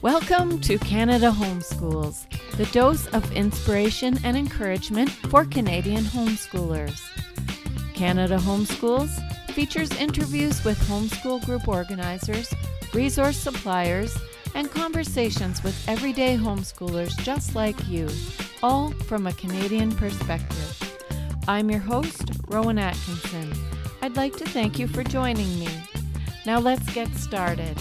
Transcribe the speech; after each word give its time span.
Welcome 0.00 0.60
to 0.60 0.78
Canada 0.78 1.30
Homeschools, 1.30 2.26
the 2.56 2.66
dose 2.66 3.06
of 3.08 3.32
inspiration 3.32 4.18
and 4.22 4.36
encouragement 4.36 5.10
for 5.10 5.44
Canadian 5.44 6.04
homeschoolers. 6.04 7.00
Canada 7.94 8.36
Homeschools 8.36 9.10
features 9.52 9.90
interviews 9.96 10.62
with 10.64 10.78
homeschool 10.80 11.44
group 11.44 11.66
organizers, 11.66 12.52
resource 12.92 13.38
suppliers, 13.38 14.16
and 14.54 14.70
conversations 14.70 15.64
with 15.64 15.88
everyday 15.88 16.36
homeschoolers 16.36 17.18
just 17.24 17.54
like 17.54 17.88
you, 17.88 18.08
all 18.62 18.90
from 19.08 19.26
a 19.26 19.32
Canadian 19.32 19.90
perspective. 19.96 20.83
I'm 21.46 21.70
your 21.70 21.80
host, 21.80 22.30
Rowan 22.48 22.78
Atkinson. 22.78 23.52
I'd 24.02 24.16
like 24.16 24.36
to 24.36 24.44
thank 24.44 24.78
you 24.78 24.88
for 24.88 25.04
joining 25.04 25.58
me. 25.58 25.68
Now 26.46 26.58
let's 26.58 26.90
get 26.92 27.08
started. 27.16 27.76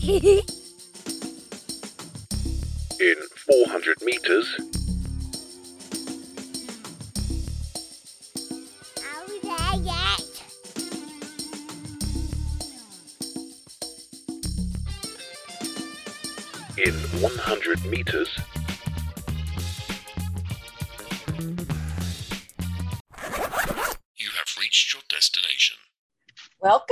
In 3.00 3.16
400 3.46 4.02
meters, 4.02 4.60
Are 8.98 9.24
we 9.28 9.40
there 9.42 9.82
yet? 9.82 10.20
in 16.78 16.94
100 17.20 17.84
meters, 17.86 18.28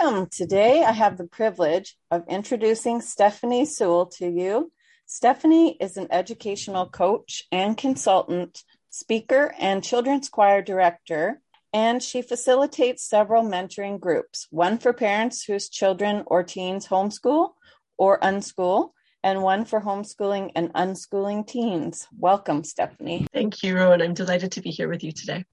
Welcome. 0.00 0.28
Today 0.30 0.84
I 0.84 0.92
have 0.92 1.16
the 1.16 1.27
privilege 1.27 1.96
of 2.10 2.22
introducing 2.28 3.00
Stephanie 3.00 3.64
Sewell 3.64 4.06
to 4.18 4.28
you. 4.28 4.70
Stephanie 5.06 5.77
is 5.80 5.96
an 5.96 6.08
educational 6.10 6.88
coach 6.88 7.44
and 7.50 7.77
consultant, 7.77 8.62
speaker, 8.91 9.54
and 9.58 9.82
children's 9.82 10.28
choir 10.28 10.62
director, 10.62 11.41
and 11.72 12.02
she 12.02 12.22
facilitates 12.22 13.08
several 13.08 13.42
mentoring 13.42 13.98
groups 13.98 14.46
one 14.50 14.78
for 14.78 14.92
parents 14.92 15.44
whose 15.44 15.69
children 15.69 16.22
or 16.26 16.42
teens 16.42 16.86
homeschool 16.86 17.50
or 17.96 18.20
unschool, 18.20 18.91
and 19.24 19.42
one 19.42 19.64
for 19.64 19.80
homeschooling 19.80 20.52
and 20.54 20.72
unschooling 20.74 21.46
teens. 21.46 22.06
Welcome, 22.16 22.62
Stephanie. 22.62 23.26
Thank 23.32 23.62
you, 23.62 23.76
Rowan. 23.76 24.02
I'm 24.02 24.14
delighted 24.14 24.52
to 24.52 24.60
be 24.60 24.70
here 24.70 24.88
with 24.88 25.02
you 25.02 25.12
today. 25.12 25.44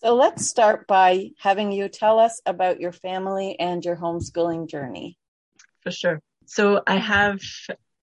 So 0.00 0.14
let's 0.14 0.46
start 0.46 0.86
by 0.86 1.30
having 1.40 1.72
you 1.72 1.88
tell 1.88 2.20
us 2.20 2.40
about 2.46 2.78
your 2.78 2.92
family 2.92 3.58
and 3.58 3.84
your 3.84 3.96
homeschooling 3.96 4.68
journey. 4.68 5.18
For 5.82 5.90
sure. 5.90 6.20
So 6.46 6.82
I 6.86 6.96
have 6.96 7.40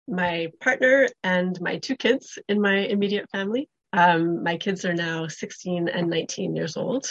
my 0.05 0.49
partner 0.59 1.07
and 1.23 1.59
my 1.61 1.77
two 1.77 1.95
kids 1.95 2.37
in 2.49 2.61
my 2.61 2.79
immediate 2.79 3.29
family. 3.31 3.69
Um, 3.93 4.43
my 4.43 4.57
kids 4.57 4.83
are 4.83 4.93
now 4.93 5.27
16 5.27 5.87
and 5.87 6.09
19 6.09 6.53
years 6.53 6.75
old. 6.75 7.07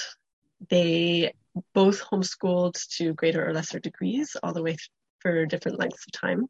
They 0.68 1.32
both 1.72 2.02
homeschooled 2.02 2.78
to 2.96 3.14
greater 3.14 3.48
or 3.48 3.54
lesser 3.54 3.78
degrees, 3.78 4.36
all 4.42 4.52
the 4.52 4.62
way 4.62 4.76
for 5.24 5.46
different 5.46 5.78
lengths 5.78 6.04
of 6.06 6.12
time. 6.12 6.46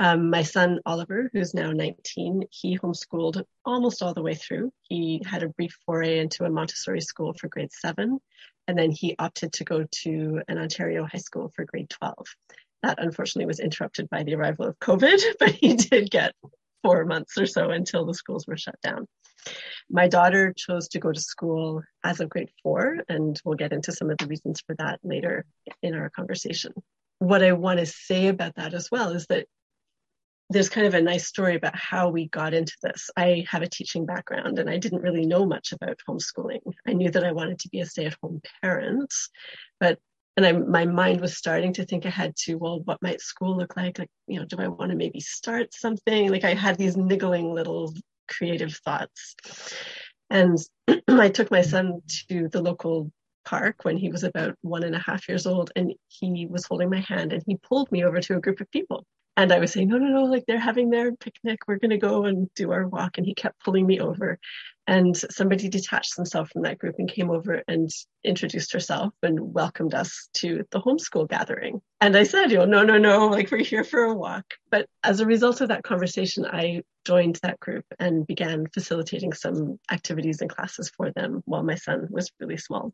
Um, 0.00 0.30
my 0.30 0.42
son 0.42 0.80
Oliver, 0.86 1.28
who's 1.32 1.54
now 1.54 1.72
19, 1.72 2.44
he 2.50 2.78
homeschooled 2.78 3.44
almost 3.64 4.02
all 4.02 4.14
the 4.14 4.22
way 4.22 4.34
through. 4.34 4.72
He 4.82 5.22
had 5.26 5.42
a 5.42 5.48
brief 5.50 5.76
foray 5.84 6.18
into 6.18 6.44
a 6.44 6.50
Montessori 6.50 7.02
school 7.02 7.34
for 7.38 7.48
grade 7.48 7.72
seven, 7.72 8.18
and 8.66 8.78
then 8.78 8.90
he 8.90 9.14
opted 9.18 9.52
to 9.54 9.64
go 9.64 9.84
to 10.02 10.40
an 10.48 10.58
Ontario 10.58 11.04
high 11.04 11.18
school 11.18 11.52
for 11.54 11.64
grade 11.64 11.90
12. 11.90 12.14
That 12.82 13.02
unfortunately 13.02 13.46
was 13.46 13.60
interrupted 13.60 14.08
by 14.08 14.22
the 14.22 14.36
arrival 14.36 14.66
of 14.68 14.78
COVID, 14.78 15.20
but 15.38 15.50
he 15.50 15.74
did 15.74 16.10
get 16.10 16.32
four 16.82 17.04
months 17.04 17.36
or 17.36 17.46
so 17.46 17.70
until 17.70 18.06
the 18.06 18.14
schools 18.14 18.46
were 18.46 18.56
shut 18.56 18.80
down. 18.82 19.06
My 19.90 20.08
daughter 20.08 20.54
chose 20.56 20.88
to 20.88 20.98
go 20.98 21.12
to 21.12 21.20
school 21.20 21.82
as 22.04 22.20
of 22.20 22.28
grade 22.28 22.50
four, 22.62 22.98
and 23.08 23.38
we'll 23.44 23.56
get 23.56 23.72
into 23.72 23.92
some 23.92 24.10
of 24.10 24.18
the 24.18 24.26
reasons 24.26 24.62
for 24.66 24.74
that 24.76 25.00
later 25.02 25.44
in 25.82 25.94
our 25.94 26.08
conversation. 26.08 26.72
What 27.18 27.42
I 27.42 27.52
want 27.52 27.80
to 27.80 27.86
say 27.86 28.28
about 28.28 28.54
that 28.56 28.74
as 28.74 28.90
well 28.90 29.10
is 29.10 29.26
that 29.26 29.46
there's 30.50 30.70
kind 30.70 30.86
of 30.86 30.94
a 30.94 31.02
nice 31.02 31.26
story 31.26 31.56
about 31.56 31.76
how 31.76 32.08
we 32.08 32.28
got 32.28 32.54
into 32.54 32.72
this. 32.82 33.10
I 33.16 33.44
have 33.50 33.62
a 33.62 33.68
teaching 33.68 34.06
background 34.06 34.58
and 34.58 34.70
I 34.70 34.78
didn't 34.78 35.02
really 35.02 35.26
know 35.26 35.44
much 35.44 35.72
about 35.72 36.00
homeschooling. 36.08 36.60
I 36.86 36.94
knew 36.94 37.10
that 37.10 37.24
I 37.24 37.32
wanted 37.32 37.58
to 37.60 37.68
be 37.68 37.80
a 37.80 37.86
stay 37.86 38.06
at 38.06 38.16
home 38.22 38.40
parent, 38.62 39.12
but 39.78 39.98
and 40.38 40.46
I, 40.46 40.52
my 40.52 40.84
mind 40.84 41.20
was 41.20 41.36
starting 41.36 41.72
to 41.72 41.84
think 41.84 42.04
ahead 42.04 42.36
to, 42.44 42.54
well, 42.54 42.78
what 42.84 43.02
might 43.02 43.20
school 43.20 43.56
look 43.56 43.76
like? 43.76 43.98
Like, 43.98 44.08
you 44.28 44.38
know, 44.38 44.46
do 44.46 44.58
I 44.60 44.68
want 44.68 44.92
to 44.92 44.96
maybe 44.96 45.18
start 45.18 45.74
something? 45.74 46.30
Like, 46.30 46.44
I 46.44 46.54
had 46.54 46.78
these 46.78 46.96
niggling 46.96 47.52
little 47.52 47.92
creative 48.28 48.72
thoughts. 48.72 49.34
And 50.30 50.56
I 51.08 51.30
took 51.30 51.50
my 51.50 51.62
son 51.62 52.02
to 52.28 52.48
the 52.48 52.62
local 52.62 53.10
park 53.48 53.84
when 53.84 53.96
he 53.96 54.10
was 54.10 54.24
about 54.24 54.54
one 54.60 54.82
and 54.82 54.94
a 54.94 54.98
half 54.98 55.26
years 55.26 55.46
old, 55.46 55.70
and 55.74 55.94
he 56.08 56.46
was 56.46 56.66
holding 56.66 56.90
my 56.90 57.00
hand 57.00 57.32
and 57.32 57.42
he 57.46 57.56
pulled 57.56 57.90
me 57.90 58.04
over 58.04 58.20
to 58.20 58.36
a 58.36 58.40
group 58.40 58.60
of 58.60 58.70
people. 58.70 59.06
And 59.38 59.52
I 59.52 59.60
was 59.60 59.72
saying, 59.72 59.88
no, 59.88 59.98
no, 59.98 60.08
no, 60.08 60.24
like 60.24 60.44
they're 60.46 60.58
having 60.58 60.90
their 60.90 61.14
picnic. 61.14 61.60
We're 61.66 61.78
going 61.78 61.92
to 61.92 61.96
go 61.96 62.24
and 62.24 62.52
do 62.56 62.72
our 62.72 62.88
walk. 62.88 63.18
And 63.18 63.24
he 63.24 63.34
kept 63.34 63.62
pulling 63.62 63.86
me 63.86 64.00
over. 64.00 64.36
And 64.88 65.16
somebody 65.16 65.68
detached 65.68 66.16
themselves 66.16 66.50
from 66.50 66.62
that 66.62 66.78
group 66.78 66.96
and 66.98 67.08
came 67.08 67.30
over 67.30 67.62
and 67.68 67.88
introduced 68.24 68.72
herself 68.72 69.14
and 69.22 69.54
welcomed 69.54 69.94
us 69.94 70.28
to 70.38 70.64
the 70.72 70.80
homeschool 70.80 71.28
gathering. 71.28 71.80
And 72.00 72.16
I 72.16 72.24
said, 72.24 72.50
you 72.50 72.58
know, 72.58 72.64
no, 72.64 72.82
no, 72.82 72.98
no, 72.98 73.28
like 73.28 73.50
we're 73.52 73.58
here 73.62 73.84
for 73.84 74.02
a 74.02 74.14
walk. 74.14 74.44
But 74.70 74.86
as 75.04 75.20
a 75.20 75.26
result 75.26 75.60
of 75.60 75.68
that 75.68 75.84
conversation, 75.84 76.44
I 76.44 76.82
joined 77.06 77.38
that 77.42 77.60
group 77.60 77.84
and 78.00 78.26
began 78.26 78.66
facilitating 78.74 79.34
some 79.34 79.78
activities 79.92 80.40
and 80.40 80.50
classes 80.50 80.90
for 80.96 81.12
them 81.12 81.42
while 81.44 81.62
my 81.62 81.76
son 81.76 82.08
was 82.10 82.32
really 82.40 82.56
small. 82.56 82.92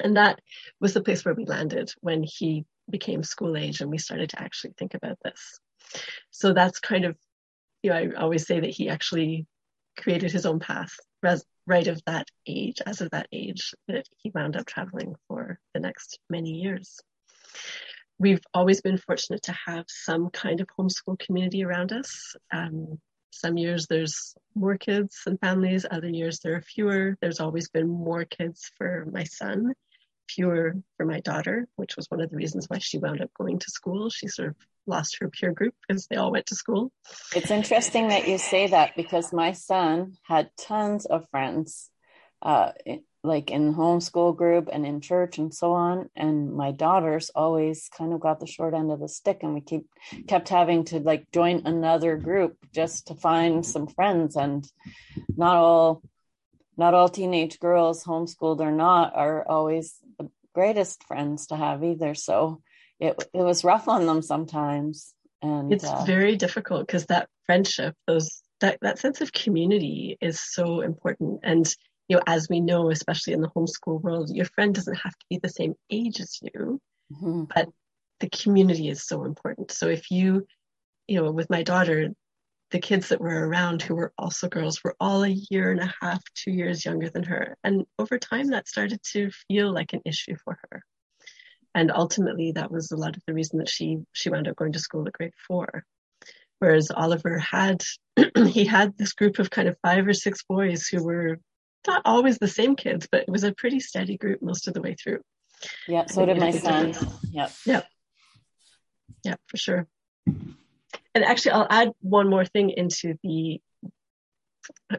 And 0.00 0.16
that 0.16 0.40
was 0.80 0.94
the 0.94 1.02
place 1.02 1.24
where 1.24 1.34
we 1.34 1.44
landed 1.44 1.92
when 2.00 2.22
he 2.22 2.64
became 2.90 3.22
school 3.22 3.56
age 3.56 3.80
and 3.80 3.90
we 3.90 3.98
started 3.98 4.30
to 4.30 4.42
actually 4.42 4.74
think 4.78 4.94
about 4.94 5.18
this. 5.22 5.60
So 6.30 6.52
that's 6.52 6.80
kind 6.80 7.04
of, 7.04 7.16
you 7.82 7.90
know, 7.90 7.96
I 7.96 8.08
always 8.18 8.46
say 8.46 8.60
that 8.60 8.70
he 8.70 8.88
actually 8.88 9.46
created 9.96 10.32
his 10.32 10.46
own 10.46 10.60
path 10.60 10.92
right 11.66 11.86
of 11.86 12.02
that 12.06 12.26
age, 12.46 12.78
as 12.84 13.00
of 13.00 13.10
that 13.10 13.28
age, 13.32 13.74
that 13.88 14.06
he 14.16 14.32
wound 14.34 14.56
up 14.56 14.66
traveling 14.66 15.14
for 15.28 15.58
the 15.74 15.80
next 15.80 16.18
many 16.28 16.50
years. 16.50 16.98
We've 18.18 18.42
always 18.52 18.80
been 18.80 18.98
fortunate 18.98 19.42
to 19.44 19.56
have 19.66 19.84
some 19.88 20.30
kind 20.30 20.60
of 20.60 20.68
homeschool 20.78 21.18
community 21.18 21.64
around 21.64 21.92
us. 21.92 22.34
Um, 22.52 22.98
some 23.30 23.56
years 23.56 23.86
there's 23.88 24.34
more 24.54 24.76
kids 24.76 25.20
and 25.26 25.38
families, 25.40 25.86
other 25.90 26.08
years 26.08 26.40
there 26.40 26.56
are 26.56 26.62
fewer. 26.62 27.16
There's 27.20 27.40
always 27.40 27.68
been 27.68 27.88
more 27.88 28.24
kids 28.24 28.70
for 28.76 29.06
my 29.12 29.24
son 29.24 29.72
fewer 30.34 30.76
for 30.96 31.06
my 31.06 31.20
daughter, 31.20 31.66
which 31.76 31.96
was 31.96 32.06
one 32.10 32.20
of 32.20 32.30
the 32.30 32.36
reasons 32.36 32.66
why 32.68 32.78
she 32.78 32.98
wound 32.98 33.20
up 33.20 33.30
going 33.34 33.58
to 33.58 33.70
school. 33.70 34.10
She 34.10 34.28
sort 34.28 34.48
of 34.48 34.56
lost 34.86 35.18
her 35.20 35.28
peer 35.28 35.52
group 35.52 35.74
because 35.86 36.06
they 36.06 36.16
all 36.16 36.32
went 36.32 36.46
to 36.46 36.54
school. 36.54 36.92
It's 37.34 37.50
interesting 37.50 38.08
that 38.08 38.28
you 38.28 38.38
say 38.38 38.68
that 38.68 38.96
because 38.96 39.32
my 39.32 39.52
son 39.52 40.14
had 40.24 40.50
tons 40.56 41.06
of 41.06 41.28
friends, 41.30 41.90
uh, 42.42 42.72
like 43.22 43.50
in 43.50 43.74
homeschool 43.74 44.34
group 44.34 44.68
and 44.72 44.86
in 44.86 45.00
church 45.00 45.38
and 45.38 45.52
so 45.52 45.72
on. 45.72 46.08
And 46.16 46.52
my 46.54 46.72
daughters 46.72 47.30
always 47.34 47.90
kind 47.96 48.14
of 48.14 48.20
got 48.20 48.40
the 48.40 48.46
short 48.46 48.72
end 48.74 48.90
of 48.90 49.00
the 49.00 49.08
stick, 49.08 49.40
and 49.42 49.54
we 49.54 49.60
keep 49.60 49.86
kept 50.26 50.48
having 50.48 50.84
to 50.86 51.00
like 51.00 51.30
join 51.32 51.62
another 51.66 52.16
group 52.16 52.56
just 52.72 53.08
to 53.08 53.14
find 53.14 53.64
some 53.64 53.86
friends. 53.86 54.36
And 54.36 54.66
not 55.36 55.56
all, 55.56 56.02
not 56.80 56.94
all 56.94 57.10
teenage 57.10 57.60
girls, 57.60 58.02
homeschooled 58.02 58.60
or 58.60 58.72
not, 58.72 59.14
are 59.14 59.46
always 59.46 59.96
the 60.18 60.28
greatest 60.54 61.04
friends 61.04 61.46
to 61.48 61.56
have 61.56 61.84
either. 61.84 62.14
So 62.14 62.62
it 62.98 63.12
it 63.34 63.42
was 63.50 63.62
rough 63.64 63.86
on 63.86 64.06
them 64.06 64.22
sometimes. 64.22 65.14
And 65.42 65.72
It's 65.72 65.84
uh, 65.84 66.04
very 66.04 66.36
difficult 66.36 66.86
because 66.86 67.06
that 67.06 67.28
friendship, 67.46 67.94
those 68.06 68.42
that, 68.60 68.78
that 68.80 68.98
sense 68.98 69.20
of 69.20 69.32
community 69.32 70.16
is 70.20 70.40
so 70.40 70.80
important. 70.80 71.40
And 71.42 71.66
you 72.08 72.16
know, 72.16 72.22
as 72.26 72.48
we 72.48 72.60
know, 72.60 72.90
especially 72.90 73.34
in 73.34 73.42
the 73.42 73.52
homeschool 73.54 74.00
world, 74.02 74.30
your 74.34 74.46
friend 74.46 74.74
doesn't 74.74 75.02
have 75.04 75.12
to 75.12 75.26
be 75.28 75.38
the 75.38 75.48
same 75.48 75.74
age 75.90 76.18
as 76.20 76.38
you, 76.42 76.80
mhm. 77.12 77.46
but 77.54 77.68
the 78.20 78.30
community 78.30 78.88
is 78.88 79.06
so 79.06 79.24
important. 79.24 79.70
So 79.70 79.86
if 79.88 80.10
you, 80.10 80.46
you 81.06 81.22
know, 81.22 81.30
with 81.30 81.48
my 81.50 81.62
daughter, 81.62 82.08
the 82.70 82.80
kids 82.80 83.08
that 83.08 83.20
were 83.20 83.48
around 83.48 83.82
who 83.82 83.94
were 83.94 84.12
also 84.16 84.48
girls 84.48 84.82
were 84.82 84.96
all 85.00 85.24
a 85.24 85.36
year 85.50 85.72
and 85.72 85.80
a 85.80 85.94
half, 86.00 86.22
two 86.34 86.52
years 86.52 86.84
younger 86.84 87.10
than 87.10 87.24
her. 87.24 87.56
And 87.64 87.84
over 87.98 88.18
time, 88.18 88.48
that 88.48 88.68
started 88.68 89.00
to 89.12 89.30
feel 89.48 89.72
like 89.72 89.92
an 89.92 90.02
issue 90.04 90.36
for 90.44 90.58
her. 90.70 90.82
And 91.74 91.90
ultimately, 91.90 92.52
that 92.52 92.70
was 92.70 92.90
a 92.90 92.96
lot 92.96 93.16
of 93.16 93.22
the 93.26 93.34
reason 93.34 93.58
that 93.58 93.68
she 93.68 93.98
she 94.12 94.30
wound 94.30 94.48
up 94.48 94.56
going 94.56 94.72
to 94.72 94.78
school 94.78 95.06
at 95.06 95.12
grade 95.12 95.32
four. 95.46 95.84
Whereas 96.58 96.90
Oliver 96.90 97.38
had, 97.38 97.82
he 98.48 98.64
had 98.64 98.96
this 98.98 99.14
group 99.14 99.38
of 99.38 99.50
kind 99.50 99.68
of 99.68 99.76
five 99.82 100.06
or 100.06 100.12
six 100.12 100.42
boys 100.48 100.86
who 100.86 101.02
were 101.02 101.38
not 101.86 102.02
always 102.04 102.38
the 102.38 102.48
same 102.48 102.76
kids, 102.76 103.08
but 103.10 103.22
it 103.22 103.30
was 103.30 103.44
a 103.44 103.54
pretty 103.54 103.80
steady 103.80 104.18
group 104.18 104.42
most 104.42 104.68
of 104.68 104.74
the 104.74 104.82
way 104.82 104.94
through. 104.94 105.20
Yeah, 105.88 106.06
so 106.06 106.26
did 106.26 106.38
my 106.38 106.50
son. 106.50 106.94
Yep. 107.32 107.52
Yep. 107.66 107.86
Yeah, 109.24 109.34
for 109.46 109.56
sure. 109.56 109.86
And 111.14 111.24
actually, 111.24 111.52
I'll 111.52 111.66
add 111.68 111.92
one 112.00 112.28
more 112.28 112.44
thing 112.44 112.70
into 112.70 113.16
the 113.22 113.60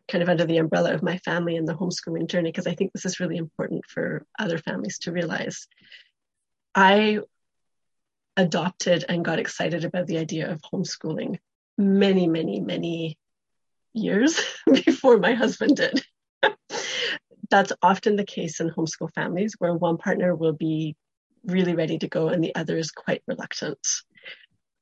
kind 0.08 0.22
of 0.22 0.30
under 0.30 0.46
the 0.46 0.58
umbrella 0.58 0.94
of 0.94 1.04
my 1.04 1.18
family 1.20 1.56
and 1.56 1.68
the 1.68 1.76
homeschooling 1.76 2.28
journey, 2.28 2.52
because 2.52 2.68
I 2.68 2.74
think 2.74 2.92
this 2.92 3.06
is 3.06 3.20
really 3.20 3.38
important 3.38 3.86
for 3.88 4.26
other 4.38 4.58
families 4.58 5.00
to 5.00 5.12
realize. 5.12 5.68
I 6.76 7.20
adopted 8.38 9.06
and 9.08 9.26
got 9.26 9.40
excited 9.40 9.86
about 9.86 10.08
the 10.08 10.18
idea 10.18 10.52
of 10.52 10.62
homeschooling 10.62 11.38
many, 11.78 12.28
many, 12.28 12.60
many 12.60 13.18
years 13.94 14.40
before 14.86 15.18
my 15.18 15.34
husband 15.34 15.78
did. 15.78 16.04
That's 17.50 17.74
often 17.82 18.16
the 18.16 18.26
case 18.26 18.60
in 18.60 18.70
homeschool 18.70 19.14
families 19.14 19.56
where 19.58 19.74
one 19.74 19.98
partner 19.98 20.34
will 20.34 20.54
be 20.54 20.96
really 21.44 21.76
ready 21.76 21.98
to 21.98 22.08
go 22.08 22.30
and 22.30 22.44
the 22.44 22.56
other 22.56 22.78
is 22.78 22.92
quite 22.92 23.24
reluctant. 23.28 23.80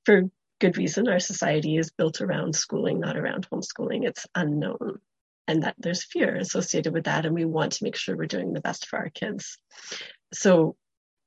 For 0.06 0.30
good 0.60 0.78
reason, 0.78 1.08
our 1.08 1.20
society 1.20 1.78
is 1.78 1.92
built 1.92 2.22
around 2.22 2.56
schooling, 2.56 3.00
not 3.00 3.18
around 3.18 3.48
homeschooling. 3.50 4.06
It's 4.06 4.28
unknown 4.36 5.00
and 5.48 5.64
that 5.64 5.76
there's 5.80 6.04
fear 6.04 6.36
associated 6.36 6.94
with 6.94 7.06
that 7.06 7.26
and 7.26 7.34
we 7.34 7.44
want 7.44 7.72
to 7.72 7.84
make 7.84 7.96
sure 7.96 8.16
we're 8.16 8.28
doing 8.28 8.54
the 8.54 8.62
best 8.62 8.88
for 8.88 9.00
our 9.00 9.10
kids. 9.10 9.58
So 10.32 10.76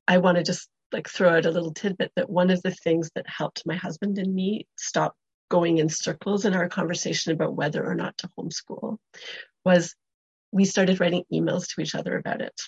I 0.06 0.18
want 0.18 0.38
to 0.38 0.44
just 0.44 0.68
like 0.92 1.08
throw 1.08 1.36
out 1.36 1.46
a 1.46 1.50
little 1.50 1.72
tidbit 1.72 2.12
that 2.14 2.30
one 2.30 2.50
of 2.50 2.62
the 2.62 2.70
things 2.70 3.10
that 3.16 3.26
helped 3.26 3.66
my 3.66 3.74
husband 3.74 4.18
and 4.18 4.32
me 4.32 4.68
stop 4.76 5.16
going 5.48 5.78
in 5.78 5.88
circles 5.88 6.44
in 6.44 6.54
our 6.54 6.68
conversation 6.68 7.32
about 7.32 7.56
whether 7.56 7.84
or 7.84 7.96
not 7.96 8.16
to 8.18 8.30
homeschool 8.38 8.98
was 9.64 9.94
we 10.52 10.64
started 10.64 11.00
writing 11.00 11.24
emails 11.32 11.66
to 11.68 11.80
each 11.80 11.94
other 11.96 12.16
about 12.16 12.42
it. 12.42 12.60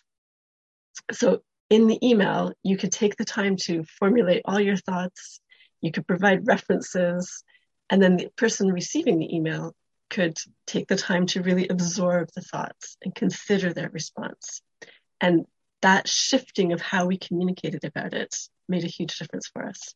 So 1.12 1.42
in 1.70 1.86
the 1.86 2.04
email, 2.04 2.52
you 2.62 2.76
could 2.76 2.92
take 2.92 3.16
the 3.16 3.24
time 3.24 3.56
to 3.62 3.84
formulate 3.98 4.42
all 4.44 4.60
your 4.60 4.76
thoughts, 4.76 5.40
you 5.84 5.92
could 5.92 6.06
provide 6.06 6.46
references, 6.46 7.44
and 7.90 8.02
then 8.02 8.16
the 8.16 8.28
person 8.36 8.72
receiving 8.72 9.18
the 9.18 9.34
email 9.34 9.74
could 10.10 10.36
take 10.66 10.86
the 10.88 10.96
time 10.96 11.26
to 11.26 11.42
really 11.42 11.68
absorb 11.68 12.28
the 12.34 12.40
thoughts 12.40 12.96
and 13.02 13.14
consider 13.14 13.72
their 13.72 13.90
response. 13.90 14.62
And 15.20 15.44
that 15.82 16.08
shifting 16.08 16.72
of 16.72 16.80
how 16.80 17.06
we 17.06 17.18
communicated 17.18 17.84
about 17.84 18.14
it 18.14 18.34
made 18.68 18.84
a 18.84 18.88
huge 18.88 19.18
difference 19.18 19.48
for 19.52 19.66
us. 19.66 19.94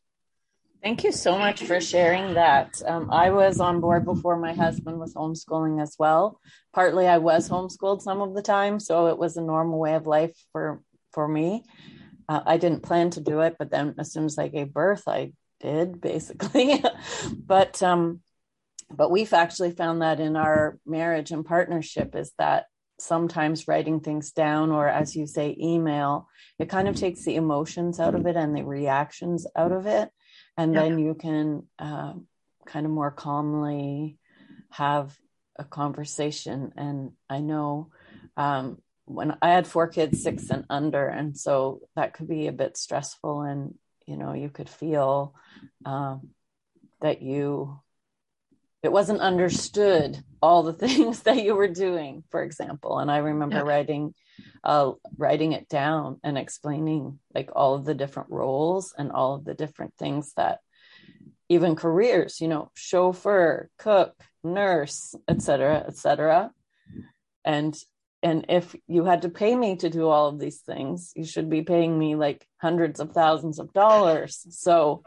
Thank 0.83 1.03
you 1.03 1.11
so 1.11 1.37
much 1.37 1.63
for 1.63 1.81
sharing 1.81 2.35
that. 2.35 2.81
Um, 2.85 3.09
I 3.11 3.31
was 3.31 3.59
on 3.59 3.81
board 3.81 4.05
before 4.05 4.37
my 4.37 4.53
husband 4.53 4.97
was 4.97 5.13
homeschooling 5.13 5.81
as 5.81 5.95
well. 5.99 6.39
Partly, 6.73 7.05
I 7.05 7.17
was 7.17 7.49
homeschooled 7.49 8.01
some 8.01 8.21
of 8.21 8.33
the 8.33 8.41
time, 8.41 8.79
so 8.79 9.07
it 9.07 9.17
was 9.17 9.35
a 9.35 9.41
normal 9.41 9.79
way 9.79 9.95
of 9.95 10.07
life 10.07 10.37
for 10.53 10.81
for 11.11 11.27
me. 11.27 11.63
Uh, 12.29 12.41
I 12.45 12.57
didn't 12.57 12.83
plan 12.83 13.09
to 13.11 13.21
do 13.21 13.41
it, 13.41 13.55
but 13.59 13.71
then 13.71 13.95
as 13.97 14.13
soon 14.13 14.25
as 14.25 14.37
I 14.37 14.47
gave 14.47 14.71
birth, 14.71 15.03
I 15.07 15.33
did 15.59 16.01
basically. 16.01 16.83
but 17.37 17.81
um, 17.83 18.21
but 18.91 19.11
we've 19.11 19.33
actually 19.33 19.71
found 19.71 20.01
that 20.01 20.19
in 20.19 20.35
our 20.35 20.79
marriage 20.85 21.31
and 21.31 21.45
partnership 21.45 22.15
is 22.15 22.31
that 22.37 22.65
sometimes 22.99 23.67
writing 23.67 23.99
things 23.99 24.31
down 24.31 24.71
or 24.71 24.87
as 24.87 25.15
you 25.15 25.25
say 25.25 25.55
email 25.59 26.27
it 26.57 26.69
kind 26.69 26.87
of 26.87 26.95
takes 26.95 27.23
the 27.23 27.35
emotions 27.35 27.99
out 27.99 28.13
of 28.13 28.25
it 28.25 28.35
and 28.35 28.55
the 28.55 28.63
reactions 28.63 29.47
out 29.55 29.71
of 29.71 29.85
it 29.85 30.09
and 30.57 30.73
yeah. 30.73 30.81
then 30.81 30.99
you 30.99 31.13
can 31.13 31.63
uh, 31.79 32.13
kind 32.65 32.85
of 32.85 32.91
more 32.91 33.11
calmly 33.11 34.17
have 34.69 35.17
a 35.57 35.63
conversation 35.63 36.73
and 36.75 37.11
i 37.29 37.39
know 37.39 37.89
um, 38.35 38.77
when 39.05 39.37
i 39.41 39.49
had 39.49 39.65
four 39.65 39.87
kids 39.87 40.21
six 40.21 40.49
and 40.49 40.65
under 40.69 41.07
and 41.07 41.37
so 41.37 41.79
that 41.95 42.13
could 42.13 42.27
be 42.27 42.47
a 42.47 42.51
bit 42.51 42.75
stressful 42.75 43.41
and 43.41 43.75
you 44.09 44.17
know 44.17 44.33
you 44.33 44.49
could 44.49 44.69
feel 44.69 45.35
um, 45.85 46.29
that 47.01 47.21
you 47.21 47.79
it 48.81 48.91
wasn't 48.91 49.19
understood 49.19 50.17
all 50.41 50.63
the 50.63 50.73
things 50.87 51.21
that 51.21 51.43
you 51.43 51.55
were 51.55 51.67
doing 51.67 52.23
for 52.29 52.41
example 52.41 52.99
and 52.99 53.11
i 53.11 53.17
remember 53.17 53.57
yeah. 53.57 53.63
writing 53.63 54.13
uh, 54.63 54.91
writing 55.17 55.51
it 55.53 55.69
down 55.69 56.19
and 56.23 56.37
explaining 56.37 57.19
like 57.35 57.49
all 57.55 57.75
of 57.75 57.85
the 57.85 57.93
different 57.93 58.29
roles 58.29 58.93
and 58.97 59.11
all 59.11 59.35
of 59.35 59.45
the 59.45 59.53
different 59.53 59.93
things 59.97 60.33
that 60.33 60.59
even 61.49 61.75
careers 61.75 62.41
you 62.41 62.47
know 62.47 62.71
chauffeur 62.73 63.69
cook 63.77 64.15
nurse 64.43 65.15
etc 65.27 65.83
etc 65.87 66.51
and 67.45 67.77
and 68.21 68.45
if 68.49 68.75
you 68.87 69.05
had 69.05 69.21
to 69.21 69.29
pay 69.29 69.55
me 69.55 69.75
to 69.77 69.89
do 69.89 70.07
all 70.07 70.27
of 70.27 70.39
these 70.39 70.59
things 70.59 71.11
you 71.15 71.25
should 71.25 71.49
be 71.49 71.61
paying 71.61 71.97
me 71.97 72.15
like 72.15 72.45
hundreds 72.57 72.99
of 72.99 73.11
thousands 73.11 73.59
of 73.59 73.73
dollars 73.73 74.45
so 74.49 75.03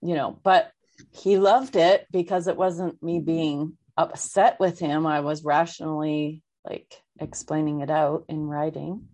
you 0.00 0.14
know 0.14 0.38
but 0.42 0.70
he 1.12 1.38
loved 1.38 1.76
it 1.76 2.06
because 2.10 2.48
it 2.48 2.56
wasn't 2.56 3.02
me 3.02 3.20
being 3.20 3.76
upset 3.96 4.58
with 4.60 4.78
him. 4.78 5.06
I 5.06 5.20
was 5.20 5.44
rationally 5.44 6.42
like 6.64 7.00
explaining 7.20 7.80
it 7.80 7.90
out 7.90 8.24
in 8.28 8.46
writing. 8.46 9.08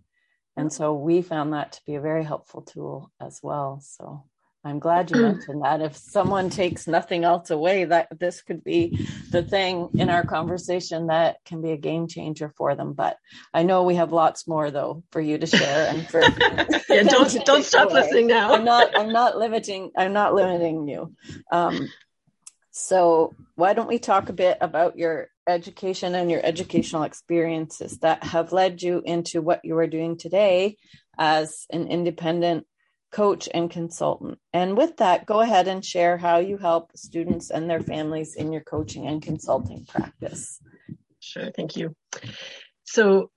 And 0.55 0.69
mm-hmm. 0.69 0.75
so 0.75 0.93
we 0.93 1.21
found 1.21 1.53
that 1.53 1.73
to 1.73 1.81
be 1.85 1.95
a 1.95 2.01
very 2.01 2.23
helpful 2.23 2.61
tool 2.61 3.11
as 3.21 3.39
well. 3.41 3.81
So 3.83 4.25
I'm 4.65 4.79
glad 4.79 5.11
you 5.11 5.21
mentioned 5.21 5.63
that. 5.63 5.81
If 5.81 5.97
someone 5.97 6.49
takes 6.49 6.87
nothing 6.87 7.25
else 7.25 7.49
away, 7.49 7.83
that 7.83 8.07
this 8.17 8.41
could 8.41 8.63
be 8.63 9.07
the 9.29 9.43
thing 9.43 9.89
in 9.95 10.09
our 10.09 10.25
conversation 10.25 11.07
that 11.07 11.37
can 11.43 11.61
be 11.61 11.71
a 11.71 11.77
game 11.77 12.07
changer 12.07 12.53
for 12.55 12.73
them. 12.73 12.93
But 12.93 13.17
I 13.53 13.63
know 13.63 13.83
we 13.83 13.95
have 13.95 14.13
lots 14.13 14.47
more 14.47 14.71
though 14.71 15.03
for 15.11 15.19
you 15.19 15.37
to 15.37 15.45
share 15.45 15.87
and 15.89 16.07
for 16.07 16.21
yeah, 16.89 17.03
don't 17.03 17.33
don't 17.45 17.65
stop 17.65 17.91
away. 17.91 18.01
listening 18.01 18.27
now. 18.27 18.53
I'm 18.53 18.63
not 18.63 18.97
I'm 18.97 19.11
not 19.11 19.37
limiting 19.37 19.91
I'm 19.97 20.13
not 20.13 20.33
limiting 20.33 20.87
you. 20.87 21.13
Um, 21.51 21.89
so 22.71 23.35
why 23.55 23.73
don't 23.73 23.89
we 23.89 23.99
talk 23.99 24.29
a 24.29 24.33
bit 24.33 24.57
about 24.61 24.97
your 24.97 25.27
education 25.45 26.15
and 26.15 26.31
your 26.31 26.41
educational 26.41 27.03
experiences 27.03 27.99
that 27.99 28.23
have 28.23 28.53
led 28.53 28.81
you 28.81 29.01
into 29.03 29.41
what 29.41 29.59
you 29.65 29.77
are 29.77 29.87
doing 29.87 30.17
today 30.17 30.77
as 31.19 31.67
an 31.69 31.87
independent 31.87 32.65
coach 33.13 33.47
and 33.53 33.69
consultant. 33.69 34.39
And 34.51 34.75
with 34.75 34.97
that, 34.97 35.25
go 35.25 35.39
ahead 35.39 35.67
and 35.67 35.85
share 35.85 36.17
how 36.17 36.39
you 36.39 36.57
help 36.57 36.91
students 36.97 37.51
and 37.51 37.69
their 37.69 37.79
families 37.79 38.35
in 38.35 38.51
your 38.51 38.63
coaching 38.63 39.07
and 39.07 39.21
consulting 39.21 39.85
practice. 39.85 40.59
Sure, 41.19 41.51
thank 41.55 41.77
you. 41.77 41.95
So 42.83 43.29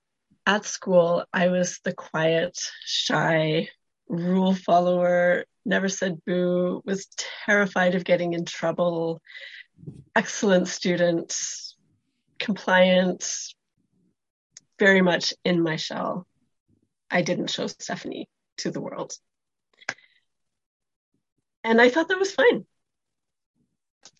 at 0.47 0.65
school, 0.65 1.25
I 1.33 1.49
was 1.49 1.79
the 1.85 1.93
quiet, 1.93 2.59
shy, 2.85 3.69
rule 4.09 4.55
follower, 4.55 5.45
never 5.65 5.89
said 5.89 6.25
boo, 6.25 6.83
was 6.85 7.09
terrified 7.45 7.95
of 7.95 8.05
getting 8.05 8.33
in 8.33 8.45
trouble, 8.45 9.21
excellent 10.15 10.69
student, 10.69 11.37
compliant, 12.39 13.29
very 14.79 15.03
much 15.03 15.35
in 15.45 15.63
my 15.63 15.77
shell. 15.77 16.27
I 17.11 17.23
didn't 17.23 17.51
show 17.51 17.67
Stephanie 17.67 18.29
to 18.59 18.71
the 18.71 18.81
world. 18.81 19.13
And 21.67 21.81
I 21.81 21.91
thought 21.91 22.07
that 22.09 22.19
was 22.19 22.31
fine. 22.31 22.65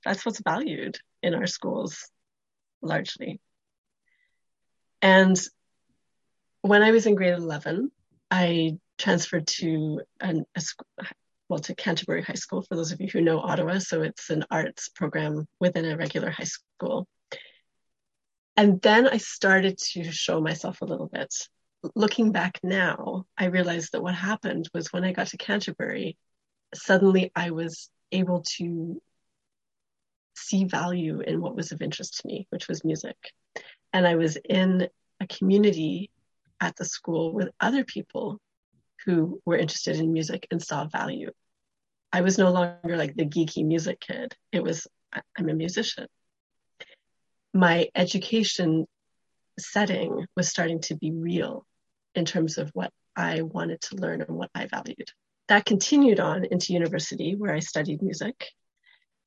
That's 0.05 0.27
what's 0.27 0.43
valued 0.43 0.99
in 1.23 1.33
our 1.33 1.47
schools 1.47 2.11
largely. 2.83 3.41
And 5.01 5.41
when 6.63 6.83
I 6.83 6.91
was 6.91 7.07
in 7.07 7.15
grade 7.15 7.35
11, 7.35 7.93
I 8.33 8.79
transferred 8.99 9.47
to 9.59 10.01
an, 10.21 10.45
a 10.57 10.63
well, 11.49 11.61
to 11.61 11.77
Canterbury 11.77 12.23
High 12.23 12.35
School, 12.35 12.63
for 12.63 12.75
those 12.75 12.91
of 12.91 13.01
you 13.01 13.07
who 13.13 13.21
know 13.21 13.39
Ottawa. 13.39 13.79
So 13.79 14.03
it's 14.03 14.29
an 14.29 14.45
arts 14.51 14.89
program 14.89 15.47
within 15.61 15.85
a 15.85 15.97
regular 15.97 16.31
high 16.31 16.51
school. 16.79 17.07
And 18.57 18.83
then 18.83 19.07
I 19.07 19.19
started 19.19 19.79
to 19.93 20.11
show 20.11 20.41
myself 20.41 20.83
a 20.83 20.87
little 20.87 21.07
bit. 21.07 21.33
Looking 21.95 22.33
back 22.33 22.59
now, 22.65 23.27
I 23.39 23.45
realized 23.45 23.93
that 23.93 24.03
what 24.03 24.17
happened 24.17 24.69
was 24.75 24.93
when 24.93 25.05
I 25.05 25.13
got 25.13 25.29
to 25.29 25.37
Canterbury, 25.37 26.17
suddenly 26.75 27.33
I 27.35 27.51
was 27.51 27.91
able 28.13 28.43
to 28.57 29.01
see 30.35 30.65
value 30.65 31.21
in 31.21 31.41
what 31.41 31.57
was 31.57 31.73
of 31.73 31.83
interest 31.83 32.21
to 32.21 32.29
me, 32.29 32.47
which 32.51 32.69
was 32.69 32.85
music. 32.85 33.17
And 33.93 34.07
I 34.07 34.17
was 34.17 34.37
in 34.37 34.89
a 35.21 35.27
community 35.27 36.11
at 36.61 36.77
the 36.77 36.85
school 36.85 37.33
with 37.33 37.49
other 37.61 37.85
people 37.85 38.41
who 39.05 39.41
were 39.45 39.57
interested 39.57 39.97
in 39.97 40.13
music 40.13 40.47
and 40.51 40.63
saw 40.63 40.87
value. 40.87 41.31
I 42.13 42.21
was 42.21 42.39
no 42.39 42.51
longer 42.51 42.97
like 42.97 43.15
the 43.15 43.27
geeky 43.27 43.65
music 43.65 44.01
kid. 44.01 44.35
It 44.53 44.63
was, 44.63 44.87
I'm 45.37 45.49
a 45.49 45.55
musician. 45.55 46.07
My 47.55 47.89
education 47.95 48.87
setting 49.59 50.27
was 50.37 50.49
starting 50.49 50.81
to 50.83 50.97
be 50.97 51.13
real 51.13 51.67
in 52.15 52.25
terms 52.25 52.59
of 52.59 52.71
what 52.75 52.93
I 53.15 53.43
wanted 53.43 53.81
to 53.83 53.97
learn 53.97 54.23
and 54.23 54.37
what 54.37 54.51
I 54.55 54.67
valued 54.67 55.11
that 55.49 55.65
continued 55.65 56.21
on 56.21 56.45
into 56.45 56.73
university 56.73 57.35
where 57.37 57.55
I 57.55 57.61
studied 57.61 58.03
music. 58.03 58.47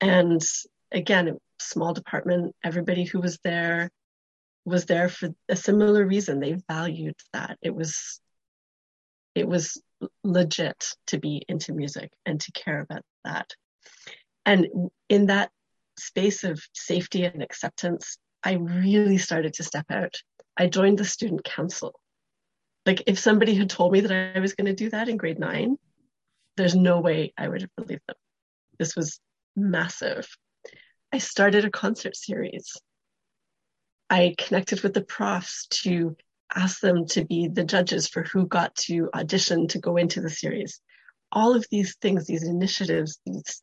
And 0.01 0.41
again, 0.91 1.37
small 1.59 1.93
department, 1.93 2.55
everybody 2.63 3.03
who 3.03 3.19
was 3.19 3.39
there 3.43 3.89
was 4.65 4.85
there 4.85 5.09
for 5.09 5.29
a 5.47 5.55
similar 5.55 6.05
reason. 6.05 6.39
They 6.39 6.57
valued 6.69 7.15
that. 7.33 7.57
It 7.61 7.73
was 7.73 8.19
it 9.35 9.47
was 9.47 9.81
legit 10.23 10.95
to 11.07 11.19
be 11.19 11.43
into 11.47 11.73
music 11.73 12.11
and 12.25 12.39
to 12.41 12.51
care 12.51 12.81
about 12.81 13.03
that. 13.23 13.53
And 14.45 14.67
in 15.07 15.27
that 15.27 15.51
space 15.97 16.43
of 16.43 16.59
safety 16.73 17.23
and 17.23 17.41
acceptance, 17.43 18.17
I 18.43 18.53
really 18.53 19.17
started 19.17 19.53
to 19.55 19.63
step 19.63 19.85
out. 19.91 20.15
I 20.57 20.67
joined 20.67 20.97
the 20.97 21.05
student 21.05 21.43
council. 21.43 21.99
Like, 22.85 23.03
if 23.07 23.19
somebody 23.19 23.55
had 23.55 23.69
told 23.69 23.91
me 23.91 24.01
that 24.01 24.35
I 24.35 24.39
was 24.39 24.55
going 24.55 24.65
to 24.65 24.73
do 24.73 24.89
that 24.89 25.09
in 25.09 25.17
grade 25.17 25.39
nine, 25.39 25.77
there's 26.57 26.75
no 26.75 26.99
way 26.99 27.33
I 27.37 27.47
would 27.47 27.61
have 27.61 27.75
believed 27.75 28.01
them. 28.07 28.15
This 28.77 28.95
was 28.95 29.19
massive. 29.55 30.27
I 31.11 31.17
started 31.17 31.65
a 31.65 31.71
concert 31.71 32.15
series. 32.15 32.77
I 34.09 34.35
connected 34.37 34.81
with 34.81 34.93
the 34.93 35.03
profs 35.03 35.67
to 35.83 36.15
ask 36.53 36.79
them 36.79 37.05
to 37.07 37.25
be 37.25 37.47
the 37.47 37.63
judges 37.63 38.07
for 38.07 38.23
who 38.23 38.47
got 38.47 38.75
to 38.75 39.09
audition 39.13 39.67
to 39.69 39.79
go 39.79 39.97
into 39.97 40.21
the 40.21 40.29
series. 40.29 40.81
All 41.31 41.55
of 41.55 41.65
these 41.69 41.95
things, 42.01 42.25
these 42.25 42.43
initiatives, 42.43 43.19
these 43.25 43.61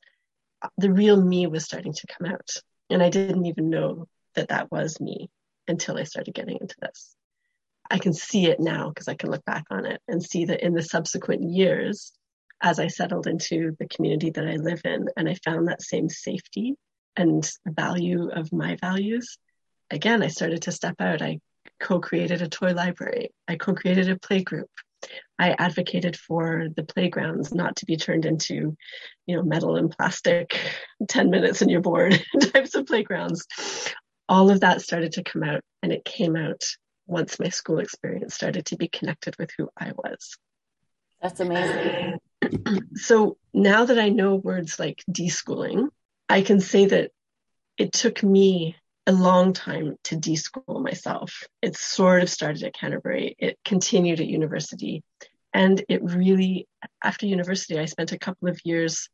the 0.79 0.93
real 0.93 1.21
me 1.21 1.47
was 1.47 1.65
starting 1.65 1.93
to 1.93 2.07
come 2.07 2.33
out. 2.33 2.49
And 2.91 3.03
I 3.03 3.11
didn't 3.11 3.47
even 3.47 3.71
know 3.71 4.07
that 4.35 4.49
that 4.49 4.71
was 4.71 5.01
me 5.01 5.29
until 5.69 5.99
I 5.99 6.05
started 6.05 6.35
getting 6.35 6.59
into 6.61 6.77
this. 6.81 7.15
I 7.91 7.99
can 7.99 8.13
see 8.13 8.47
it 8.47 8.61
now 8.61 8.89
because 8.89 9.09
I 9.09 9.15
can 9.15 9.31
look 9.31 9.45
back 9.45 9.65
on 9.71 9.87
it 9.87 10.01
and 10.09 10.23
see 10.23 10.47
that 10.47 10.65
in 10.65 10.75
the 10.75 10.83
subsequent 10.83 11.43
years, 11.43 12.13
as 12.63 12.79
I 12.79 12.89
settled 12.89 13.27
into 13.27 13.77
the 13.79 13.89
community 13.89 14.31
that 14.31 14.47
I 14.47 14.57
live 14.57 14.81
in 14.85 15.07
and 15.17 15.29
I 15.29 15.35
found 15.45 15.69
that 15.69 15.83
same 15.83 16.09
safety 16.09 16.75
and 17.17 17.49
value 17.67 18.31
of 18.31 18.53
my 18.53 18.77
values, 18.77 19.39
again, 19.91 20.23
I 20.23 20.29
started 20.29 20.63
to 20.63 20.73
step 20.73 20.97
out. 21.01 21.23
I 21.23 21.39
co 21.81 22.01
created 22.01 22.43
a 22.43 22.49
toy 22.49 22.73
library, 22.73 23.31
I 23.49 23.57
co 23.57 23.75
created 23.75 24.09
a 24.11 24.19
play 24.19 24.43
group. 24.43 24.71
I 25.39 25.55
advocated 25.59 26.17
for 26.17 26.69
the 26.75 26.83
playgrounds 26.83 27.55
not 27.55 27.77
to 27.77 27.87
be 27.87 27.97
turned 27.97 28.25
into, 28.25 28.77
you 29.27 29.37
know, 29.37 29.43
metal 29.43 29.77
and 29.77 29.91
plastic, 29.91 30.59
10 31.09 31.31
minutes 31.31 31.63
and 31.63 31.71
you're 31.71 31.83
bored 31.83 32.21
types 32.53 32.75
of 32.75 32.87
playgrounds. 32.87 33.47
All 34.29 34.51
of 34.51 34.61
that 34.61 34.81
started 34.81 35.13
to 35.13 35.23
come 35.23 35.45
out, 35.45 35.61
and 35.83 35.93
it 35.93 36.05
came 36.05 36.35
out 36.35 36.65
once 37.07 37.39
my 37.39 37.51
school 37.51 37.79
experience 37.79 38.35
started 38.35 38.67
to 38.67 38.77
be 38.77 38.89
connected 38.89 39.37
with 39.39 39.51
who 39.57 39.69
I 39.79 39.93
was. 39.95 40.37
That's 41.23 41.41
amazing. 41.41 42.19
So 42.95 43.37
now 43.53 43.85
that 43.85 43.99
I 43.99 44.09
know 44.09 44.35
words 44.35 44.79
like 44.79 45.03
deschooling, 45.11 45.89
I 46.29 46.43
can 46.43 46.61
say 46.61 46.87
that 46.87 47.13
it 47.79 47.93
took 47.93 48.23
me 48.23 48.77
a 49.07 49.13
long 49.13 49.53
time 49.53 49.97
to 50.05 50.17
deschool 50.17 50.83
myself. 50.83 51.45
It 51.63 51.77
sort 51.77 52.23
of 52.23 52.31
started 52.31 52.63
at 52.65 52.75
Canterbury. 52.75 53.37
It 53.39 53.59
continued 53.65 54.21
at 54.21 54.27
university. 54.27 55.03
And 55.55 55.83
it 55.89 56.03
really, 56.03 56.67
after 57.03 57.27
university, 57.27 57.79
I 57.79 57.85
spent 57.85 58.13
a 58.13 58.19
couple 58.19 58.49
of 58.49 58.61
years 58.65 59.09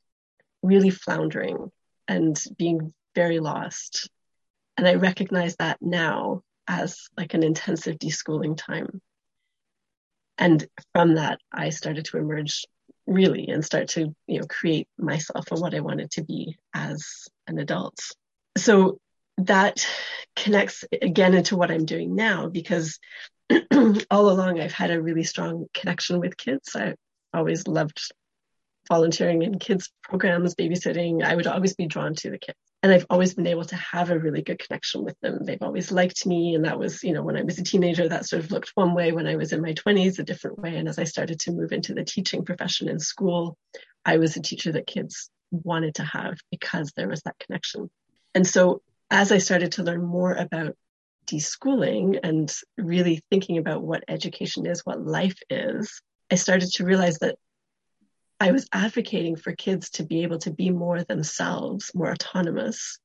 really 0.62 0.90
floundering 0.90 1.70
and 2.08 2.42
being 2.56 2.92
very 3.14 3.38
lost. 3.38 4.08
And 4.76 4.88
I 4.88 4.94
recognize 4.94 5.56
that 5.56 5.78
now 5.82 6.42
as 6.66 7.08
like 7.16 7.34
an 7.34 7.42
intensive 7.42 7.98
deschooling 7.98 8.56
time. 8.56 9.00
And 10.38 10.66
from 10.94 11.16
that, 11.16 11.38
I 11.52 11.68
started 11.70 12.06
to 12.06 12.18
emerge 12.18 12.64
really 13.06 13.48
and 13.48 13.64
start 13.64 13.88
to, 13.88 14.14
you 14.26 14.40
know, 14.40 14.46
create 14.46 14.88
myself 14.98 15.46
and 15.50 15.60
what 15.60 15.74
I 15.74 15.80
wanted 15.80 16.10
to 16.12 16.24
be 16.24 16.56
as 16.74 17.28
an 17.46 17.58
adult. 17.58 17.98
So 18.56 18.98
that 19.38 19.86
connects 20.36 20.84
again 21.00 21.34
into 21.34 21.56
what 21.56 21.70
I'm 21.70 21.84
doing 21.84 22.14
now 22.14 22.48
because 22.48 22.98
all 24.10 24.30
along 24.30 24.60
I've 24.60 24.72
had 24.72 24.90
a 24.90 25.02
really 25.02 25.24
strong 25.24 25.66
connection 25.74 26.20
with 26.20 26.36
kids. 26.36 26.76
I 26.76 26.94
always 27.34 27.66
loved 27.66 28.00
volunteering 28.88 29.42
in 29.42 29.58
kids 29.58 29.90
programs, 30.02 30.54
babysitting. 30.54 31.22
I 31.24 31.34
would 31.34 31.46
always 31.46 31.74
be 31.74 31.86
drawn 31.86 32.14
to 32.16 32.30
the 32.30 32.38
kids. 32.38 32.58
And 32.82 32.90
I've 32.90 33.06
always 33.08 33.34
been 33.34 33.46
able 33.46 33.64
to 33.66 33.76
have 33.76 34.10
a 34.10 34.18
really 34.18 34.42
good 34.42 34.58
connection 34.58 35.04
with 35.04 35.18
them. 35.20 35.44
They've 35.44 35.62
always 35.62 35.92
liked 35.92 36.26
me. 36.26 36.54
And 36.54 36.64
that 36.64 36.78
was, 36.78 37.04
you 37.04 37.12
know, 37.12 37.22
when 37.22 37.36
I 37.36 37.42
was 37.42 37.58
a 37.58 37.62
teenager, 37.62 38.08
that 38.08 38.26
sort 38.26 38.42
of 38.42 38.50
looked 38.50 38.72
one 38.74 38.94
way. 38.94 39.12
When 39.12 39.28
I 39.28 39.36
was 39.36 39.52
in 39.52 39.62
my 39.62 39.72
20s, 39.72 40.18
a 40.18 40.24
different 40.24 40.58
way. 40.58 40.76
And 40.76 40.88
as 40.88 40.98
I 40.98 41.04
started 41.04 41.38
to 41.40 41.52
move 41.52 41.70
into 41.70 41.94
the 41.94 42.04
teaching 42.04 42.44
profession 42.44 42.88
in 42.88 42.98
school, 42.98 43.56
I 44.04 44.18
was 44.18 44.36
a 44.36 44.42
teacher 44.42 44.72
that 44.72 44.88
kids 44.88 45.30
wanted 45.52 45.94
to 45.96 46.04
have 46.04 46.38
because 46.50 46.92
there 46.96 47.08
was 47.08 47.22
that 47.22 47.38
connection. 47.38 47.88
And 48.34 48.46
so 48.46 48.82
as 49.10 49.30
I 49.30 49.38
started 49.38 49.72
to 49.72 49.84
learn 49.84 50.02
more 50.02 50.32
about 50.32 50.74
deschooling 51.26 52.18
and 52.22 52.52
really 52.76 53.22
thinking 53.30 53.58
about 53.58 53.82
what 53.82 54.04
education 54.08 54.66
is, 54.66 54.80
what 54.84 55.04
life 55.04 55.38
is, 55.50 56.00
I 56.30 56.34
started 56.34 56.70
to 56.72 56.84
realize 56.84 57.18
that 57.18 57.36
I 58.42 58.50
was 58.50 58.68
advocating 58.72 59.36
for 59.36 59.54
kids 59.54 59.90
to 59.90 60.02
be 60.02 60.24
able 60.24 60.38
to 60.38 60.50
be 60.50 60.70
more 60.70 61.04
themselves, 61.04 61.92
more 61.94 62.10
autonomous, 62.10 62.98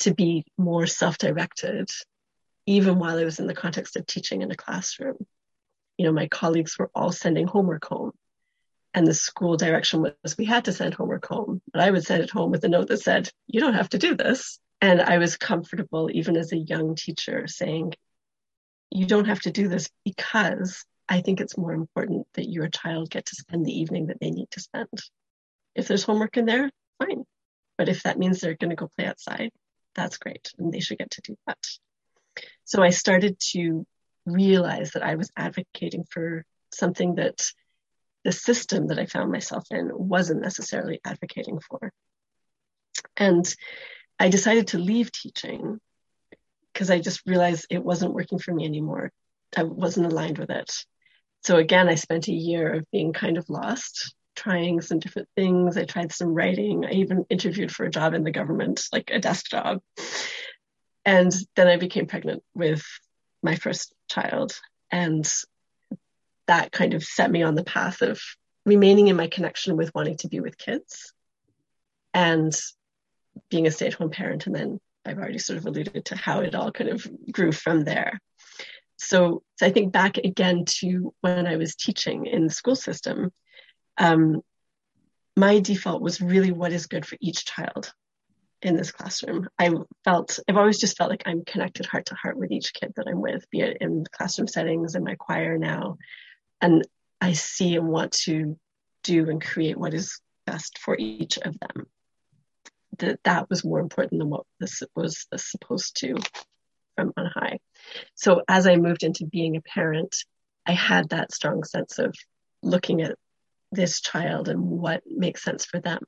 to 0.00 0.12
be 0.12 0.44
more 0.58 0.86
self 0.86 1.16
directed, 1.16 1.88
even 2.66 2.98
while 2.98 3.16
I 3.16 3.24
was 3.24 3.38
in 3.38 3.46
the 3.46 3.54
context 3.54 3.96
of 3.96 4.04
teaching 4.04 4.42
in 4.42 4.50
a 4.50 4.54
classroom. 4.54 5.16
You 5.96 6.04
know, 6.04 6.12
my 6.12 6.28
colleagues 6.28 6.78
were 6.78 6.90
all 6.94 7.10
sending 7.10 7.46
homework 7.46 7.86
home. 7.86 8.12
And 8.92 9.06
the 9.06 9.14
school 9.14 9.56
direction 9.56 10.02
was 10.02 10.36
we 10.36 10.44
had 10.44 10.66
to 10.66 10.74
send 10.74 10.92
homework 10.92 11.24
home. 11.24 11.62
But 11.72 11.80
I 11.80 11.90
would 11.90 12.04
send 12.04 12.22
it 12.22 12.28
home 12.28 12.50
with 12.50 12.62
a 12.64 12.68
note 12.68 12.88
that 12.88 13.00
said, 13.00 13.30
You 13.46 13.60
don't 13.60 13.80
have 13.80 13.88
to 13.90 13.98
do 13.98 14.14
this. 14.14 14.58
And 14.82 15.00
I 15.00 15.16
was 15.16 15.38
comfortable, 15.38 16.10
even 16.12 16.36
as 16.36 16.52
a 16.52 16.58
young 16.58 16.96
teacher, 16.96 17.46
saying, 17.46 17.94
You 18.90 19.06
don't 19.06 19.28
have 19.28 19.40
to 19.40 19.50
do 19.50 19.68
this 19.68 19.88
because 20.04 20.84
I 21.08 21.20
think 21.20 21.40
it's 21.40 21.56
more 21.56 21.72
important 21.72 22.26
that 22.34 22.50
your 22.50 22.68
child 22.68 23.10
get 23.10 23.26
to 23.26 23.36
spend 23.36 23.64
the 23.64 23.80
evening 23.80 24.06
that 24.06 24.20
they 24.20 24.30
need 24.30 24.50
to 24.52 24.60
spend. 24.60 24.88
If 25.74 25.88
there's 25.88 26.02
homework 26.02 26.36
in 26.36 26.44
there, 26.44 26.70
fine. 26.98 27.24
But 27.76 27.88
if 27.88 28.02
that 28.02 28.18
means 28.18 28.40
they're 28.40 28.56
going 28.56 28.70
to 28.70 28.76
go 28.76 28.90
play 28.96 29.06
outside, 29.06 29.50
that's 29.94 30.18
great. 30.18 30.52
And 30.58 30.72
they 30.72 30.80
should 30.80 30.98
get 30.98 31.10
to 31.12 31.22
do 31.22 31.36
that. 31.46 31.58
So 32.64 32.82
I 32.82 32.90
started 32.90 33.38
to 33.52 33.86
realize 34.26 34.92
that 34.92 35.02
I 35.02 35.14
was 35.14 35.30
advocating 35.36 36.04
for 36.10 36.44
something 36.72 37.14
that 37.14 37.50
the 38.24 38.32
system 38.32 38.88
that 38.88 38.98
I 38.98 39.06
found 39.06 39.32
myself 39.32 39.64
in 39.70 39.90
wasn't 39.92 40.42
necessarily 40.42 41.00
advocating 41.04 41.60
for. 41.60 41.92
And 43.16 43.46
I 44.18 44.28
decided 44.28 44.68
to 44.68 44.78
leave 44.78 45.10
teaching 45.12 45.80
because 46.72 46.90
I 46.90 46.98
just 46.98 47.22
realized 47.26 47.66
it 47.70 47.82
wasn't 47.82 48.14
working 48.14 48.38
for 48.38 48.52
me 48.52 48.66
anymore. 48.66 49.12
I 49.56 49.62
wasn't 49.62 50.12
aligned 50.12 50.38
with 50.38 50.50
it. 50.50 50.70
So 51.42 51.56
again, 51.56 51.88
I 51.88 51.94
spent 51.94 52.28
a 52.28 52.32
year 52.32 52.74
of 52.74 52.90
being 52.90 53.12
kind 53.12 53.38
of 53.38 53.48
lost, 53.48 54.14
trying 54.36 54.80
some 54.80 54.98
different 54.98 55.28
things. 55.36 55.76
I 55.76 55.84
tried 55.84 56.12
some 56.12 56.34
writing. 56.34 56.84
I 56.84 56.92
even 56.92 57.26
interviewed 57.30 57.72
for 57.72 57.84
a 57.86 57.90
job 57.90 58.14
in 58.14 58.24
the 58.24 58.30
government, 58.30 58.82
like 58.92 59.10
a 59.12 59.18
desk 59.18 59.46
job. 59.50 59.80
And 61.04 61.32
then 61.56 61.68
I 61.68 61.76
became 61.76 62.06
pregnant 62.06 62.42
with 62.54 62.84
my 63.42 63.54
first 63.54 63.94
child. 64.08 64.58
And 64.90 65.26
that 66.46 66.72
kind 66.72 66.94
of 66.94 67.04
set 67.04 67.30
me 67.30 67.42
on 67.42 67.54
the 67.54 67.64
path 67.64 68.02
of 68.02 68.20
remaining 68.66 69.08
in 69.08 69.16
my 69.16 69.28
connection 69.28 69.76
with 69.76 69.94
wanting 69.94 70.16
to 70.18 70.28
be 70.28 70.40
with 70.40 70.58
kids 70.58 71.12
and 72.12 72.54
being 73.50 73.66
a 73.66 73.70
stay 73.70 73.86
at 73.86 73.94
home 73.94 74.10
parent. 74.10 74.46
And 74.46 74.54
then 74.54 74.80
I've 75.04 75.18
already 75.18 75.38
sort 75.38 75.58
of 75.58 75.66
alluded 75.66 76.04
to 76.06 76.16
how 76.16 76.40
it 76.40 76.54
all 76.54 76.72
kind 76.72 76.90
of 76.90 77.06
grew 77.32 77.52
from 77.52 77.84
there. 77.84 78.20
So, 78.98 79.42
so 79.56 79.66
I 79.66 79.70
think 79.70 79.92
back 79.92 80.18
again 80.18 80.64
to 80.80 81.14
when 81.20 81.46
I 81.46 81.56
was 81.56 81.74
teaching 81.74 82.26
in 82.26 82.46
the 82.46 82.52
school 82.52 82.76
system, 82.76 83.32
um, 83.96 84.42
my 85.36 85.60
default 85.60 86.02
was 86.02 86.20
really 86.20 86.50
what 86.50 86.72
is 86.72 86.86
good 86.86 87.06
for 87.06 87.16
each 87.20 87.46
child 87.46 87.92
in 88.60 88.76
this 88.76 88.90
classroom. 88.90 89.48
I 89.58 89.70
felt, 90.04 90.40
I've 90.48 90.56
always 90.56 90.80
just 90.80 90.96
felt 90.96 91.10
like 91.10 91.22
I'm 91.26 91.44
connected 91.44 91.86
heart 91.86 92.06
to 92.06 92.16
heart 92.16 92.36
with 92.36 92.50
each 92.50 92.74
kid 92.74 92.92
that 92.96 93.06
I'm 93.06 93.20
with, 93.20 93.48
be 93.50 93.60
it 93.60 93.78
in 93.80 94.04
classroom 94.10 94.48
settings, 94.48 94.96
in 94.96 95.04
my 95.04 95.14
choir 95.14 95.58
now. 95.58 95.96
And 96.60 96.86
I 97.20 97.34
see 97.34 97.76
and 97.76 97.88
want 97.88 98.12
to 98.24 98.58
do 99.04 99.30
and 99.30 99.40
create 99.40 99.78
what 99.78 99.94
is 99.94 100.20
best 100.44 100.78
for 100.78 100.96
each 100.98 101.38
of 101.38 101.56
them 101.60 101.86
that 102.98 103.20
that 103.24 103.48
was 103.48 103.64
more 103.64 103.78
important 103.78 104.18
than 104.18 104.28
what 104.28 104.44
this 104.58 104.82
was 104.96 105.26
supposed 105.36 105.96
to 105.98 106.16
from 106.98 107.12
on 107.16 107.30
high. 107.34 107.58
So 108.14 108.42
as 108.48 108.66
I 108.66 108.76
moved 108.76 109.02
into 109.02 109.26
being 109.26 109.56
a 109.56 109.60
parent, 109.60 110.16
I 110.66 110.72
had 110.72 111.10
that 111.10 111.32
strong 111.32 111.64
sense 111.64 111.98
of 111.98 112.14
looking 112.62 113.02
at 113.02 113.16
this 113.70 114.00
child 114.00 114.48
and 114.48 114.60
what 114.60 115.02
makes 115.06 115.44
sense 115.44 115.64
for 115.64 115.80
them. 115.80 116.00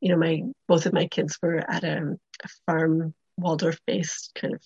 You 0.00 0.10
know, 0.10 0.18
my 0.18 0.42
both 0.68 0.86
of 0.86 0.92
my 0.92 1.06
kids 1.06 1.38
were 1.42 1.58
at 1.58 1.84
a, 1.84 2.16
a 2.44 2.48
farm 2.66 3.14
Waldorf 3.36 3.78
based 3.86 4.32
kind 4.34 4.54
of 4.54 4.62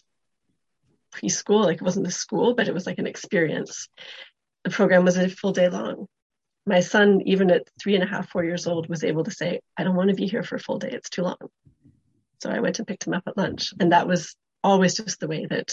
preschool. 1.14 1.64
Like 1.64 1.76
it 1.76 1.82
wasn't 1.82 2.06
a 2.06 2.10
school, 2.10 2.54
but 2.54 2.68
it 2.68 2.74
was 2.74 2.86
like 2.86 2.98
an 2.98 3.06
experience. 3.06 3.88
The 4.64 4.70
program 4.70 5.04
was 5.04 5.16
a 5.16 5.28
full 5.28 5.52
day 5.52 5.68
long 5.68 6.06
my 6.66 6.80
son, 6.80 7.22
even 7.24 7.50
at 7.50 7.68
three 7.80 7.94
and 7.94 8.02
a 8.02 8.08
half, 8.08 8.28
four 8.28 8.44
years 8.44 8.66
old, 8.66 8.88
was 8.88 9.04
able 9.04 9.22
to 9.24 9.30
say, 9.30 9.60
I 9.76 9.84
don't 9.84 9.94
want 9.94 10.10
to 10.10 10.16
be 10.16 10.26
here 10.26 10.42
for 10.42 10.56
a 10.56 10.60
full 10.60 10.78
day. 10.78 10.90
It's 10.90 11.08
too 11.08 11.22
long. 11.22 11.36
So 12.42 12.50
I 12.50 12.60
went 12.60 12.78
and 12.78 12.88
picked 12.88 13.06
him 13.06 13.14
up 13.14 13.22
at 13.26 13.36
lunch. 13.36 13.72
And 13.78 13.92
that 13.92 14.08
was 14.08 14.34
always 14.66 14.96
just 14.96 15.20
the 15.20 15.28
way 15.28 15.46
that 15.46 15.72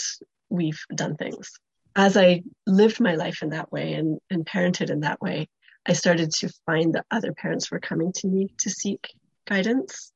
we've 0.49 0.79
done 0.93 1.15
things. 1.15 1.51
As 1.95 2.15
I 2.15 2.43
lived 2.67 2.99
my 2.99 3.15
life 3.15 3.41
in 3.41 3.49
that 3.49 3.71
way 3.71 3.93
and, 3.93 4.19
and 4.29 4.45
parented 4.45 4.91
in 4.91 4.99
that 4.99 5.19
way, 5.19 5.49
I 5.85 5.93
started 5.93 6.31
to 6.31 6.53
find 6.67 6.93
that 6.93 7.07
other 7.09 7.33
parents 7.33 7.71
were 7.71 7.79
coming 7.79 8.13
to 8.13 8.27
me 8.27 8.49
to 8.59 8.69
seek 8.69 9.13
guidance. 9.47 10.11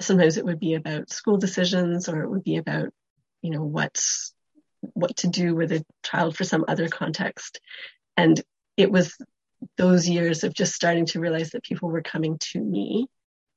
Sometimes 0.00 0.36
it 0.36 0.44
would 0.44 0.60
be 0.60 0.74
about 0.74 1.10
school 1.10 1.38
decisions 1.38 2.08
or 2.08 2.22
it 2.22 2.30
would 2.30 2.44
be 2.44 2.56
about, 2.56 2.90
you 3.40 3.50
know, 3.50 3.64
what's 3.64 4.34
what 4.80 5.16
to 5.18 5.28
do 5.28 5.54
with 5.54 5.72
a 5.72 5.84
child 6.02 6.36
for 6.36 6.44
some 6.44 6.64
other 6.68 6.88
context. 6.88 7.60
And 8.16 8.40
it 8.76 8.90
was 8.90 9.16
those 9.78 10.08
years 10.08 10.44
of 10.44 10.54
just 10.54 10.74
starting 10.74 11.06
to 11.06 11.20
realize 11.20 11.50
that 11.50 11.62
people 11.62 11.88
were 11.88 12.02
coming 12.02 12.36
to 12.50 12.60
me 12.60 13.06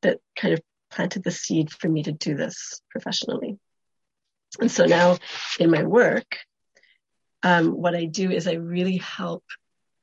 that 0.02 0.20
kind 0.36 0.54
of 0.54 0.62
planted 0.92 1.24
the 1.24 1.32
seed 1.32 1.72
for 1.72 1.90
me 1.90 2.04
to 2.04 2.12
do 2.12 2.36
this 2.36 2.82
professionally. 2.90 3.58
And 4.60 4.72
so 4.72 4.86
now 4.86 5.18
in 5.60 5.70
my 5.70 5.84
work, 5.84 6.38
um, 7.44 7.70
what 7.70 7.96
I 7.96 8.06
do 8.06 8.32
is 8.32 8.48
I 8.48 8.54
really 8.54 8.98
help 8.98 9.44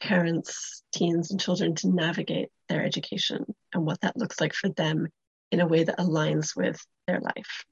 parents, 0.00 0.82
teens, 0.92 1.30
and 1.30 1.40
children 1.40 1.74
to 1.76 1.88
navigate 1.88 2.48
their 2.68 2.84
education 2.84 3.44
and 3.72 3.84
what 3.84 4.00
that 4.00 4.16
looks 4.16 4.40
like 4.40 4.54
for 4.54 4.68
them 4.68 5.08
in 5.50 5.60
a 5.60 5.66
way 5.66 5.84
that 5.84 5.98
aligns 5.98 6.56
with 6.56 6.84
their 7.06 7.20
life. 7.20 7.64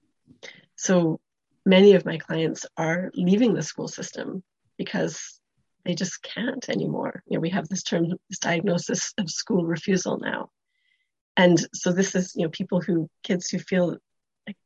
So 0.76 1.20
many 1.66 1.94
of 1.94 2.04
my 2.04 2.18
clients 2.18 2.66
are 2.76 3.10
leaving 3.14 3.54
the 3.54 3.62
school 3.62 3.88
system 3.88 4.42
because 4.76 5.40
they 5.84 5.94
just 5.94 6.22
can't 6.22 6.68
anymore. 6.68 7.22
You 7.26 7.36
know, 7.36 7.40
we 7.40 7.50
have 7.50 7.68
this 7.68 7.82
term, 7.82 8.06
this 8.28 8.38
diagnosis 8.38 9.12
of 9.18 9.30
school 9.30 9.64
refusal 9.64 10.18
now. 10.18 10.50
And 11.36 11.58
so 11.74 11.92
this 11.92 12.14
is, 12.14 12.34
you 12.36 12.44
know, 12.44 12.50
people 12.50 12.80
who, 12.80 13.08
kids 13.22 13.48
who 13.50 13.58
feel 13.58 13.96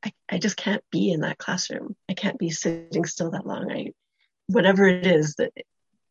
I, 0.04 0.12
I 0.30 0.38
just 0.38 0.56
can't 0.56 0.82
be 0.90 1.10
in 1.10 1.20
that 1.20 1.38
classroom. 1.38 1.96
I 2.08 2.14
can't 2.14 2.38
be 2.38 2.50
sitting 2.50 3.04
still 3.04 3.30
that 3.30 3.46
long. 3.46 3.70
I, 3.70 3.92
whatever 4.46 4.86
it 4.86 5.06
is 5.06 5.34
that, 5.36 5.52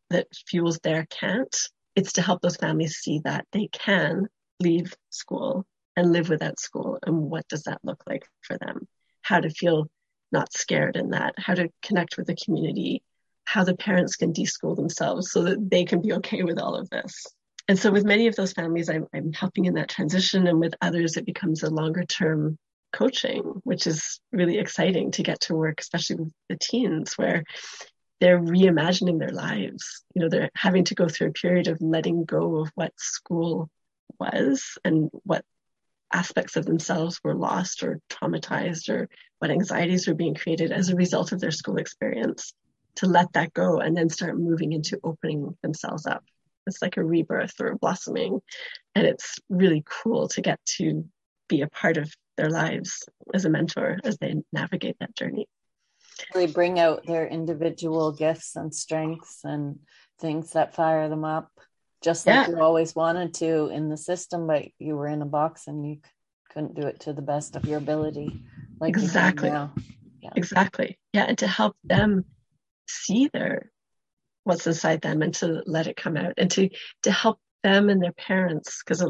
that 0.09 0.27
fuels 0.47 0.79
their 0.79 1.05
can't, 1.05 1.55
it's 1.95 2.13
to 2.13 2.21
help 2.21 2.41
those 2.41 2.57
families 2.57 2.97
see 2.97 3.19
that 3.23 3.45
they 3.51 3.67
can 3.71 4.27
leave 4.59 4.93
school 5.09 5.65
and 5.95 6.11
live 6.11 6.29
without 6.29 6.59
school. 6.59 6.97
And 7.05 7.29
what 7.29 7.47
does 7.47 7.63
that 7.63 7.79
look 7.83 8.03
like 8.07 8.27
for 8.41 8.57
them? 8.57 8.87
How 9.21 9.39
to 9.39 9.49
feel 9.49 9.87
not 10.31 10.51
scared 10.51 10.95
in 10.95 11.11
that, 11.11 11.35
how 11.37 11.53
to 11.53 11.69
connect 11.83 12.17
with 12.17 12.27
the 12.27 12.35
community, 12.35 13.03
how 13.45 13.63
the 13.63 13.75
parents 13.75 14.15
can 14.15 14.33
deschool 14.33 14.75
themselves 14.75 15.31
so 15.31 15.43
that 15.43 15.69
they 15.69 15.85
can 15.85 16.01
be 16.01 16.13
okay 16.13 16.43
with 16.43 16.59
all 16.59 16.75
of 16.75 16.89
this. 16.89 17.25
And 17.67 17.79
so 17.79 17.91
with 17.91 18.03
many 18.03 18.27
of 18.27 18.35
those 18.35 18.51
families, 18.51 18.89
I'm, 18.89 19.07
I'm 19.13 19.31
helping 19.31 19.65
in 19.65 19.75
that 19.75 19.89
transition. 19.89 20.47
And 20.47 20.59
with 20.59 20.73
others, 20.81 21.15
it 21.15 21.25
becomes 21.25 21.63
a 21.63 21.69
longer 21.69 22.03
term 22.03 22.57
coaching, 22.93 23.41
which 23.63 23.88
is 23.88 24.21
really 24.31 24.59
exciting 24.59 25.12
to 25.12 25.23
get 25.23 25.41
to 25.41 25.55
work, 25.55 25.81
especially 25.81 26.17
with 26.17 26.33
the 26.50 26.57
teens 26.57 27.13
where 27.17 27.43
they're 28.21 28.39
reimagining 28.39 29.19
their 29.19 29.31
lives. 29.31 30.03
You 30.15 30.21
know, 30.21 30.29
they're 30.29 30.50
having 30.55 30.85
to 30.85 30.95
go 30.95 31.09
through 31.09 31.29
a 31.29 31.33
period 31.33 31.67
of 31.67 31.81
letting 31.81 32.23
go 32.23 32.62
of 32.62 32.71
what 32.75 32.93
school 32.97 33.69
was 34.19 34.77
and 34.85 35.09
what 35.23 35.43
aspects 36.13 36.55
of 36.55 36.65
themselves 36.65 37.19
were 37.23 37.35
lost 37.35 37.83
or 37.83 38.00
traumatized 38.09 38.88
or 38.88 39.09
what 39.39 39.51
anxieties 39.51 40.07
were 40.07 40.13
being 40.13 40.35
created 40.35 40.71
as 40.71 40.89
a 40.89 40.95
result 40.95 41.31
of 41.31 41.41
their 41.41 41.51
school 41.51 41.77
experience 41.77 42.53
to 42.95 43.07
let 43.07 43.33
that 43.33 43.53
go 43.53 43.79
and 43.79 43.97
then 43.97 44.09
start 44.09 44.39
moving 44.39 44.71
into 44.71 45.00
opening 45.03 45.57
themselves 45.63 46.05
up. 46.05 46.23
It's 46.67 46.81
like 46.81 46.97
a 46.97 47.03
rebirth 47.03 47.59
or 47.59 47.67
a 47.67 47.77
blossoming. 47.77 48.39
And 48.95 49.05
it's 49.05 49.39
really 49.50 49.83
cool 49.85 50.27
to 50.29 50.41
get 50.41 50.59
to 50.77 51.03
be 51.50 51.62
a 51.62 51.67
part 51.67 51.97
of 51.97 52.13
their 52.37 52.49
lives 52.49 53.07
as 53.33 53.45
a 53.45 53.49
mentor 53.49 53.99
as 54.03 54.17
they 54.17 54.35
navigate 54.51 54.97
that 54.99 55.15
journey. 55.15 55.47
Really 56.33 56.51
bring 56.51 56.79
out 56.79 57.05
their 57.05 57.27
individual 57.27 58.11
gifts 58.11 58.55
and 58.55 58.73
strengths 58.73 59.43
and 59.43 59.79
things 60.19 60.51
that 60.51 60.75
fire 60.75 61.10
them 61.10 61.25
up, 61.25 61.51
just 62.03 62.27
like 62.27 62.47
yeah. 62.47 62.49
you 62.49 62.62
always 62.62 62.95
wanted 62.95 63.34
to 63.36 63.67
in 63.67 63.89
the 63.89 63.97
system, 63.97 64.47
but 64.47 64.65
you 64.79 64.95
were 64.95 65.08
in 65.08 65.21
a 65.21 65.25
box 65.25 65.67
and 65.67 65.88
you 65.88 65.99
couldn't 66.51 66.75
do 66.75 66.88
it 66.88 67.01
to 67.01 67.13
the 67.13 67.21
best 67.21 67.55
of 67.55 67.65
your 67.65 67.79
ability. 67.79 68.43
Like 68.79 68.89
exactly. 68.89 69.49
Yeah. 69.49 69.69
Exactly. 70.36 70.99
Yeah. 71.12 71.25
And 71.27 71.38
to 71.39 71.47
help 71.47 71.75
them 71.84 72.25
see 72.88 73.29
their 73.34 73.71
what's 74.43 74.67
inside 74.67 75.01
them 75.01 75.21
and 75.21 75.34
to 75.34 75.63
let 75.65 75.88
it 75.88 75.95
come 75.95 76.17
out 76.17 76.34
and 76.38 76.51
to 76.51 76.69
to 77.03 77.12
help 77.12 77.39
them 77.63 77.89
and 77.89 78.01
their 78.03 78.12
parents 78.13 78.84
because 78.84 79.05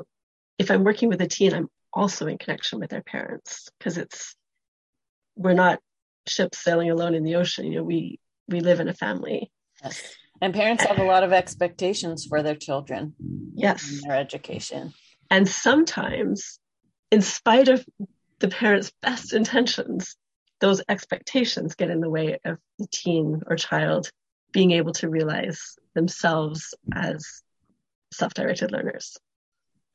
if 0.60 0.70
i'm 0.70 0.84
working 0.84 1.10
with 1.10 1.22
a 1.22 1.28
teen 1.28 1.54
i'm 1.54 1.68
also 1.94 2.28
in 2.28 2.38
connection 2.38 2.80
with 2.80 2.90
their 2.90 3.04
parents 3.04 3.70
because 3.78 3.98
it's 3.98 4.36
we're 5.36 5.54
not 5.54 5.80
ships 6.28 6.60
sailing 6.60 6.90
alone 6.90 7.16
in 7.16 7.24
the 7.24 7.36
ocean 7.36 7.66
you 7.66 7.78
know 7.78 7.84
we 7.84 8.20
we 8.48 8.60
live 8.60 8.80
in 8.80 8.90
a 8.90 8.94
family. 8.94 9.52
Yes. 9.84 10.16
and 10.42 10.54
parents 10.54 10.84
have 10.84 11.00
a 11.00 11.04
lot 11.04 11.24
of 11.24 11.34
expectations 11.34 12.26
for 12.26 12.44
their 12.44 12.56
children. 12.56 13.14
Yes. 13.54 14.02
Their 14.06 14.18
education. 14.18 14.94
And 15.30 15.48
sometimes 15.48 16.60
in 17.12 17.22
spite 17.22 17.70
of 17.70 17.86
the 18.40 18.48
parents 18.50 18.92
best 19.02 19.34
intentions 19.34 20.16
those 20.60 20.82
expectations 20.88 21.76
get 21.76 21.90
in 21.90 22.00
the 22.00 22.10
way 22.10 22.40
of 22.46 22.58
the 22.80 22.88
teen 22.90 23.42
or 23.48 23.58
child 23.58 24.10
being 24.54 24.72
able 24.72 24.94
to 24.94 25.10
realize 25.10 25.76
themselves 25.94 26.74
as 26.94 27.42
self-directed 28.14 28.72
learners. 28.72 29.18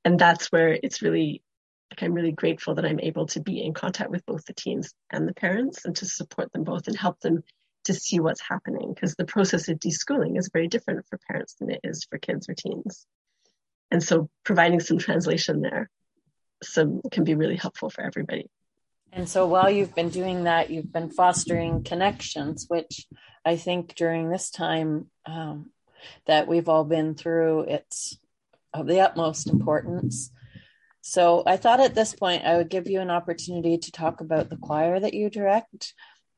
And 0.04 0.18
that's 0.18 0.52
where 0.52 0.78
it's 0.82 1.00
really 1.00 1.42
like 1.90 2.02
I'm 2.02 2.14
really 2.14 2.32
grateful 2.32 2.74
that 2.74 2.84
I'm 2.84 3.00
able 3.00 3.26
to 3.28 3.40
be 3.40 3.62
in 3.62 3.72
contact 3.74 4.10
with 4.10 4.26
both 4.26 4.44
the 4.44 4.52
teens 4.52 4.92
and 5.10 5.26
the 5.26 5.34
parents 5.34 5.84
and 5.84 5.96
to 5.96 6.06
support 6.06 6.52
them 6.52 6.64
both 6.64 6.86
and 6.86 6.96
help 6.96 7.20
them 7.20 7.42
to 7.84 7.94
see 7.94 8.20
what's 8.20 8.42
happening 8.42 8.92
because 8.94 9.14
the 9.14 9.24
process 9.24 9.68
of 9.68 9.78
deschooling 9.78 10.38
is 10.38 10.50
very 10.52 10.68
different 10.68 11.06
for 11.08 11.18
parents 11.30 11.54
than 11.54 11.70
it 11.70 11.80
is 11.84 12.06
for 12.10 12.18
kids 12.18 12.48
or 12.48 12.54
teens. 12.54 13.06
And 13.90 14.02
so 14.02 14.28
providing 14.44 14.80
some 14.80 14.98
translation 14.98 15.62
there 15.62 15.88
some 16.62 17.00
can 17.10 17.24
be 17.24 17.34
really 17.34 17.56
helpful 17.56 17.90
for 17.90 18.02
everybody. 18.02 18.50
And 19.12 19.28
so 19.28 19.46
while 19.46 19.70
you've 19.70 19.94
been 19.94 20.10
doing 20.10 20.44
that, 20.44 20.70
you've 20.70 20.92
been 20.92 21.10
fostering 21.10 21.82
connections, 21.82 22.66
which 22.68 23.06
I 23.44 23.56
think 23.56 23.94
during 23.94 24.28
this 24.28 24.50
time 24.50 25.06
um, 25.24 25.70
that 26.26 26.46
we've 26.46 26.68
all 26.68 26.84
been 26.84 27.14
through, 27.14 27.60
it's 27.62 28.18
of 28.74 28.86
the 28.86 29.00
utmost 29.00 29.48
importance. 29.48 30.30
So 31.08 31.42
I 31.46 31.56
thought 31.56 31.80
at 31.80 31.94
this 31.94 32.14
point 32.14 32.44
I 32.44 32.58
would 32.58 32.68
give 32.68 32.86
you 32.86 33.00
an 33.00 33.10
opportunity 33.10 33.78
to 33.78 33.90
talk 33.90 34.20
about 34.20 34.50
the 34.50 34.58
choir 34.58 35.00
that 35.00 35.14
you 35.14 35.30
direct 35.30 35.94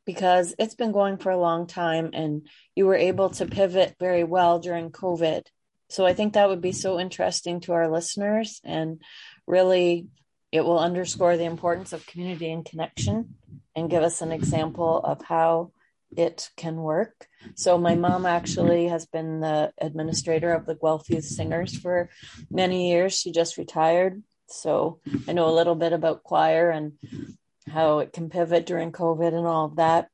because 0.06 0.54
it's 0.60 0.76
been 0.76 0.92
going 0.92 1.16
for 1.16 1.32
a 1.32 1.40
long 1.40 1.66
time 1.66 2.10
and 2.12 2.46
you 2.76 2.86
were 2.86 2.94
able 2.94 3.30
to 3.30 3.46
pivot 3.46 3.96
very 3.98 4.22
well 4.22 4.60
during 4.60 4.92
COVID. 4.92 5.42
So 5.88 6.06
I 6.06 6.12
think 6.14 6.34
that 6.34 6.48
would 6.48 6.60
be 6.60 6.70
so 6.70 7.00
interesting 7.00 7.58
to 7.62 7.72
our 7.72 7.90
listeners 7.90 8.60
and 8.62 9.02
really 9.44 10.06
it 10.52 10.64
will 10.64 10.78
underscore 10.78 11.36
the 11.36 11.46
importance 11.46 11.92
of 11.92 12.06
community 12.06 12.52
and 12.52 12.64
connection 12.64 13.34
and 13.74 13.90
give 13.90 14.04
us 14.04 14.22
an 14.22 14.30
example 14.30 14.98
of 14.98 15.20
how 15.24 15.72
it 16.16 16.48
can 16.56 16.76
work. 16.76 17.26
So 17.56 17.76
my 17.76 17.96
mom 17.96 18.24
actually 18.24 18.86
has 18.86 19.04
been 19.04 19.40
the 19.40 19.72
administrator 19.80 20.52
of 20.52 20.64
the 20.64 20.76
Guelph 20.76 21.10
Youth 21.10 21.24
Singers 21.24 21.76
for 21.76 22.08
many 22.48 22.92
years. 22.92 23.18
She 23.18 23.32
just 23.32 23.58
retired 23.58 24.22
so 24.52 25.00
I 25.28 25.32
know 25.32 25.48
a 25.48 25.54
little 25.54 25.74
bit 25.74 25.92
about 25.92 26.22
choir 26.22 26.70
and 26.70 26.92
how 27.68 28.00
it 28.00 28.12
can 28.12 28.30
pivot 28.30 28.66
during 28.66 28.92
COVID 28.92 29.34
and 29.34 29.46
all 29.46 29.66
of 29.66 29.76
that. 29.76 30.08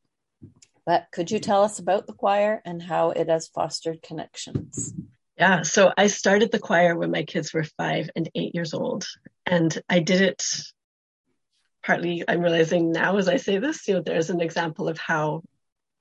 But 0.84 1.06
could 1.12 1.30
you 1.30 1.40
tell 1.40 1.62
us 1.62 1.78
about 1.78 2.06
the 2.06 2.12
choir 2.12 2.62
and 2.64 2.80
how 2.80 3.10
it 3.10 3.28
has 3.28 3.48
fostered 3.48 4.02
connections? 4.02 4.94
Yeah, 5.36 5.62
so 5.62 5.92
I 5.96 6.06
started 6.06 6.52
the 6.52 6.58
choir 6.58 6.96
when 6.96 7.10
my 7.10 7.24
kids 7.24 7.52
were 7.52 7.64
five 7.64 8.08
and 8.14 8.30
eight 8.34 8.54
years 8.54 8.72
old. 8.72 9.06
And 9.44 9.76
I 9.88 9.98
did 9.98 10.20
it 10.20 10.44
partly, 11.84 12.24
I'm 12.26 12.40
realizing 12.40 12.92
now 12.92 13.16
as 13.16 13.28
I 13.28 13.36
say 13.36 13.58
this, 13.58 13.86
you 13.88 13.94
know, 13.94 14.02
there's 14.02 14.30
an 14.30 14.40
example 14.40 14.88
of 14.88 14.98
how 14.98 15.42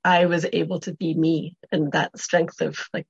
I 0.04 0.28
was 0.28 0.46
able 0.54 0.80
to 0.82 0.94
be 0.94 1.14
me 1.14 1.58
and 1.72 1.92
that 1.92 2.18
strength 2.18 2.62
of 2.62 2.78
like, 2.94 3.08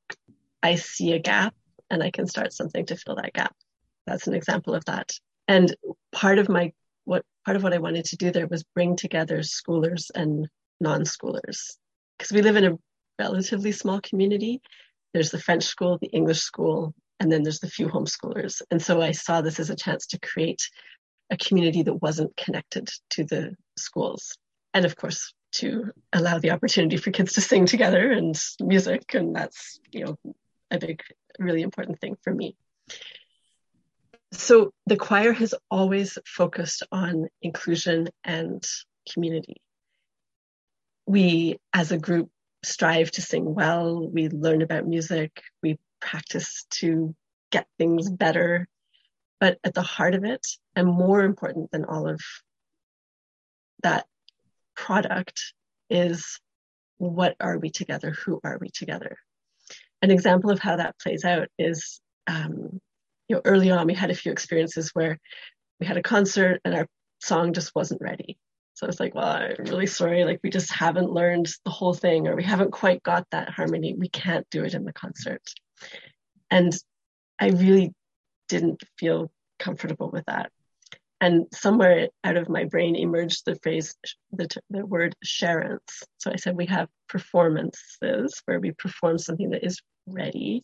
I 0.63 0.75
see 0.75 1.11
a 1.11 1.19
gap 1.19 1.53
and 1.89 2.01
I 2.01 2.09
can 2.09 2.25
start 2.25 2.53
something 2.53 2.85
to 2.87 2.95
fill 2.95 3.15
that 3.15 3.33
gap 3.33 3.55
that's 4.05 4.27
an 4.27 4.33
example 4.33 4.75
of 4.75 4.85
that. 4.85 5.11
And 5.47 5.75
part 6.11 6.39
of 6.39 6.49
my 6.49 6.73
what 7.05 7.23
part 7.45 7.55
of 7.55 7.63
what 7.63 7.73
I 7.73 7.77
wanted 7.77 8.05
to 8.05 8.17
do 8.17 8.31
there 8.31 8.47
was 8.47 8.63
bring 8.63 8.95
together 8.95 9.39
schoolers 9.39 10.09
and 10.13 10.47
non-schoolers 10.79 11.77
because 12.17 12.31
we 12.31 12.41
live 12.41 12.55
in 12.55 12.65
a 12.65 12.77
relatively 13.19 13.71
small 13.71 14.01
community. 14.01 14.61
There's 15.13 15.31
the 15.31 15.39
French 15.39 15.63
school, 15.63 15.97
the 16.01 16.07
English 16.07 16.41
school, 16.41 16.93
and 17.19 17.31
then 17.31 17.43
there's 17.43 17.59
the 17.59 17.69
few 17.69 17.87
homeschoolers. 17.87 18.61
And 18.71 18.81
so 18.81 19.01
I 19.01 19.11
saw 19.11 19.41
this 19.41 19.59
as 19.59 19.69
a 19.69 19.75
chance 19.75 20.07
to 20.07 20.19
create 20.19 20.69
a 21.29 21.37
community 21.37 21.83
that 21.83 22.01
wasn't 22.01 22.35
connected 22.35 22.89
to 23.11 23.23
the 23.23 23.55
schools. 23.77 24.37
And 24.73 24.85
of 24.85 24.95
course, 24.95 25.33
to 25.53 25.91
allow 26.11 26.39
the 26.39 26.51
opportunity 26.51 26.97
for 26.97 27.11
kids 27.11 27.33
to 27.33 27.41
sing 27.41 27.65
together 27.65 28.11
and 28.11 28.35
music. 28.59 29.13
And 29.13 29.35
that's, 29.35 29.79
you 29.91 30.05
know, 30.05 30.33
a 30.69 30.77
big, 30.77 31.01
really 31.39 31.61
important 31.61 31.99
thing 31.99 32.17
for 32.21 32.33
me. 32.33 32.57
So 34.37 34.71
the 34.85 34.97
choir 34.97 35.31
has 35.33 35.55
always 35.71 36.17
focused 36.25 36.83
on 36.91 37.27
inclusion 37.41 38.09
and 38.23 38.63
community. 39.11 39.61
We, 41.07 41.57
as 41.73 41.91
a 41.91 41.97
group, 41.97 42.29
strive 42.63 43.11
to 43.11 43.21
sing 43.21 43.55
well. 43.55 44.07
We 44.07 44.29
learn 44.29 44.61
about 44.61 44.87
music. 44.87 45.41
We 45.63 45.79
practice 46.01 46.65
to 46.71 47.15
get 47.51 47.67
things 47.77 48.09
better. 48.09 48.67
But 49.39 49.57
at 49.63 49.73
the 49.73 49.81
heart 49.81 50.15
of 50.15 50.23
it, 50.23 50.45
and 50.75 50.87
more 50.87 51.23
important 51.23 51.71
than 51.71 51.85
all 51.85 52.07
of 52.07 52.21
that 53.83 54.05
product, 54.75 55.53
is 55.89 56.39
what 56.97 57.35
are 57.39 57.57
we 57.57 57.69
together? 57.69 58.11
Who 58.25 58.39
are 58.43 58.57
we 58.59 58.69
together? 58.69 59.17
An 60.01 60.11
example 60.11 60.51
of 60.51 60.59
how 60.59 60.77
that 60.77 60.99
plays 60.99 61.23
out 61.23 61.47
is, 61.57 62.01
um, 62.27 62.79
you 63.27 63.35
know, 63.35 63.41
early 63.45 63.71
on 63.71 63.87
we 63.87 63.93
had 63.93 64.11
a 64.11 64.15
few 64.15 64.31
experiences 64.31 64.91
where 64.93 65.17
we 65.79 65.85
had 65.85 65.97
a 65.97 66.03
concert 66.03 66.61
and 66.63 66.75
our 66.75 66.87
song 67.19 67.53
just 67.53 67.73
wasn't 67.75 68.01
ready. 68.01 68.37
So 68.75 68.87
it's 68.87 68.99
like, 68.99 69.15
well, 69.15 69.25
I'm 69.25 69.65
really 69.65 69.87
sorry. 69.87 70.25
Like 70.25 70.41
we 70.43 70.49
just 70.49 70.71
haven't 70.71 71.11
learned 71.11 71.49
the 71.63 71.71
whole 71.71 71.93
thing, 71.93 72.27
or 72.27 72.35
we 72.35 72.43
haven't 72.43 72.71
quite 72.71 73.01
got 73.03 73.25
that 73.31 73.49
harmony. 73.49 73.95
We 73.97 74.09
can't 74.09 74.45
do 74.51 74.65
it 74.65 74.73
in 74.73 74.83
the 74.83 74.93
concert. 74.93 75.41
And 76.51 76.73
I 77.39 77.49
really 77.49 77.93
didn't 78.49 78.83
feel 78.99 79.31
comfortable 79.59 80.09
with 80.11 80.25
that. 80.25 80.51
And 81.21 81.45
somewhere 81.53 82.09
out 82.25 82.35
of 82.35 82.49
my 82.49 82.65
brain 82.65 82.95
emerged 82.97 83.43
the 83.45 83.55
phrase, 83.63 83.95
the, 84.31 84.49
the 84.69 84.85
word 84.85 85.15
sharance. 85.25 86.03
So 86.17 86.31
I 86.31 86.35
said, 86.35 86.57
we 86.57 86.65
have 86.65 86.89
performances 87.07 88.41
where 88.43 88.59
we 88.59 88.71
perform 88.71 89.17
something 89.17 89.51
that 89.51 89.65
is 89.65 89.79
ready. 90.05 90.63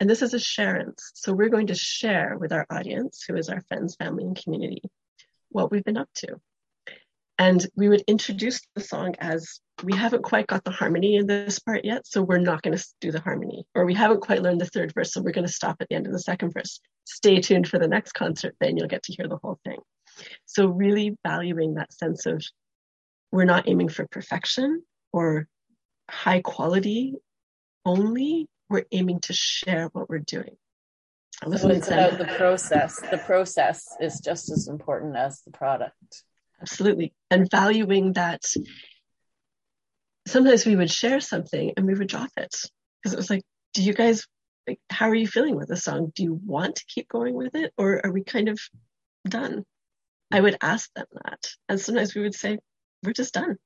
And 0.00 0.08
this 0.08 0.22
is 0.22 0.32
a 0.32 0.38
sharance. 0.38 1.10
So 1.14 1.32
we're 1.32 1.50
going 1.50 1.68
to 1.68 1.74
share 1.74 2.36
with 2.38 2.52
our 2.52 2.66
audience, 2.70 3.22
who 3.28 3.36
is 3.36 3.50
our 3.50 3.60
friends, 3.68 3.96
family, 3.96 4.24
and 4.24 4.42
community, 4.42 4.82
what 5.50 5.70
we've 5.70 5.84
been 5.84 5.98
up 5.98 6.08
to. 6.16 6.40
And 7.38 7.66
we 7.74 7.88
would 7.88 8.02
introduce 8.06 8.60
the 8.74 8.82
song 8.82 9.14
as 9.18 9.60
we 9.82 9.96
haven't 9.96 10.22
quite 10.22 10.46
got 10.46 10.64
the 10.64 10.70
harmony 10.70 11.16
in 11.16 11.26
this 11.26 11.58
part 11.58 11.84
yet, 11.84 12.06
so 12.06 12.22
we're 12.22 12.38
not 12.38 12.62
going 12.62 12.76
to 12.76 12.84
do 13.00 13.12
the 13.12 13.20
harmony. 13.20 13.64
Or 13.74 13.86
we 13.86 13.94
haven't 13.94 14.20
quite 14.20 14.42
learned 14.42 14.60
the 14.60 14.66
third 14.66 14.92
verse, 14.94 15.12
so 15.12 15.22
we're 15.22 15.32
going 15.32 15.46
to 15.46 15.52
stop 15.52 15.76
at 15.80 15.88
the 15.88 15.96
end 15.96 16.06
of 16.06 16.12
the 16.12 16.18
second 16.18 16.52
verse. 16.52 16.80
Stay 17.06 17.40
tuned 17.40 17.68
for 17.68 17.78
the 17.78 17.88
next 17.88 18.12
concert, 18.12 18.54
then 18.60 18.76
you'll 18.76 18.88
get 18.88 19.02
to 19.04 19.14
hear 19.14 19.26
the 19.26 19.38
whole 19.42 19.58
thing. 19.64 19.78
So, 20.44 20.66
really 20.66 21.16
valuing 21.26 21.74
that 21.74 21.92
sense 21.94 22.26
of 22.26 22.44
we're 23.32 23.44
not 23.44 23.68
aiming 23.68 23.88
for 23.88 24.06
perfection 24.10 24.82
or 25.12 25.46
high 26.10 26.42
quality 26.42 27.14
only, 27.86 28.48
we're 28.70 28.86
aiming 28.92 29.20
to 29.20 29.32
share 29.34 29.88
what 29.92 30.08
we're 30.08 30.18
doing. 30.18 30.56
So 31.58 31.68
it's 31.68 31.88
about 31.88 32.18
the 32.18 32.26
process. 32.36 33.00
The 33.00 33.18
process 33.18 33.86
is 34.00 34.20
just 34.20 34.50
as 34.50 34.68
important 34.68 35.16
as 35.16 35.40
the 35.42 35.50
product. 35.50 36.22
Absolutely. 36.60 37.14
And 37.30 37.50
valuing 37.50 38.12
that 38.12 38.42
sometimes 40.26 40.66
we 40.66 40.76
would 40.76 40.90
share 40.90 41.20
something 41.20 41.72
and 41.76 41.86
we 41.86 41.94
would 41.94 42.08
drop 42.08 42.30
it. 42.36 42.54
Because 43.02 43.14
it 43.14 43.16
was 43.16 43.30
like 43.30 43.42
do 43.72 43.82
you 43.82 43.94
guys 43.94 44.26
like 44.68 44.78
how 44.90 45.08
are 45.08 45.14
you 45.14 45.26
feeling 45.26 45.56
with 45.56 45.68
the 45.68 45.76
song? 45.76 46.12
Do 46.14 46.22
you 46.22 46.34
want 46.44 46.76
to 46.76 46.84
keep 46.86 47.08
going 47.08 47.34
with 47.34 47.54
it 47.54 47.72
or 47.78 48.04
are 48.04 48.12
we 48.12 48.22
kind 48.22 48.48
of 48.48 48.60
done? 49.26 49.64
I 50.30 50.40
would 50.40 50.58
ask 50.60 50.92
them 50.94 51.06
that. 51.24 51.48
And 51.68 51.80
sometimes 51.80 52.14
we 52.14 52.20
would 52.22 52.34
say 52.34 52.58
we're 53.02 53.12
just 53.14 53.34
done. 53.34 53.56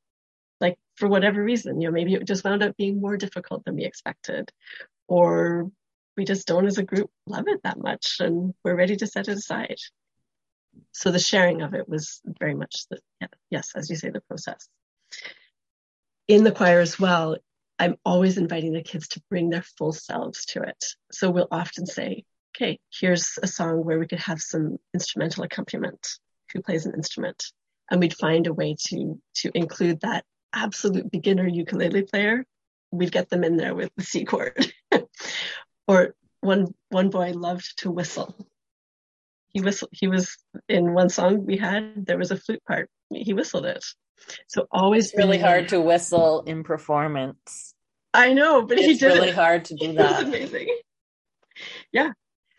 Like 0.61 0.79
for 0.97 1.09
whatever 1.09 1.43
reason 1.43 1.81
you 1.81 1.89
know 1.89 1.93
maybe 1.93 2.15
it 2.15 2.25
just 2.25 2.45
wound 2.45 2.63
up 2.63 2.77
being 2.77 3.01
more 3.01 3.17
difficult 3.17 3.65
than 3.65 3.75
we 3.75 3.85
expected 3.85 4.53
or 5.09 5.71
we 6.17 6.25
just 6.25 6.47
don't 6.47 6.67
as 6.67 6.79
a 6.79 6.85
group 6.85 7.11
love 7.27 7.49
it 7.49 7.61
that 7.65 7.79
much 7.79 8.17
and 8.21 8.55
we're 8.65 8.77
ready 8.77 8.97
to 8.97 9.07
set 9.07 9.29
it 9.29 9.37
aside. 9.37 9.77
So 10.93 11.11
the 11.11 11.19
sharing 11.19 11.63
of 11.63 11.75
it 11.75 11.89
was 11.89 12.21
very 12.39 12.55
much 12.55 12.87
the 12.91 12.99
yes 13.51 13.73
as 13.75 13.91
you 13.91 13.97
say 13.97 14.11
the 14.11 14.21
process. 14.21 14.69
In 16.29 16.45
the 16.45 16.53
choir 16.53 16.81
as 16.81 16.99
well 16.99 17.37
i'm 17.77 17.97
always 18.05 18.39
inviting 18.39 18.73
the 18.73 18.83
kids 18.83 19.09
to 19.09 19.23
bring 19.29 19.51
their 19.51 19.65
full 19.79 19.93
selves 19.93 20.47
to 20.47 20.63
it. 20.63 20.85
So 21.13 21.31
we'll 21.31 21.49
often 21.51 21.87
say 21.87 22.25
okay 22.57 22.79
here's 22.93 23.39
a 23.43 23.47
song 23.47 23.85
where 23.85 23.99
we 23.99 24.07
could 24.07 24.21
have 24.21 24.41
some 24.41 24.79
instrumental 24.95 25.45
accompaniment 25.45 26.19
who 26.55 26.63
plays 26.63 26.87
an 26.87 26.95
instrument? 26.95 27.45
And 27.91 28.01
we'd 28.01 28.17
find 28.17 28.47
a 28.47 28.55
way 28.55 28.77
to 28.89 29.21
to 29.37 29.51
include 29.55 30.01
that 30.01 30.25
absolute 30.55 31.11
beginner 31.11 31.47
ukulele 31.47 32.03
player. 32.03 32.47
We'd 32.91 33.13
get 33.13 33.29
them 33.29 33.45
in 33.45 33.57
there 33.57 33.75
with 33.75 33.91
the 33.97 34.05
c 34.05 34.25
chord 34.25 34.73
or 35.89 36.15
one 36.41 36.75
one 36.91 37.11
boy 37.11 37.33
loved 37.33 37.79
to 37.79 37.91
whistle. 37.91 38.35
He 39.49 39.61
whistled 39.61 39.91
he 39.93 40.09
was 40.09 40.37
in 40.69 40.95
one 40.95 41.09
song 41.09 41.47
we 41.47 41.57
had 41.57 42.07
there 42.07 42.19
was 42.19 42.31
a 42.31 42.37
flute 42.37 42.63
part. 42.67 42.89
He 43.11 43.33
whistled 43.33 43.67
it. 43.67 43.85
So 44.47 44.67
always 44.71 45.07
it's 45.07 45.19
really 45.19 45.39
hard 45.39 45.69
to 45.69 45.81
whistle 45.81 46.43
in 46.43 46.65
performance. 46.65 47.75
I 48.13 48.33
know 48.33 48.63
but 48.63 48.79
it's 48.79 48.87
he 48.87 48.95
did 48.95 49.07
really 49.07 49.29
it. 49.31 49.35
hard 49.35 49.65
to 49.67 49.75
do 49.75 49.93
that. 49.95 50.23
it 50.23 50.29
amazing. 50.29 50.69
Yeah. 51.93 52.13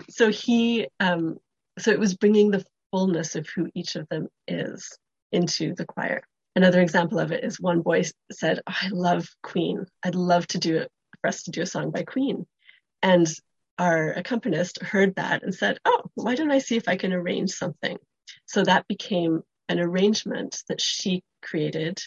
So 0.09 0.29
he 0.31 0.87
um 0.99 1.37
so 1.77 1.91
it 1.91 1.99
was 1.99 2.15
bringing 2.15 2.51
the 2.51 2.65
fullness 2.91 3.35
of 3.35 3.47
who 3.49 3.69
each 3.75 3.95
of 3.95 4.07
them 4.09 4.27
is 4.47 4.97
into 5.31 5.75
the 5.75 5.85
choir. 5.85 6.23
Another 6.55 6.79
example 6.79 7.19
of 7.19 7.33
it 7.33 7.43
is 7.43 7.59
one 7.59 7.81
boy 7.81 8.03
said 8.31 8.61
oh, 8.65 8.73
i 8.81 8.87
love 8.89 9.27
queen. 9.43 9.85
I'd 10.03 10.15
love 10.15 10.47
to 10.47 10.57
do 10.57 10.77
it 10.77 10.89
for 11.25 11.29
us 11.29 11.41
to 11.43 11.51
do 11.51 11.63
a 11.63 11.65
song 11.65 11.89
by 11.89 12.03
queen 12.03 12.45
and 13.01 13.27
our 13.79 14.11
accompanist 14.11 14.81
heard 14.81 15.15
that 15.15 15.41
and 15.41 15.53
said, 15.53 15.79
Oh, 15.83 16.03
why 16.13 16.35
don't 16.35 16.51
I 16.51 16.59
see 16.59 16.77
if 16.77 16.87
I 16.87 16.97
can 16.97 17.13
arrange 17.13 17.49
something? 17.49 17.97
So 18.45 18.63
that 18.63 18.87
became 18.87 19.41
an 19.67 19.79
arrangement 19.79 20.61
that 20.69 20.79
she 20.79 21.23
created 21.41 21.99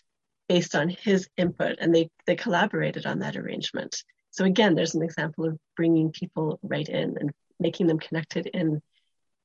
based 0.49 0.77
on 0.77 0.89
his 0.89 1.29
input, 1.37 1.79
and 1.81 1.93
they, 1.93 2.09
they 2.27 2.37
collaborated 2.37 3.07
on 3.07 3.19
that 3.19 3.37
arrangement. 3.37 4.03
So 4.31 4.45
again, 4.45 4.77
there's 4.77 4.95
an 4.95 5.03
example 5.03 5.47
of 5.47 5.59
bringing 5.77 6.13
people 6.13 6.61
right 6.63 6.89
in 6.89 7.17
and 7.19 7.33
making 7.59 7.89
them 7.89 7.99
connected 7.99 8.47
in 8.47 8.81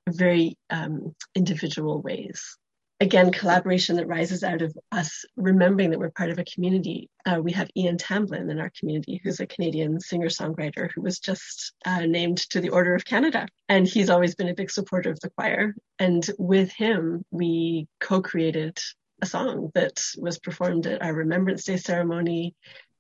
very 0.08 0.56
um, 0.70 1.16
individual 1.36 2.00
ways 2.00 2.58
again, 3.04 3.34
collaboration 3.34 3.98
that 3.98 4.08
rises 4.08 4.44
out 4.44 4.62
of 4.62 4.74
us 4.94 5.26
remembering 5.36 5.90
that 5.90 6.00
we're 6.00 6.10
part 6.10 6.30
of 6.30 6.40
a 6.40 6.46
community. 6.46 7.10
Uh, 7.26 7.38
we 7.44 7.52
have 7.52 7.70
Ian 7.76 7.98
Tamblyn 7.98 8.50
in 8.50 8.62
our 8.62 8.72
community, 8.80 9.20
who's 9.22 9.42
a 9.42 9.46
Canadian 9.46 10.00
singer 10.00 10.30
songwriter 10.30 10.90
who 10.96 11.02
was 11.02 11.20
just 11.20 11.74
uh, 11.86 12.06
named 12.06 12.38
to 12.52 12.62
the 12.62 12.70
Order 12.70 12.96
of 12.96 13.04
Canada. 13.04 13.46
And 13.68 13.86
he's 13.86 14.10
always 14.10 14.36
been 14.36 14.48
a 14.48 14.54
big 14.54 14.72
supporter 14.72 15.12
of 15.12 15.20
the 15.20 15.30
choir. 15.32 15.76
And 16.00 16.26
with 16.40 16.72
him, 16.72 17.26
we 17.30 17.88
co 18.00 18.22
created 18.22 18.80
a 19.22 19.26
song 19.26 19.70
that 19.74 20.02
was 20.18 20.40
performed 20.40 20.88
at 20.88 21.02
our 21.02 21.14
Remembrance 21.14 21.66
Day 21.66 21.76
ceremony 21.76 22.56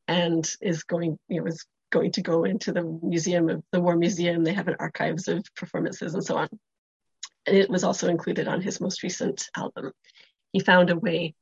and 0.09 0.45
is 0.61 0.83
going, 0.83 1.17
you 1.29 1.39
know, 1.39 1.47
is 1.47 1.65
going 1.91 2.11
to 2.11 2.21
go 2.21 2.43
into 2.43 2.73
the 2.73 2.99
museum 3.01 3.49
of 3.49 3.63
the 3.71 3.79
War 3.79 3.95
Museum. 3.95 4.43
They 4.43 4.53
have 4.53 4.67
an 4.67 4.75
archives 4.79 5.29
of 5.29 5.45
performances 5.55 6.13
and 6.13 6.25
so 6.25 6.35
on 6.35 6.49
and 7.45 7.57
it 7.57 7.69
was 7.69 7.83
also 7.83 8.07
included 8.07 8.47
on 8.47 8.61
his 8.61 8.79
most 8.79 9.03
recent 9.03 9.49
album. 9.55 9.91
He 10.51 10.59
found 10.59 10.89
a 10.89 10.97
way 10.97 11.35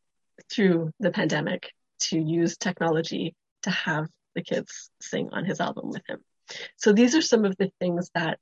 through 0.52 0.92
the 1.00 1.12
pandemic 1.12 1.72
to 2.00 2.20
use 2.20 2.58
technology 2.58 3.36
to 3.64 3.70
have 3.70 4.08
the 4.36 4.42
kids 4.42 4.90
sing 5.02 5.30
on 5.32 5.46
his 5.46 5.60
album 5.60 5.90
with 5.90 6.02
him. 6.08 6.20
So 6.78 6.94
these 6.94 7.16
are 7.16 7.22
some 7.22 7.46
of 7.46 7.56
the 7.58 7.72
things 7.80 8.10
that 8.16 8.40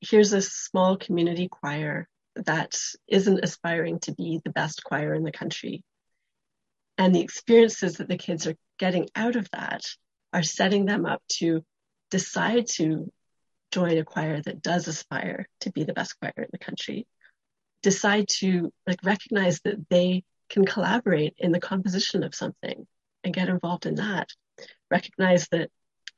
here's 0.00 0.32
a 0.32 0.42
small 0.42 0.96
community 0.96 1.48
choir 1.48 2.08
that 2.36 2.76
isn't 3.08 3.44
aspiring 3.44 4.00
to 4.00 4.12
be 4.12 4.40
the 4.44 4.50
best 4.50 4.84
choir 4.84 5.14
in 5.14 5.22
the 5.22 5.32
country. 5.32 5.82
And 6.98 7.14
the 7.14 7.20
experiences 7.20 7.96
that 7.96 8.08
the 8.08 8.18
kids 8.18 8.46
are 8.46 8.56
getting 8.78 9.08
out 9.14 9.36
of 9.36 9.48
that 9.52 9.82
are 10.32 10.42
setting 10.42 10.84
them 10.84 11.06
up 11.06 11.22
to 11.38 11.64
decide 12.10 12.66
to 12.66 13.10
join 13.74 13.98
a 13.98 14.04
choir 14.04 14.40
that 14.40 14.62
does 14.62 14.86
aspire 14.86 15.48
to 15.60 15.72
be 15.72 15.82
the 15.82 15.92
best 15.92 16.18
choir 16.20 16.32
in 16.36 16.48
the 16.52 16.58
country 16.58 17.06
decide 17.82 18.28
to 18.28 18.72
like 18.86 19.00
recognize 19.02 19.60
that 19.62 19.88
they 19.90 20.22
can 20.48 20.64
collaborate 20.64 21.34
in 21.38 21.50
the 21.50 21.60
composition 21.60 22.22
of 22.22 22.34
something 22.34 22.86
and 23.24 23.34
get 23.34 23.48
involved 23.48 23.84
in 23.86 23.96
that 23.96 24.28
recognize 24.90 25.48
that 25.48 25.68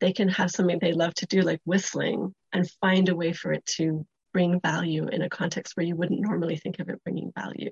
they 0.00 0.12
can 0.12 0.28
have 0.28 0.50
something 0.50 0.78
they 0.78 0.92
love 0.92 1.14
to 1.14 1.26
do 1.26 1.40
like 1.40 1.60
whistling 1.64 2.34
and 2.52 2.70
find 2.82 3.08
a 3.08 3.16
way 3.16 3.32
for 3.32 3.52
it 3.52 3.64
to 3.64 4.06
bring 4.34 4.60
value 4.60 5.08
in 5.08 5.22
a 5.22 5.30
context 5.30 5.74
where 5.76 5.86
you 5.86 5.96
wouldn't 5.96 6.20
normally 6.20 6.56
think 6.56 6.78
of 6.78 6.90
it 6.90 7.02
bringing 7.04 7.32
value. 7.34 7.70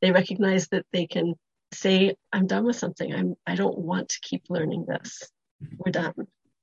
They 0.00 0.12
recognize 0.12 0.68
that 0.68 0.86
they 0.92 1.08
can 1.08 1.34
say 1.72 2.14
i'm 2.32 2.46
done 2.46 2.64
with 2.64 2.76
something. 2.76 3.12
I'm 3.12 3.34
i 3.46 3.56
don't 3.56 3.76
want 3.76 4.10
to 4.10 4.20
keep 4.22 4.44
learning 4.48 4.86
this. 4.86 5.28
Mm-hmm. 5.62 5.76
We're 5.78 5.92
done 5.92 6.14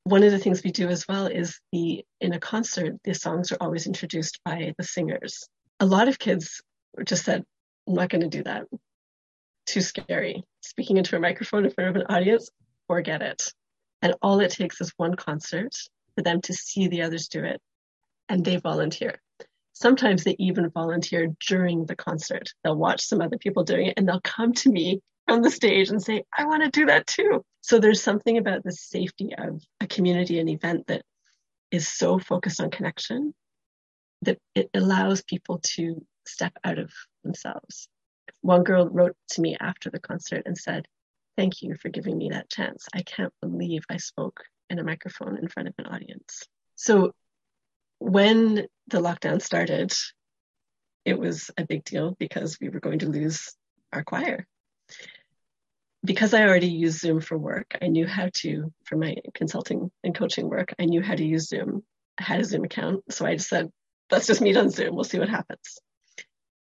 one 0.06 0.22
of 0.22 0.32
the 0.32 0.40
things 0.40 0.64
we 0.64 0.72
do 0.72 0.88
as 0.88 1.08
well 1.08 1.26
is 1.26 1.60
the 1.72 2.06
in 2.22 2.34
a 2.34 2.40
concert 2.40 2.96
the 3.04 3.14
songs 3.14 3.52
are 3.52 3.58
always 3.60 3.88
introduced 3.88 4.40
by 4.46 4.74
the 4.78 4.84
singers. 4.84 5.50
A 5.80 5.86
lot 5.86 6.08
of 6.08 6.20
kids 6.20 6.62
just 7.04 7.26
said 7.26 7.44
i'm 7.88 7.96
not 7.96 8.10
going 8.10 8.22
to 8.22 8.30
do 8.30 8.44
that. 8.44 8.66
Too 9.66 9.82
scary. 9.82 10.44
Speaking 10.62 10.98
into 10.98 11.16
a 11.16 11.20
microphone 11.20 11.66
in 11.66 11.72
front 11.72 11.90
of 11.90 11.96
an 11.96 12.16
audience 12.16 12.50
forget 12.88 13.24
it. 13.24 13.52
And 14.04 14.14
all 14.22 14.40
it 14.42 14.52
takes 14.52 14.80
is 14.80 14.94
one 14.98 15.16
concert 15.16 15.74
for 16.16 16.22
them 16.22 16.40
to 16.42 16.54
see 16.54 16.88
the 16.88 17.02
others 17.02 17.28
do 17.28 17.44
it 17.44 17.60
and 18.30 18.46
they 18.46 18.58
volunteer. 18.58 19.20
Sometimes 19.74 20.24
they 20.24 20.36
even 20.38 20.70
volunteer 20.70 21.30
during 21.48 21.88
the 21.88 21.96
concert. 21.96 22.50
They'll 22.64 22.78
watch 22.78 23.04
some 23.04 23.22
other 23.22 23.40
people 23.40 23.64
doing 23.64 23.88
it 23.88 23.96
and 23.98 24.08
they'll 24.08 24.22
come 24.22 24.54
to 24.54 24.72
me 24.72 25.02
from 25.28 25.42
the 25.42 25.52
stage 25.52 25.90
and 25.90 26.02
say, 26.02 26.24
I 26.36 26.46
want 26.46 26.64
to 26.64 26.70
do 26.70 26.86
that 26.88 27.08
too. 27.08 27.44
So 27.62 27.80
there's 27.80 28.02
something 28.02 28.38
about 28.38 28.64
the 28.64 28.72
safety 28.72 29.32
of 29.38 29.62
a 29.82 29.88
community 29.88 30.40
and 30.40 30.50
event 30.50 30.88
that 30.88 31.04
is 31.72 31.88
so 31.88 32.20
focused 32.20 32.62
on 32.62 32.70
connection 32.70 33.34
that 34.22 34.38
it 34.54 34.70
allows 34.74 35.24
people 35.24 35.60
to 35.64 36.06
step 36.28 36.54
out 36.64 36.80
of 36.80 36.92
themselves. 37.24 37.88
One 38.42 38.64
girl 38.64 38.88
wrote 38.88 39.16
to 39.32 39.42
me 39.42 39.58
after 39.60 39.90
the 39.90 40.00
concert 40.00 40.44
and 40.46 40.58
said, 40.58 40.88
Thank 41.38 41.62
you 41.62 41.76
for 41.76 41.90
giving 41.90 42.18
me 42.18 42.30
that 42.32 42.50
chance. 42.50 42.86
I 42.94 43.02
can't 43.02 43.34
believe 43.42 43.84
I 43.90 43.98
spoke 43.98 44.46
in 44.70 44.80
a 44.80 44.84
microphone 44.84 45.38
in 45.38 45.50
front 45.50 45.68
of 45.68 45.76
an 45.78 45.88
audience. 45.88 46.44
So 46.76 47.12
when 48.00 48.68
the 48.88 49.02
lockdown 49.02 49.42
started, 49.42 49.92
it 51.04 51.20
was 51.20 51.52
a 51.58 51.66
big 51.66 51.84
deal 51.84 52.16
because 52.18 52.58
we 52.62 52.70
were 52.70 52.80
going 52.80 53.00
to 53.00 53.10
lose 53.10 53.54
our 53.92 54.04
choir. 54.04 54.46
Because 56.06 56.34
I 56.34 56.44
already 56.44 56.68
used 56.68 57.00
Zoom 57.00 57.20
for 57.20 57.38
work, 57.38 57.78
I 57.82 57.88
knew 57.88 58.06
how 58.06 58.30
to, 58.42 58.72
for 58.86 58.96
my 58.96 59.16
consulting 59.34 59.92
and 60.04 60.16
coaching 60.16 60.50
work, 60.50 60.74
I 60.80 60.86
knew 60.86 61.02
how 61.02 61.16
to 61.16 61.26
use 61.26 61.50
Zoom. 61.50 61.84
I 62.20 62.24
had 62.24 62.40
a 62.40 62.46
Zoom 62.46 62.64
account. 62.64 63.04
So 63.12 63.26
I 63.26 63.36
just 63.36 63.50
said, 63.50 63.70
let's 64.12 64.28
just 64.28 64.42
meet 64.42 64.58
on 64.58 64.70
Zoom. 64.70 64.96
We'll 64.96 65.04
see 65.04 65.20
what 65.20 65.30
happens. 65.30 65.80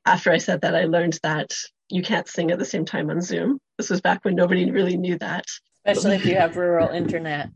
After 0.06 0.32
I 0.32 0.38
said 0.38 0.62
that, 0.62 0.76
I 0.76 0.86
learned 0.86 1.20
that 1.24 1.54
you 1.90 2.04
can't 2.04 2.28
sing 2.28 2.52
at 2.52 2.60
the 2.60 2.66
same 2.66 2.86
time 2.86 3.10
on 3.10 3.22
Zoom. 3.22 3.60
This 3.78 3.90
was 3.90 4.02
back 4.02 4.24
when 4.24 4.36
nobody 4.36 4.70
really 4.70 4.98
knew 4.98 5.18
that. 5.20 5.46
Especially 5.86 6.16
if 6.16 6.26
you 6.26 6.36
have 6.36 6.56
rural 6.56 6.90
internet. 6.90 7.50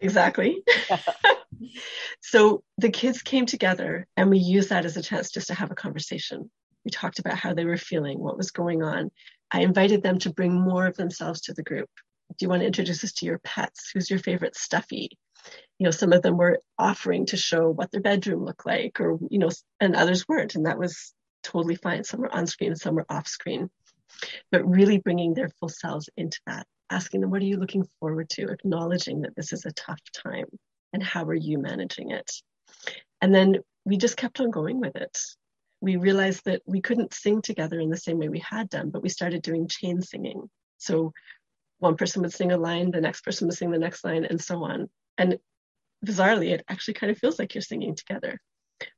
Exactly. 0.00 0.62
so 2.20 2.62
the 2.78 2.90
kids 2.90 3.22
came 3.22 3.46
together 3.46 4.06
and 4.16 4.30
we 4.30 4.38
used 4.38 4.70
that 4.70 4.84
as 4.84 4.96
a 4.96 5.02
chance 5.02 5.30
just 5.30 5.48
to 5.48 5.54
have 5.54 5.70
a 5.70 5.74
conversation. 5.74 6.50
We 6.84 6.90
talked 6.90 7.18
about 7.18 7.36
how 7.36 7.52
they 7.52 7.64
were 7.64 7.76
feeling, 7.76 8.18
what 8.18 8.36
was 8.36 8.50
going 8.50 8.82
on. 8.82 9.10
I 9.52 9.62
invited 9.62 10.02
them 10.02 10.18
to 10.20 10.32
bring 10.32 10.52
more 10.52 10.86
of 10.86 10.96
themselves 10.96 11.42
to 11.42 11.54
the 11.54 11.62
group. 11.62 11.88
Do 12.38 12.44
you 12.44 12.48
want 12.48 12.60
to 12.62 12.66
introduce 12.66 13.02
us 13.02 13.12
to 13.14 13.26
your 13.26 13.38
pets? 13.40 13.90
Who's 13.92 14.08
your 14.08 14.20
favorite 14.20 14.56
stuffy? 14.56 15.10
You 15.78 15.84
know, 15.84 15.90
some 15.90 16.12
of 16.12 16.22
them 16.22 16.36
were 16.36 16.60
offering 16.78 17.26
to 17.26 17.36
show 17.36 17.70
what 17.70 17.90
their 17.90 18.00
bedroom 18.00 18.44
looked 18.44 18.66
like, 18.66 19.00
or, 19.00 19.18
you 19.30 19.38
know, 19.38 19.50
and 19.80 19.96
others 19.96 20.28
weren't. 20.28 20.54
And 20.54 20.66
that 20.66 20.78
was 20.78 21.12
totally 21.42 21.76
fine. 21.76 22.04
Some 22.04 22.20
were 22.20 22.34
on 22.34 22.46
screen, 22.46 22.76
some 22.76 22.94
were 22.94 23.06
off 23.08 23.26
screen. 23.26 23.70
But 24.52 24.68
really 24.68 24.98
bringing 24.98 25.34
their 25.34 25.48
full 25.58 25.68
selves 25.68 26.08
into 26.16 26.38
that, 26.46 26.66
asking 26.90 27.22
them, 27.22 27.30
what 27.30 27.42
are 27.42 27.46
you 27.46 27.56
looking 27.56 27.88
forward 27.98 28.28
to? 28.30 28.48
Acknowledging 28.48 29.22
that 29.22 29.34
this 29.34 29.52
is 29.52 29.64
a 29.64 29.72
tough 29.72 30.00
time 30.12 30.46
and 30.92 31.02
how 31.02 31.24
are 31.24 31.34
you 31.34 31.58
managing 31.58 32.10
it? 32.10 32.30
And 33.20 33.34
then 33.34 33.56
we 33.84 33.96
just 33.96 34.16
kept 34.16 34.40
on 34.40 34.50
going 34.50 34.80
with 34.80 34.96
it. 34.96 35.18
We 35.80 35.96
realized 35.96 36.44
that 36.44 36.62
we 36.66 36.80
couldn't 36.80 37.14
sing 37.14 37.42
together 37.42 37.80
in 37.80 37.90
the 37.90 37.96
same 37.96 38.18
way 38.18 38.28
we 38.28 38.40
had 38.40 38.68
done, 38.68 38.90
but 38.90 39.02
we 39.02 39.08
started 39.08 39.42
doing 39.42 39.68
chain 39.68 40.02
singing. 40.02 40.50
So 40.78 41.12
one 41.78 41.96
person 41.96 42.22
would 42.22 42.32
sing 42.32 42.52
a 42.52 42.58
line, 42.58 42.90
the 42.90 43.00
next 43.00 43.22
person 43.22 43.48
would 43.48 43.56
sing 43.56 43.70
the 43.70 43.78
next 43.78 44.04
line, 44.04 44.24
and 44.24 44.40
so 44.40 44.62
on. 44.64 44.90
And 45.16 45.38
bizarrely, 46.04 46.50
it 46.52 46.64
actually 46.68 46.94
kind 46.94 47.10
of 47.10 47.18
feels 47.18 47.38
like 47.38 47.54
you're 47.54 47.62
singing 47.62 47.94
together. 47.94 48.40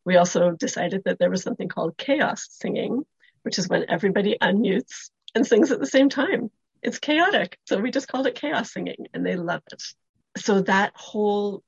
We 0.05 0.17
also 0.17 0.51
decided 0.51 1.03
that 1.05 1.19
there 1.19 1.31
was 1.31 1.43
something 1.43 1.69
called 1.69 1.97
chaos 1.97 2.49
singing, 2.51 3.05
which 3.43 3.59
is 3.59 3.69
when 3.69 3.87
everybody 3.89 4.37
unmutes 4.41 5.11
and 5.35 5.47
sings 5.47 5.71
at 5.71 5.81
the 5.81 5.87
same 5.87 6.09
time. 6.09 6.51
It's 6.83 6.99
chaotic. 6.99 7.59
So 7.65 7.79
we 7.79 7.91
just 7.91 8.09
called 8.09 8.27
it 8.27 8.35
chaos 8.35 8.73
singing 8.73 9.07
and 9.15 9.25
they 9.25 9.37
love 9.37 9.63
it. 9.73 9.83
So 10.37 10.63
that 10.63 10.93
whole, 10.95 11.63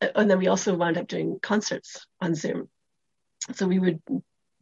and 0.00 0.30
then 0.30 0.38
we 0.38 0.48
also 0.48 0.74
wound 0.74 0.98
up 0.98 1.08
doing 1.08 1.38
concerts 1.42 2.06
on 2.20 2.34
Zoom. 2.34 2.68
So 3.54 3.66
we 3.66 3.78
would 3.78 4.00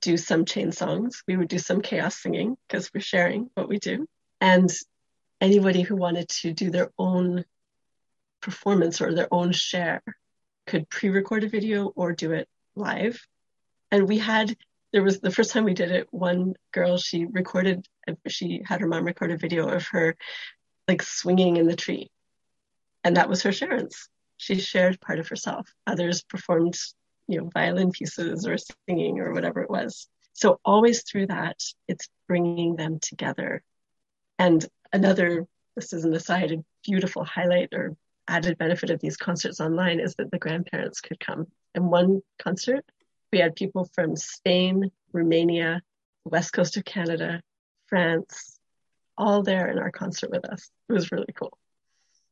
do 0.00 0.16
some 0.16 0.44
chain 0.44 0.72
songs, 0.72 1.22
we 1.26 1.36
would 1.36 1.48
do 1.48 1.58
some 1.58 1.80
chaos 1.80 2.16
singing 2.16 2.56
because 2.66 2.90
we're 2.92 3.00
sharing 3.00 3.50
what 3.54 3.68
we 3.68 3.78
do. 3.78 4.06
And 4.40 4.70
anybody 5.40 5.82
who 5.82 5.96
wanted 5.96 6.28
to 6.28 6.52
do 6.52 6.70
their 6.70 6.90
own 6.98 7.44
performance 8.40 9.00
or 9.00 9.14
their 9.14 9.32
own 9.32 9.52
share 9.52 10.02
could 10.66 10.88
pre-record 10.88 11.44
a 11.44 11.48
video 11.48 11.86
or 11.94 12.12
do 12.12 12.32
it 12.32 12.48
live. 12.74 13.20
And 13.90 14.08
we 14.08 14.18
had 14.18 14.56
there 14.92 15.02
was 15.02 15.20
the 15.20 15.30
first 15.30 15.52
time 15.52 15.64
we 15.64 15.74
did 15.74 15.92
it, 15.92 16.08
one 16.10 16.54
girl, 16.72 16.98
she 16.98 17.24
recorded, 17.24 17.86
she 18.26 18.62
had 18.64 18.80
her 18.80 18.88
mom 18.88 19.04
record 19.04 19.30
a 19.30 19.36
video 19.36 19.68
of 19.68 19.86
her 19.88 20.16
like 20.88 21.02
swinging 21.02 21.56
in 21.56 21.66
the 21.66 21.76
tree. 21.76 22.10
And 23.04 23.16
that 23.16 23.28
was 23.28 23.42
her 23.42 23.50
sharance. 23.50 24.08
She 24.36 24.56
shared 24.56 25.00
part 25.00 25.20
of 25.20 25.28
herself. 25.28 25.72
Others 25.86 26.22
performed, 26.22 26.76
you 27.30 27.40
know, 27.40 27.50
violin 27.52 27.92
pieces 27.92 28.46
or 28.46 28.56
singing 28.88 29.20
or 29.20 29.32
whatever 29.32 29.62
it 29.62 29.70
was. 29.70 30.08
So 30.32 30.60
always 30.64 31.02
through 31.02 31.26
that, 31.26 31.62
it's 31.88 32.08
bringing 32.26 32.76
them 32.76 32.98
together. 33.00 33.62
And 34.38 34.64
another, 34.92 35.46
this 35.76 35.92
is 35.92 36.04
an 36.04 36.14
aside, 36.14 36.52
a 36.52 36.64
beautiful 36.84 37.24
highlight 37.24 37.72
or 37.72 37.96
added 38.26 38.58
benefit 38.58 38.90
of 38.90 39.00
these 39.00 39.16
concerts 39.16 39.60
online 39.60 40.00
is 40.00 40.14
that 40.16 40.30
the 40.30 40.38
grandparents 40.38 41.00
could 41.00 41.20
come. 41.20 41.46
And 41.74 41.90
one 41.90 42.22
concert, 42.42 42.84
we 43.32 43.38
had 43.38 43.54
people 43.54 43.88
from 43.92 44.16
Spain, 44.16 44.90
Romania, 45.12 45.82
the 46.24 46.30
west 46.30 46.52
coast 46.52 46.76
of 46.76 46.84
Canada, 46.84 47.42
France, 47.86 48.58
all 49.18 49.42
there 49.42 49.68
in 49.68 49.78
our 49.78 49.90
concert 49.90 50.30
with 50.30 50.44
us. 50.46 50.70
It 50.88 50.92
was 50.92 51.12
really 51.12 51.32
cool. 51.34 51.56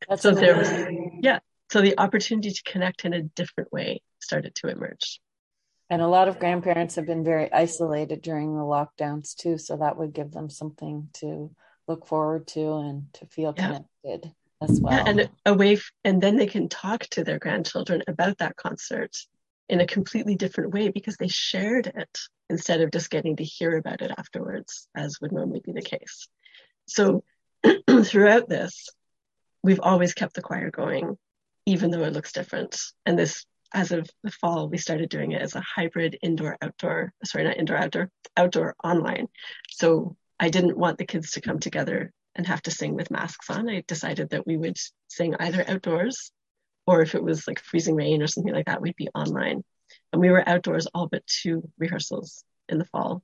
That's 0.09 0.23
so 0.23 0.31
there 0.31 0.57
was, 0.57 0.71
yeah. 1.21 1.41
So 1.71 1.83
the 1.83 1.99
opportunity 1.99 2.51
to 2.51 2.63
connect 2.63 3.05
in 3.05 3.13
a 3.13 3.23
different 3.23 3.73
way 3.73 4.03
started 4.21 4.55
to 4.57 4.69
emerge. 4.69 5.21
And 5.91 6.03
a 6.03 6.09
lot 6.09 6.29
of 6.29 6.39
grandparents 6.39 6.97
have 6.97 7.07
been 7.07 7.25
very 7.25 7.53
isolated 7.53 8.23
during 8.23 8.55
the 8.55 8.63
lockdowns 8.63 9.35
too. 9.35 9.59
So 9.59 9.77
that 9.77 9.97
would 9.97 10.13
give 10.13 10.33
them 10.33 10.51
something 10.51 11.09
to 11.15 11.51
look 11.87 12.07
forward 12.07 12.47
to 12.49 12.75
and 12.77 13.13
to 13.15 13.27
feel 13.27 13.55
Yeah. 13.57 13.79
connected 14.05 14.35
as 14.61 14.81
well. 14.81 14.95
Yeah, 14.95 15.05
and 15.07 15.31
a 15.47 15.55
way, 15.55 15.75
f- 15.75 15.91
and 16.05 16.23
then 16.23 16.37
they 16.37 16.47
can 16.47 16.69
talk 16.69 17.01
to 17.11 17.25
their 17.25 17.39
grandchildren 17.39 18.03
about 18.07 18.39
that 18.39 18.57
concert 18.57 19.17
in 19.69 19.81
a 19.81 19.87
completely 19.87 20.35
different 20.35 20.73
way 20.73 20.89
because 20.89 21.17
they 21.17 21.29
shared 21.29 21.87
it 21.87 22.19
instead 22.51 22.81
of 22.81 22.91
just 22.91 23.11
getting 23.11 23.37
to 23.37 23.45
hear 23.45 23.77
about 23.77 24.01
it 24.03 24.11
afterwards, 24.17 24.89
as 24.95 25.21
would 25.21 25.33
normally 25.33 25.61
be 25.61 25.73
the 25.73 25.83
case. 25.83 26.29
So 26.87 27.25
throughout 28.05 28.49
this, 28.49 28.89
we've 29.63 29.81
always 29.81 30.15
kept 30.15 30.35
the 30.35 30.43
choir 30.43 30.71
going, 30.71 31.19
even 31.69 31.91
though 31.91 32.05
it 32.05 32.15
looks 32.15 32.33
different. 32.33 32.81
And 33.05 33.19
this, 33.19 33.45
as 33.75 33.93
of 33.93 34.09
the 34.25 34.31
fall, 34.31 34.71
we 34.71 34.79
started 34.79 35.11
doing 35.11 35.33
it 35.33 35.43
as 35.43 35.55
a 35.55 35.61
hybrid 35.61 36.17
indoor 36.23 36.57
outdoor, 36.63 37.13
sorry, 37.25 37.45
not 37.45 37.59
indoor 37.59 37.77
outdoor, 37.77 38.11
outdoor 38.39 38.75
online. 38.83 39.29
So 39.69 40.17
I 40.41 40.49
didn't 40.49 40.79
want 40.79 40.97
the 40.97 41.05
kids 41.05 41.33
to 41.33 41.43
come 41.43 41.59
together 41.59 42.11
and 42.35 42.47
have 42.47 42.63
to 42.63 42.71
sing 42.71 42.95
with 42.95 43.11
masks 43.11 43.51
on. 43.51 43.69
I 43.69 43.85
decided 43.87 44.31
that 44.31 44.47
we 44.47 44.57
would 44.57 44.79
sing 45.09 45.35
either 45.39 45.63
outdoors 45.69 46.33
or 46.87 47.03
if 47.03 47.15
it 47.15 47.23
was 47.23 47.47
like 47.47 47.61
freezing 47.61 47.97
rain 47.97 48.23
or 48.23 48.29
something 48.29 48.55
like 48.55 48.65
that, 48.65 48.81
we'd 48.81 48.97
be 48.97 49.11
online. 49.15 49.63
And 50.15 50.23
we 50.23 50.31
were 50.31 50.49
outdoors 50.49 50.87
all 50.95 51.07
but 51.07 51.27
two 51.27 51.69
rehearsals 51.77 52.45
in 52.71 52.79
the 52.79 52.87
fall. 52.87 53.23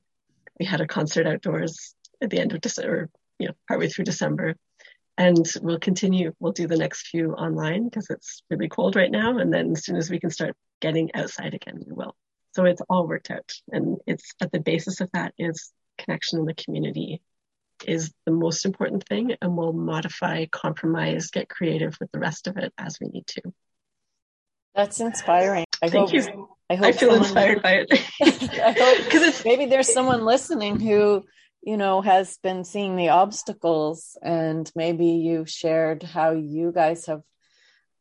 We 0.60 0.66
had 0.66 0.82
a 0.82 0.86
concert 0.86 1.26
outdoors 1.26 1.94
at 2.20 2.28
the 2.28 2.40
end 2.40 2.52
of 2.52 2.60
December, 2.60 3.08
you 3.38 3.48
know, 3.48 3.54
partway 3.68 3.88
through 3.88 4.04
December. 4.04 4.56
And 5.16 5.46
we'll 5.62 5.78
continue, 5.78 6.34
we'll 6.40 6.52
do 6.52 6.66
the 6.66 6.76
next 6.76 7.06
few 7.08 7.32
online 7.32 7.84
because 7.84 8.10
it's 8.10 8.42
really 8.50 8.68
cold 8.68 8.96
right 8.96 9.10
now. 9.10 9.38
And 9.38 9.52
then 9.52 9.72
as 9.72 9.84
soon 9.84 9.96
as 9.96 10.10
we 10.10 10.18
can 10.18 10.30
start 10.30 10.56
getting 10.80 11.14
outside 11.14 11.54
again, 11.54 11.82
we 11.86 11.92
will. 11.92 12.16
So 12.54 12.64
it's 12.64 12.82
all 12.88 13.06
worked 13.06 13.30
out. 13.30 13.52
And 13.70 13.98
it's 14.06 14.34
at 14.40 14.50
the 14.50 14.60
basis 14.60 15.00
of 15.00 15.10
that 15.12 15.32
is 15.38 15.72
connection 15.98 16.40
in 16.40 16.46
the 16.46 16.54
community 16.54 17.20
is 17.86 18.12
the 18.24 18.32
most 18.32 18.64
important 18.64 19.06
thing 19.06 19.34
and 19.40 19.56
we'll 19.56 19.72
modify, 19.72 20.46
compromise, 20.46 21.30
get 21.30 21.48
creative 21.48 21.96
with 22.00 22.10
the 22.12 22.18
rest 22.18 22.46
of 22.46 22.56
it 22.56 22.72
as 22.78 22.98
we 23.00 23.08
need 23.08 23.26
to. 23.26 23.42
That's 24.74 25.00
inspiring. 25.00 25.64
I 25.82 25.88
Thank 25.88 26.10
hope, 26.10 26.14
you. 26.14 26.48
I 26.68 26.74
hope 26.74 26.86
I 26.86 26.92
feel 26.92 27.14
inspired 27.14 27.62
by 27.62 27.84
it. 27.86 27.90
Because 29.04 29.44
maybe 29.44 29.66
there's 29.66 29.92
someone 29.92 30.24
listening 30.24 30.80
who 30.80 31.24
you 31.64 31.76
know 31.76 32.00
has 32.00 32.36
been 32.38 32.64
seeing 32.64 32.96
the 32.96 33.08
obstacles 33.08 34.18
and 34.22 34.70
maybe 34.76 35.06
you've 35.06 35.50
shared 35.50 36.02
how 36.02 36.32
you 36.32 36.70
guys 36.72 37.06
have 37.06 37.22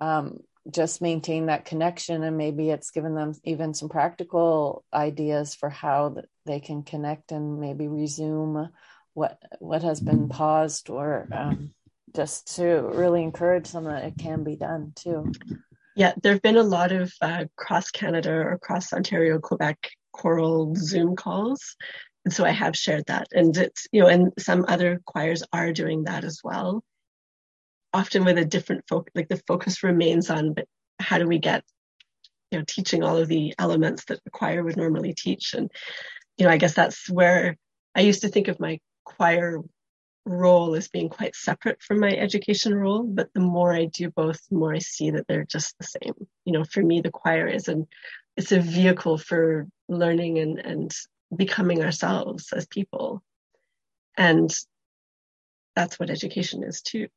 um, 0.02 0.40
just 0.70 1.02
maintained 1.02 1.50
that 1.50 1.66
connection 1.66 2.24
and 2.24 2.38
maybe 2.38 2.70
it's 2.70 2.92
given 2.92 3.16
them 3.16 3.34
even 3.44 3.74
some 3.74 3.90
practical 3.90 4.84
ideas 4.94 5.56
for 5.56 5.70
how 5.70 6.16
they 6.46 6.60
can 6.60 6.84
connect 6.84 7.32
and 7.32 7.60
maybe 7.60 7.88
resume 7.88 8.70
what 9.14 9.42
what 9.60 9.82
has 9.82 10.00
been 10.00 10.28
paused 10.28 10.90
or 10.90 11.28
um, 11.32 11.74
just 12.14 12.56
to 12.56 12.66
really 12.66 13.24
encourage 13.24 13.72
them 13.72 13.86
that 13.86 14.04
it 14.04 14.18
can 14.18 14.44
be 14.44 14.56
done 14.56 14.92
too 14.96 15.32
Yeah, 15.96 16.14
there 16.22 16.34
have 16.34 16.42
been 16.42 16.58
a 16.58 16.64
lot 16.64 16.92
of 16.92 17.14
uh, 17.22 17.46
cross 17.56 17.92
Canada 17.92 18.32
or 18.32 18.58
cross 18.58 18.92
Ontario, 18.92 19.38
Quebec 19.40 19.78
choral 20.12 20.76
Zoom 20.76 21.16
calls. 21.16 21.76
And 22.26 22.34
so 22.34 22.46
I 22.46 22.52
have 22.52 22.76
shared 22.76 23.06
that. 23.08 23.28
And 23.32 23.56
it's, 23.58 23.88
you 23.92 24.02
know, 24.02 24.08
and 24.08 24.32
some 24.40 24.66
other 24.68 25.02
choirs 25.06 25.44
are 25.52 25.74
doing 25.74 26.06
that 26.06 26.24
as 26.24 26.40
well. 26.44 26.84
Often 27.94 28.26
with 28.26 28.38
a 28.38 28.46
different 28.46 28.86
focus, 28.88 29.12
like 29.14 29.30
the 29.30 29.42
focus 29.48 29.84
remains 29.84 30.30
on, 30.30 30.54
but 30.54 30.66
how 31.00 31.18
do 31.18 31.28
we 31.28 31.40
get, 31.40 31.64
you 32.52 32.60
know, 32.60 32.66
teaching 32.68 33.04
all 33.04 33.18
of 33.18 33.28
the 33.28 33.54
elements 33.60 34.06
that 34.06 34.24
the 34.24 34.32
choir 34.32 34.64
would 34.64 34.78
normally 34.78 35.14
teach? 35.14 35.54
And, 35.54 35.70
you 36.38 36.46
know, 36.46 36.52
I 36.52 36.58
guess 36.58 36.74
that's 36.74 37.10
where 37.10 37.58
I 37.94 38.02
used 38.02 38.22
to 38.22 38.30
think 38.30 38.48
of 38.48 38.60
my 38.60 38.80
choir 39.04 39.60
role 40.26 40.76
as 40.76 40.88
being 40.88 41.10
quite 41.10 41.36
separate 41.36 41.82
from 41.82 42.00
my 42.00 42.12
education 42.12 42.74
role, 42.74 43.04
but 43.04 43.30
the 43.34 43.42
more 43.42 43.74
I 43.74 43.86
do 43.86 44.10
both, 44.10 44.40
the 44.50 44.58
more 44.58 44.74
I 44.74 44.80
see 44.80 45.12
that 45.12 45.28
they're 45.28 45.46
just 45.46 45.76
the 45.78 45.86
same. 45.86 46.14
You 46.46 46.54
know, 46.54 46.64
for 46.64 46.82
me, 46.82 47.02
the 47.02 47.12
choir 47.12 47.48
is 47.48 47.68
an 47.68 47.88
it's 48.36 48.52
a 48.52 48.60
vehicle 48.60 49.18
for 49.18 49.68
learning 49.90 50.40
and 50.40 50.60
and 50.60 50.92
becoming 51.36 51.84
ourselves 51.84 52.52
as 52.54 52.66
people, 52.66 53.22
and 54.18 54.54
that's 55.76 56.00
what 56.00 56.10
education 56.10 56.64
is 56.64 56.82
too. 56.82 57.08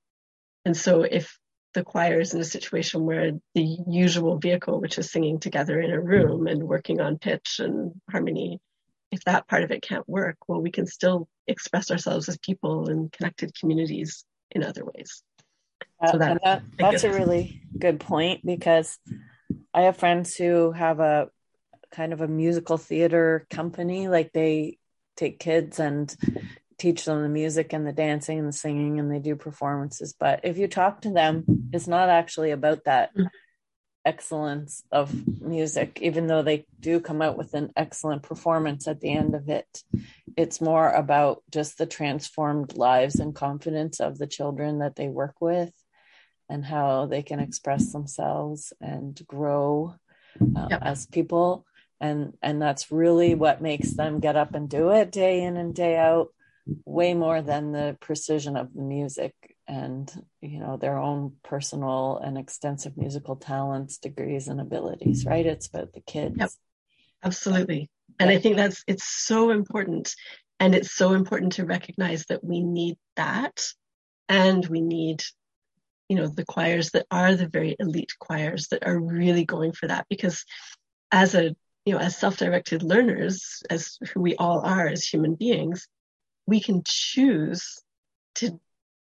And 0.64 0.76
so, 0.76 1.02
if 1.02 1.38
the 1.74 1.84
choir 1.84 2.20
is 2.20 2.32
in 2.32 2.40
a 2.40 2.44
situation 2.44 3.04
where 3.04 3.32
the 3.54 3.78
usual 3.88 4.38
vehicle, 4.38 4.80
which 4.80 4.98
is 4.98 5.10
singing 5.10 5.38
together 5.38 5.78
in 5.80 5.90
a 5.90 6.00
room 6.00 6.46
and 6.46 6.62
working 6.62 7.00
on 7.00 7.18
pitch 7.18 7.60
and 7.60 7.92
harmony, 8.10 8.60
if 9.12 9.22
that 9.24 9.46
part 9.46 9.62
of 9.62 9.70
it 9.70 9.82
can't 9.82 10.08
work, 10.08 10.36
well, 10.48 10.60
we 10.60 10.70
can 10.70 10.86
still 10.86 11.28
express 11.46 11.90
ourselves 11.90 12.28
as 12.28 12.38
people 12.38 12.88
in 12.88 13.08
connected 13.10 13.52
communities 13.58 14.24
in 14.50 14.64
other 14.64 14.84
ways. 14.84 15.22
Uh, 16.02 16.12
so 16.12 16.18
that, 16.18 16.38
that 16.42 16.62
that's 16.78 17.04
a 17.04 17.12
really 17.12 17.62
good 17.78 18.00
point 18.00 18.44
because 18.44 18.98
I 19.72 19.82
have 19.82 19.96
friends 19.96 20.34
who 20.34 20.72
have 20.72 21.00
a 21.00 21.28
kind 21.90 22.12
of 22.12 22.20
a 22.20 22.28
musical 22.28 22.78
theater 22.78 23.46
company, 23.50 24.08
like 24.08 24.32
they 24.32 24.78
take 25.16 25.38
kids 25.38 25.80
and 25.80 26.14
teach 26.78 27.04
them 27.04 27.22
the 27.22 27.28
music 27.28 27.72
and 27.72 27.86
the 27.86 27.92
dancing 27.92 28.38
and 28.38 28.48
the 28.48 28.52
singing 28.52 29.00
and 29.00 29.10
they 29.10 29.18
do 29.18 29.34
performances 29.34 30.14
but 30.18 30.40
if 30.44 30.58
you 30.58 30.68
talk 30.68 31.00
to 31.00 31.10
them 31.10 31.44
it's 31.72 31.88
not 31.88 32.08
actually 32.08 32.50
about 32.50 32.84
that 32.84 33.16
mm. 33.16 33.26
excellence 34.04 34.84
of 34.92 35.12
music 35.40 35.98
even 36.02 36.26
though 36.26 36.42
they 36.42 36.66
do 36.78 37.00
come 37.00 37.22
out 37.22 37.38
with 37.38 37.54
an 37.54 37.70
excellent 37.76 38.22
performance 38.22 38.86
at 38.86 39.00
the 39.00 39.10
end 39.10 39.34
of 39.34 39.48
it 39.48 39.82
it's 40.36 40.60
more 40.60 40.90
about 40.90 41.42
just 41.50 41.78
the 41.78 41.86
transformed 41.86 42.76
lives 42.76 43.20
and 43.20 43.34
confidence 43.34 44.00
of 44.00 44.18
the 44.18 44.26
children 44.26 44.80
that 44.80 44.96
they 44.96 45.08
work 45.08 45.34
with 45.40 45.72
and 46.48 46.64
how 46.64 47.06
they 47.06 47.22
can 47.22 47.40
express 47.40 47.92
themselves 47.92 48.72
and 48.80 49.20
grow 49.26 49.94
uh, 50.54 50.68
yep. 50.70 50.80
as 50.82 51.06
people 51.06 51.64
and 52.00 52.34
and 52.42 52.60
that's 52.60 52.90
really 52.92 53.34
what 53.34 53.62
makes 53.62 53.92
them 53.92 54.20
get 54.20 54.36
up 54.36 54.54
and 54.54 54.68
do 54.68 54.90
it 54.90 55.10
day 55.10 55.42
in 55.42 55.56
and 55.56 55.74
day 55.74 55.96
out 55.96 56.28
way 56.84 57.14
more 57.14 57.42
than 57.42 57.72
the 57.72 57.96
precision 58.00 58.56
of 58.56 58.72
the 58.74 58.82
music 58.82 59.34
and 59.68 60.12
you 60.40 60.58
know 60.58 60.76
their 60.76 60.98
own 60.98 61.32
personal 61.42 62.20
and 62.22 62.36
extensive 62.36 62.96
musical 62.96 63.36
talents 63.36 63.98
degrees 63.98 64.48
and 64.48 64.60
abilities 64.60 65.24
right? 65.24 65.46
It's 65.46 65.68
about 65.68 65.92
the 65.92 66.00
kids. 66.00 66.36
Yep. 66.38 66.50
absolutely. 67.24 67.90
And 68.18 68.30
i 68.30 68.38
think 68.38 68.56
that's 68.56 68.82
it's 68.86 69.04
so 69.04 69.50
important. 69.50 70.14
And 70.58 70.74
it's 70.74 70.92
so 70.92 71.12
important 71.12 71.52
to 71.54 71.66
recognize 71.66 72.24
that 72.26 72.42
we 72.42 72.62
need 72.62 72.96
that. 73.16 73.66
And 74.28 74.64
we 74.66 74.80
need 74.80 75.22
you 76.08 76.16
know 76.16 76.28
the 76.28 76.44
choirs 76.44 76.90
that 76.90 77.06
are 77.10 77.34
the 77.34 77.48
very 77.48 77.76
elite 77.78 78.12
choirs 78.18 78.68
that 78.68 78.86
are 78.86 78.98
really 78.98 79.44
going 79.44 79.72
for 79.72 79.86
that. 79.88 80.06
Because 80.08 80.44
as 81.12 81.34
a 81.34 81.54
you 81.86 81.94
know 81.94 82.00
as 82.00 82.16
self-directed 82.16 82.82
learners 82.82 83.62
as 83.70 83.98
who 84.12 84.20
we 84.20 84.34
all 84.36 84.60
are 84.60 84.88
as 84.88 85.06
human 85.06 85.34
beings 85.34 85.88
we 86.46 86.60
can 86.60 86.82
choose 86.84 87.80
to 88.34 88.60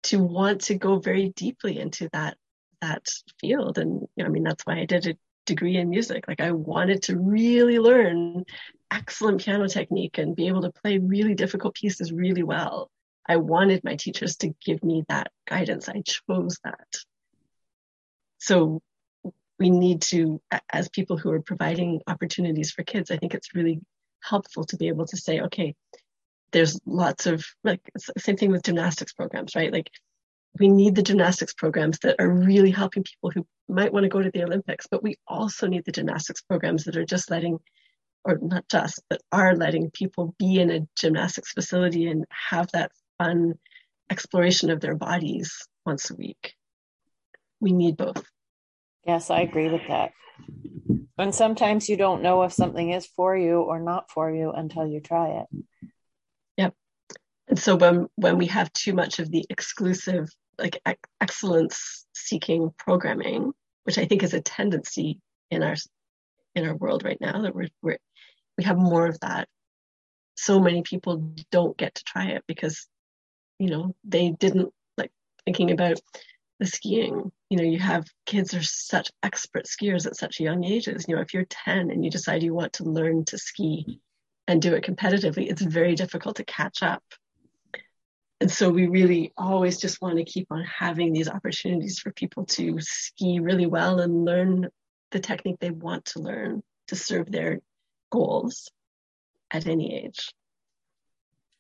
to 0.04 0.20
want 0.20 0.62
to 0.62 0.76
go 0.76 1.00
very 1.00 1.30
deeply 1.36 1.80
into 1.80 2.10
that 2.14 2.38
that 2.82 3.08
field. 3.42 3.78
And 3.78 4.08
you 4.16 4.24
know, 4.24 4.26
i 4.26 4.30
mean 4.30 4.44
that's 4.44 4.66
why 4.66 4.80
i 4.80 4.86
did 4.86 5.08
a 5.08 5.18
degree 5.46 5.78
in 5.78 5.90
music. 5.90 6.28
Like 6.28 6.42
i 6.42 6.52
wanted 6.52 7.04
to 7.04 7.18
really 7.18 7.80
learn 7.80 8.44
excellent 8.92 9.42
piano 9.42 9.68
technique 9.68 10.18
and 10.18 10.36
be 10.36 10.48
able 10.48 10.62
to 10.62 10.72
play 10.72 10.98
really 10.98 11.36
difficult 11.36 11.76
pieces 11.76 12.12
really 12.12 12.44
well. 12.44 12.90
I 13.28 13.38
wanted 13.38 13.84
my 13.84 13.96
teachers 13.96 14.38
to 14.38 14.54
give 14.64 14.84
me 14.84 15.04
that 15.10 15.32
guidance. 15.46 15.90
I 15.90 16.02
chose 16.02 16.60
that. 16.64 16.88
So 18.38 18.82
we 19.60 19.70
need 19.70 20.02
to 20.02 20.42
as 20.72 20.90
people 20.90 21.18
who 21.18 21.32
are 21.32 21.42
providing 21.42 22.02
opportunities 22.08 22.72
for 22.72 22.84
kids 22.84 23.12
i 23.12 23.18
think 23.18 23.34
it's 23.34 23.56
really 23.56 23.80
helpful 24.24 24.64
to 24.64 24.78
be 24.78 24.88
able 24.88 25.06
to 25.06 25.18
say 25.18 25.42
okay 25.42 25.76
there's 26.52 26.80
lots 26.86 27.26
of 27.26 27.46
like 27.64 27.82
same 28.18 28.38
thing 28.38 28.52
with 28.52 28.64
gymnastics 28.64 29.14
programs, 29.14 29.56
right? 29.56 29.72
Like 29.72 29.90
we 30.60 30.68
need 30.68 30.96
the 30.96 31.04
gymnastics 31.04 31.54
programs 31.54 32.00
that 32.00 32.16
are 32.20 32.30
really 32.30 32.72
helping 32.72 33.04
people 33.04 33.32
who 33.32 33.46
might 33.68 33.94
want 33.94 34.04
to 34.04 34.10
go 34.10 34.22
to 34.22 34.32
the 34.32 34.44
Olympics, 34.44 34.88
but 34.90 35.04
we 35.04 35.18
also 35.28 35.68
need 35.68 35.86
the 35.86 35.92
gymnastics 35.92 36.42
programs 36.42 36.86
that 36.86 36.98
are 36.98 37.06
just 37.06 37.30
letting, 37.30 37.60
or 38.24 38.40
not 38.42 38.68
just, 38.70 39.02
but 39.10 39.22
are 39.32 39.56
letting 39.56 39.92
people 39.92 40.36
be 40.40 40.60
in 40.60 40.72
a 40.72 40.88
gymnastics 40.96 41.52
facility 41.52 42.08
and 42.08 42.26
have 42.50 42.72
that 42.72 42.92
fun 43.18 43.54
exploration 44.10 44.72
of 44.72 44.80
their 44.80 44.96
bodies 44.96 45.68
once 45.86 46.10
a 46.10 46.16
week. 46.16 46.56
We 47.60 47.74
need 47.74 47.98
both. 47.98 48.24
Yes, 49.08 49.30
I 49.30 49.40
agree 49.40 49.70
with 49.70 49.88
that. 49.88 50.12
And 51.18 51.34
sometimes 51.34 51.88
you 51.88 51.96
don't 51.96 52.22
know 52.22 52.44
if 52.44 52.52
something 52.52 52.92
is 52.92 53.08
for 53.08 53.36
you 53.36 53.62
or 53.62 53.80
not 53.80 54.12
for 54.12 54.30
you 54.30 54.52
until 54.52 54.86
you 54.86 55.00
try 55.00 55.30
it. 55.30 55.66
Yep. 56.58 56.74
And 57.48 57.58
so 57.58 57.78
when 57.78 58.08
when 58.16 58.38
we 58.38 58.48
have 58.48 58.72
too 58.74 58.94
much 58.94 59.20
of 59.20 59.32
the 59.32 59.46
exclusive 59.50 60.30
like 60.60 60.82
excellence 61.22 62.06
seeking 62.14 62.72
programming, 62.78 63.54
which 63.86 63.98
I 63.98 64.06
think 64.06 64.24
is 64.24 64.34
a 64.34 64.42
tendency 64.42 65.20
in 65.50 65.64
our 65.64 65.76
in 66.56 66.68
our 66.68 66.76
world 66.76 67.04
right 67.04 67.20
now 67.22 67.42
that 67.44 67.56
we're, 67.56 67.70
we're 67.82 68.00
we 68.58 68.66
have 68.66 68.78
more 68.78 69.08
of 69.08 69.20
that. 69.22 69.48
So 70.36 70.60
many 70.60 70.82
people 70.82 71.34
don't 71.50 71.78
get 71.78 71.96
to 71.96 72.04
try 72.04 72.28
it 72.32 72.44
because 72.46 72.86
you 73.58 73.70
know 73.70 73.96
they 74.04 74.32
didn't 74.32 74.74
like 74.98 75.12
thinking 75.46 75.72
about 75.72 76.00
the 76.60 76.66
skiing. 76.66 77.32
You 77.50 77.58
know, 77.58 77.64
you 77.64 77.80
have 77.80 78.06
kids 78.26 78.54
are 78.54 78.64
such 78.64 79.12
expert 79.24 79.66
skiers 79.66 80.06
at 80.06 80.16
such 80.16 80.40
young 80.40 80.64
ages. 80.64 81.06
You 81.08 81.16
know, 81.16 81.22
if 81.22 81.34
you're 81.34 81.46
10 81.46 81.92
and 81.92 82.04
you 82.04 82.12
decide 82.12 82.44
you 82.44 82.54
want 82.54 82.74
to 82.74 82.84
learn 82.84 83.26
to 83.26 83.38
ski 83.38 84.00
and 84.48 84.62
do 84.62 84.74
it 84.74 84.84
competitively, 84.84 85.50
it's 85.50 85.62
very 85.62 85.96
difficult 85.96 86.38
to 86.38 86.46
catch 86.46 86.82
up 86.84 87.04
and 88.40 88.52
so 88.52 88.70
we 88.70 88.88
really 88.88 89.34
always 89.36 89.80
just 89.80 90.02
want 90.02 90.18
to 90.18 90.24
keep 90.24 90.48
on 90.52 90.64
having 90.64 91.12
these 91.12 91.28
opportunities 91.30 92.00
for 92.00 92.12
people 92.12 92.46
to 92.46 92.78
ski 92.80 93.40
really 93.40 93.66
well 93.66 94.00
and 94.00 94.26
learn 94.26 94.70
the 95.12 95.20
technique 95.20 95.58
they 95.60 95.72
want 95.72 96.06
to 96.06 96.20
learn 96.20 96.62
to 96.88 96.96
serve 96.96 97.32
their 97.32 97.60
goals 98.12 98.70
at 99.50 99.66
any 99.66 99.96
age. 100.06 100.34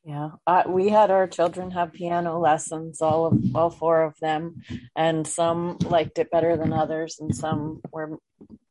Yeah, 0.07 0.29
uh, 0.47 0.63
we 0.67 0.87
had 0.87 1.11
our 1.11 1.27
children 1.27 1.71
have 1.71 1.91
piano 1.91 2.39
lessons, 2.39 3.01
all 3.01 3.25
of 3.25 3.53
all 3.53 3.69
four 3.69 4.03
of 4.03 4.17
them, 4.21 4.61
and 4.95 5.27
some 5.27 5.79
liked 5.83 6.17
it 6.17 6.31
better 6.31 6.55
than 6.55 6.71
others, 6.71 7.17
and 7.19 7.35
some 7.35 7.81
were 7.91 8.17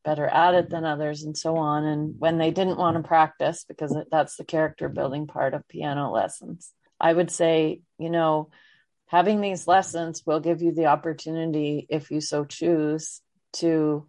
better 0.03 0.25
at 0.25 0.55
it 0.55 0.71
than 0.71 0.83
others, 0.83 1.21
and 1.21 1.37
so 1.37 1.57
on. 1.57 1.85
And 1.85 2.15
when 2.17 2.39
they 2.39 2.49
didn't 2.49 2.79
want 2.79 2.97
to 2.97 3.07
practice, 3.07 3.65
because 3.67 3.95
that's 4.09 4.35
the 4.37 4.45
character 4.45 4.89
building 4.89 5.27
part 5.27 5.53
of 5.53 5.67
piano 5.67 6.11
lessons, 6.11 6.73
I 6.99 7.13
would 7.13 7.29
say, 7.29 7.81
you 7.99 8.09
know, 8.09 8.49
having 9.05 9.39
these 9.39 9.67
lessons 9.67 10.23
will 10.25 10.39
give 10.39 10.63
you 10.63 10.71
the 10.71 10.87
opportunity, 10.87 11.85
if 11.87 12.09
you 12.09 12.19
so 12.19 12.45
choose, 12.45 13.21
to 13.57 14.07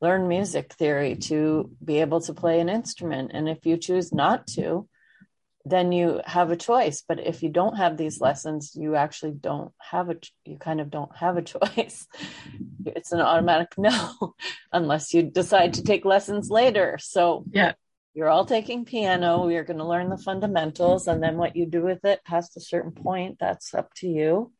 learn 0.00 0.28
music 0.28 0.74
theory, 0.74 1.16
to 1.16 1.72
be 1.84 1.98
able 1.98 2.20
to 2.20 2.32
play 2.32 2.60
an 2.60 2.68
instrument. 2.68 3.32
And 3.34 3.48
if 3.48 3.66
you 3.66 3.76
choose 3.76 4.12
not 4.12 4.46
to, 4.54 4.88
then 5.64 5.92
you 5.92 6.20
have 6.24 6.50
a 6.50 6.56
choice. 6.56 7.02
But 7.06 7.20
if 7.20 7.42
you 7.42 7.50
don't 7.50 7.76
have 7.76 7.96
these 7.96 8.20
lessons, 8.20 8.72
you 8.74 8.96
actually 8.96 9.32
don't 9.32 9.72
have 9.78 10.10
a, 10.10 10.16
you 10.44 10.58
kind 10.58 10.80
of 10.80 10.90
don't 10.90 11.14
have 11.16 11.36
a 11.36 11.42
choice. 11.54 12.06
It's 12.86 13.12
an 13.12 13.20
automatic 13.20 13.74
no, 13.76 14.34
unless 14.72 15.14
you 15.14 15.22
decide 15.22 15.74
to 15.74 15.82
take 15.82 16.04
lessons 16.04 16.50
later. 16.50 16.98
So, 17.00 17.44
yeah 17.52 17.72
you're 18.14 18.28
all 18.28 18.44
taking 18.44 18.84
piano 18.84 19.48
you're 19.48 19.64
going 19.64 19.78
to 19.78 19.86
learn 19.86 20.08
the 20.08 20.18
fundamentals 20.18 21.06
and 21.06 21.22
then 21.22 21.36
what 21.36 21.56
you 21.56 21.66
do 21.66 21.82
with 21.82 22.04
it 22.04 22.24
past 22.24 22.56
a 22.56 22.60
certain 22.60 22.92
point 22.92 23.36
that's 23.38 23.72
up 23.74 23.92
to 23.94 24.08
you 24.08 24.52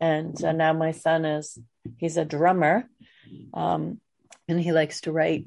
and 0.00 0.42
uh, 0.42 0.52
now 0.52 0.72
my 0.72 0.92
son 0.92 1.24
is 1.24 1.58
he's 1.98 2.16
a 2.16 2.24
drummer 2.24 2.88
um, 3.54 4.00
and 4.48 4.60
he 4.60 4.72
likes 4.72 5.02
to 5.02 5.12
write 5.12 5.46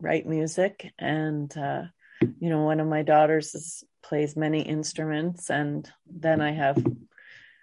write 0.00 0.26
music 0.26 0.92
and 0.98 1.56
uh, 1.56 1.82
you 2.20 2.50
know 2.50 2.62
one 2.62 2.80
of 2.80 2.86
my 2.86 3.02
daughters 3.02 3.54
is, 3.54 3.84
plays 4.04 4.36
many 4.36 4.60
instruments 4.62 5.50
and 5.50 5.90
then 6.06 6.40
i 6.40 6.52
have 6.52 6.84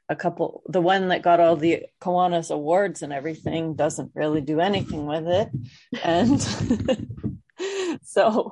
a 0.09 0.15
couple 0.15 0.61
the 0.67 0.81
one 0.81 1.07
that 1.07 1.21
got 1.21 1.39
all 1.39 1.55
the 1.55 1.85
Kiwanis 2.01 2.51
awards 2.51 3.01
and 3.01 3.13
everything 3.13 3.75
doesn't 3.75 4.11
really 4.13 4.41
do 4.41 4.59
anything 4.59 5.05
with 5.05 5.27
it 5.27 5.49
and 6.03 6.41
so 8.03 8.51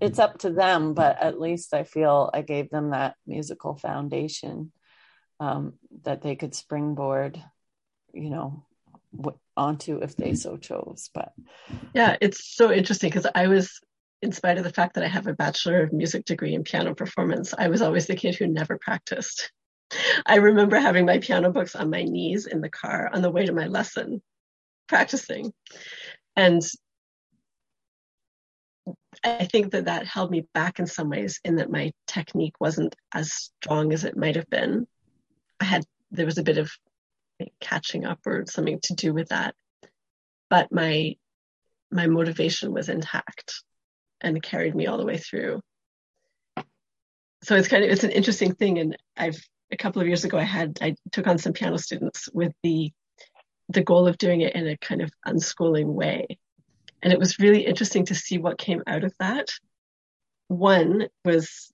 it's 0.00 0.18
up 0.18 0.38
to 0.38 0.50
them, 0.50 0.94
but 0.94 1.20
at 1.20 1.40
least 1.40 1.74
I 1.74 1.84
feel 1.84 2.30
I 2.32 2.42
gave 2.42 2.70
them 2.70 2.90
that 2.90 3.16
musical 3.26 3.76
foundation 3.76 4.72
um, 5.38 5.74
that 6.04 6.22
they 6.22 6.36
could 6.36 6.54
springboard, 6.54 7.42
you 8.12 8.30
know, 8.30 8.64
onto 9.56 9.98
if 9.98 10.16
they 10.16 10.34
so 10.34 10.56
chose. 10.56 11.10
But 11.12 11.32
yeah, 11.94 12.16
it's 12.20 12.54
so 12.54 12.72
interesting 12.72 13.10
because 13.10 13.26
I 13.34 13.48
was, 13.48 13.80
in 14.22 14.32
spite 14.32 14.58
of 14.58 14.64
the 14.64 14.72
fact 14.72 14.94
that 14.94 15.04
I 15.04 15.08
have 15.08 15.26
a 15.26 15.34
bachelor 15.34 15.82
of 15.82 15.92
music 15.92 16.24
degree 16.24 16.54
in 16.54 16.62
piano 16.62 16.94
performance, 16.94 17.54
I 17.56 17.68
was 17.68 17.80
always 17.80 18.06
the 18.06 18.16
kid 18.16 18.34
who 18.34 18.46
never 18.46 18.78
practiced. 18.78 19.50
I 20.26 20.36
remember 20.36 20.78
having 20.78 21.06
my 21.06 21.18
piano 21.18 21.50
books 21.50 21.74
on 21.74 21.90
my 21.90 22.02
knees 22.02 22.46
in 22.46 22.60
the 22.60 22.68
car 22.68 23.10
on 23.12 23.22
the 23.22 23.30
way 23.30 23.46
to 23.46 23.52
my 23.52 23.66
lesson, 23.66 24.22
practicing. 24.88 25.52
And 26.36 26.62
I 29.24 29.46
think 29.46 29.72
that 29.72 29.86
that 29.86 30.06
held 30.06 30.30
me 30.30 30.46
back 30.54 30.78
in 30.78 30.86
some 30.86 31.08
ways 31.08 31.40
in 31.44 31.56
that 31.56 31.70
my 31.70 31.92
technique 32.06 32.60
wasn't 32.60 32.94
as 33.12 33.32
strong 33.32 33.92
as 33.92 34.04
it 34.04 34.16
might 34.16 34.36
have 34.36 34.48
been. 34.48 34.86
I 35.58 35.64
had, 35.64 35.84
there 36.10 36.26
was 36.26 36.38
a 36.38 36.44
bit 36.44 36.58
of 36.58 36.70
catching 37.60 38.04
up 38.04 38.20
or 38.26 38.44
something 38.46 38.80
to 38.82 38.94
do 38.94 39.14
with 39.14 39.30
that. 39.30 39.54
But 40.50 40.70
my, 40.70 41.16
my 41.90 42.06
motivation 42.06 42.72
was 42.72 42.88
intact 42.88 43.62
and 44.20 44.42
carried 44.42 44.74
me 44.74 44.86
all 44.86 44.98
the 44.98 45.06
way 45.06 45.18
through. 45.18 45.60
So 47.42 47.56
it's 47.56 47.68
kind 47.68 47.84
of, 47.84 47.90
it's 47.90 48.04
an 48.04 48.10
interesting 48.10 48.54
thing. 48.54 48.78
And 48.78 48.96
I've, 49.16 49.40
a 49.72 49.76
couple 49.76 50.02
of 50.02 50.08
years 50.08 50.24
ago, 50.24 50.38
I 50.38 50.44
had, 50.44 50.78
I 50.82 50.94
took 51.12 51.26
on 51.26 51.38
some 51.38 51.52
piano 51.52 51.78
students 51.78 52.28
with 52.32 52.52
the, 52.62 52.92
the 53.68 53.82
goal 53.82 54.06
of 54.06 54.18
doing 54.18 54.40
it 54.40 54.54
in 54.54 54.66
a 54.66 54.76
kind 54.76 55.00
of 55.00 55.10
unschooling 55.26 55.86
way 55.86 56.38
and 57.02 57.12
it 57.12 57.18
was 57.18 57.38
really 57.38 57.64
interesting 57.64 58.04
to 58.06 58.14
see 58.14 58.38
what 58.38 58.58
came 58.58 58.82
out 58.86 59.04
of 59.04 59.14
that. 59.18 59.48
One 60.48 61.08
was 61.24 61.72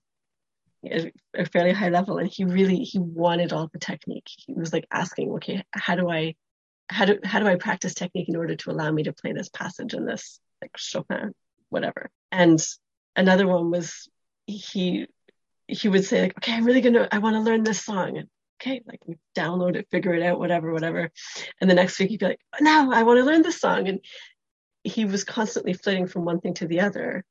a 0.83 1.45
fairly 1.51 1.73
high 1.73 1.89
level 1.89 2.17
and 2.17 2.29
he 2.29 2.45
really 2.45 2.77
he 2.77 2.99
wanted 2.99 3.51
all 3.51 3.67
the 3.73 3.79
technique 3.79 4.29
he 4.45 4.53
was 4.53 4.71
like 4.71 4.85
asking 4.91 5.31
okay 5.31 5.65
how 5.71 5.95
do 5.95 6.07
i 6.07 6.33
how 6.87 7.03
do 7.03 7.19
how 7.25 7.39
do 7.39 7.47
i 7.47 7.55
practice 7.55 7.95
technique 7.95 8.29
in 8.29 8.35
order 8.37 8.55
to 8.55 8.69
allow 8.69 8.89
me 8.89 9.03
to 9.03 9.11
play 9.11 9.33
this 9.33 9.49
passage 9.49 9.95
in 9.95 10.05
this 10.05 10.39
like 10.61 10.71
chopin 10.77 11.33
whatever 11.69 12.09
and 12.31 12.59
another 13.15 13.47
one 13.47 13.71
was 13.71 14.07
he 14.45 15.07
he 15.67 15.89
would 15.89 16.05
say 16.05 16.21
like 16.21 16.37
okay 16.37 16.53
i'm 16.53 16.65
really 16.65 16.81
gonna 16.81 17.07
i 17.11 17.17
want 17.17 17.35
to 17.35 17.41
learn 17.41 17.63
this 17.63 17.83
song 17.83 18.17
and 18.17 18.27
okay 18.59 18.81
like 18.87 18.99
download 19.35 19.75
it 19.75 19.87
figure 19.91 20.13
it 20.13 20.23
out 20.23 20.39
whatever 20.39 20.71
whatever 20.71 21.11
and 21.59 21.69
the 21.69 21.75
next 21.75 21.99
week 21.99 22.09
he'd 22.09 22.19
be 22.19 22.25
like 22.25 22.39
now 22.61 22.91
i 22.91 23.03
want 23.03 23.17
to 23.17 23.25
learn 23.25 23.41
this 23.41 23.59
song 23.59 23.87
and 23.87 23.99
he 24.87 25.05
was 25.05 25.23
constantly 25.23 25.73
flitting 25.73 26.07
from 26.07 26.25
one 26.25 26.39
thing 26.39 26.53
to 26.55 26.67
the 26.67 26.81
other. 26.81 27.25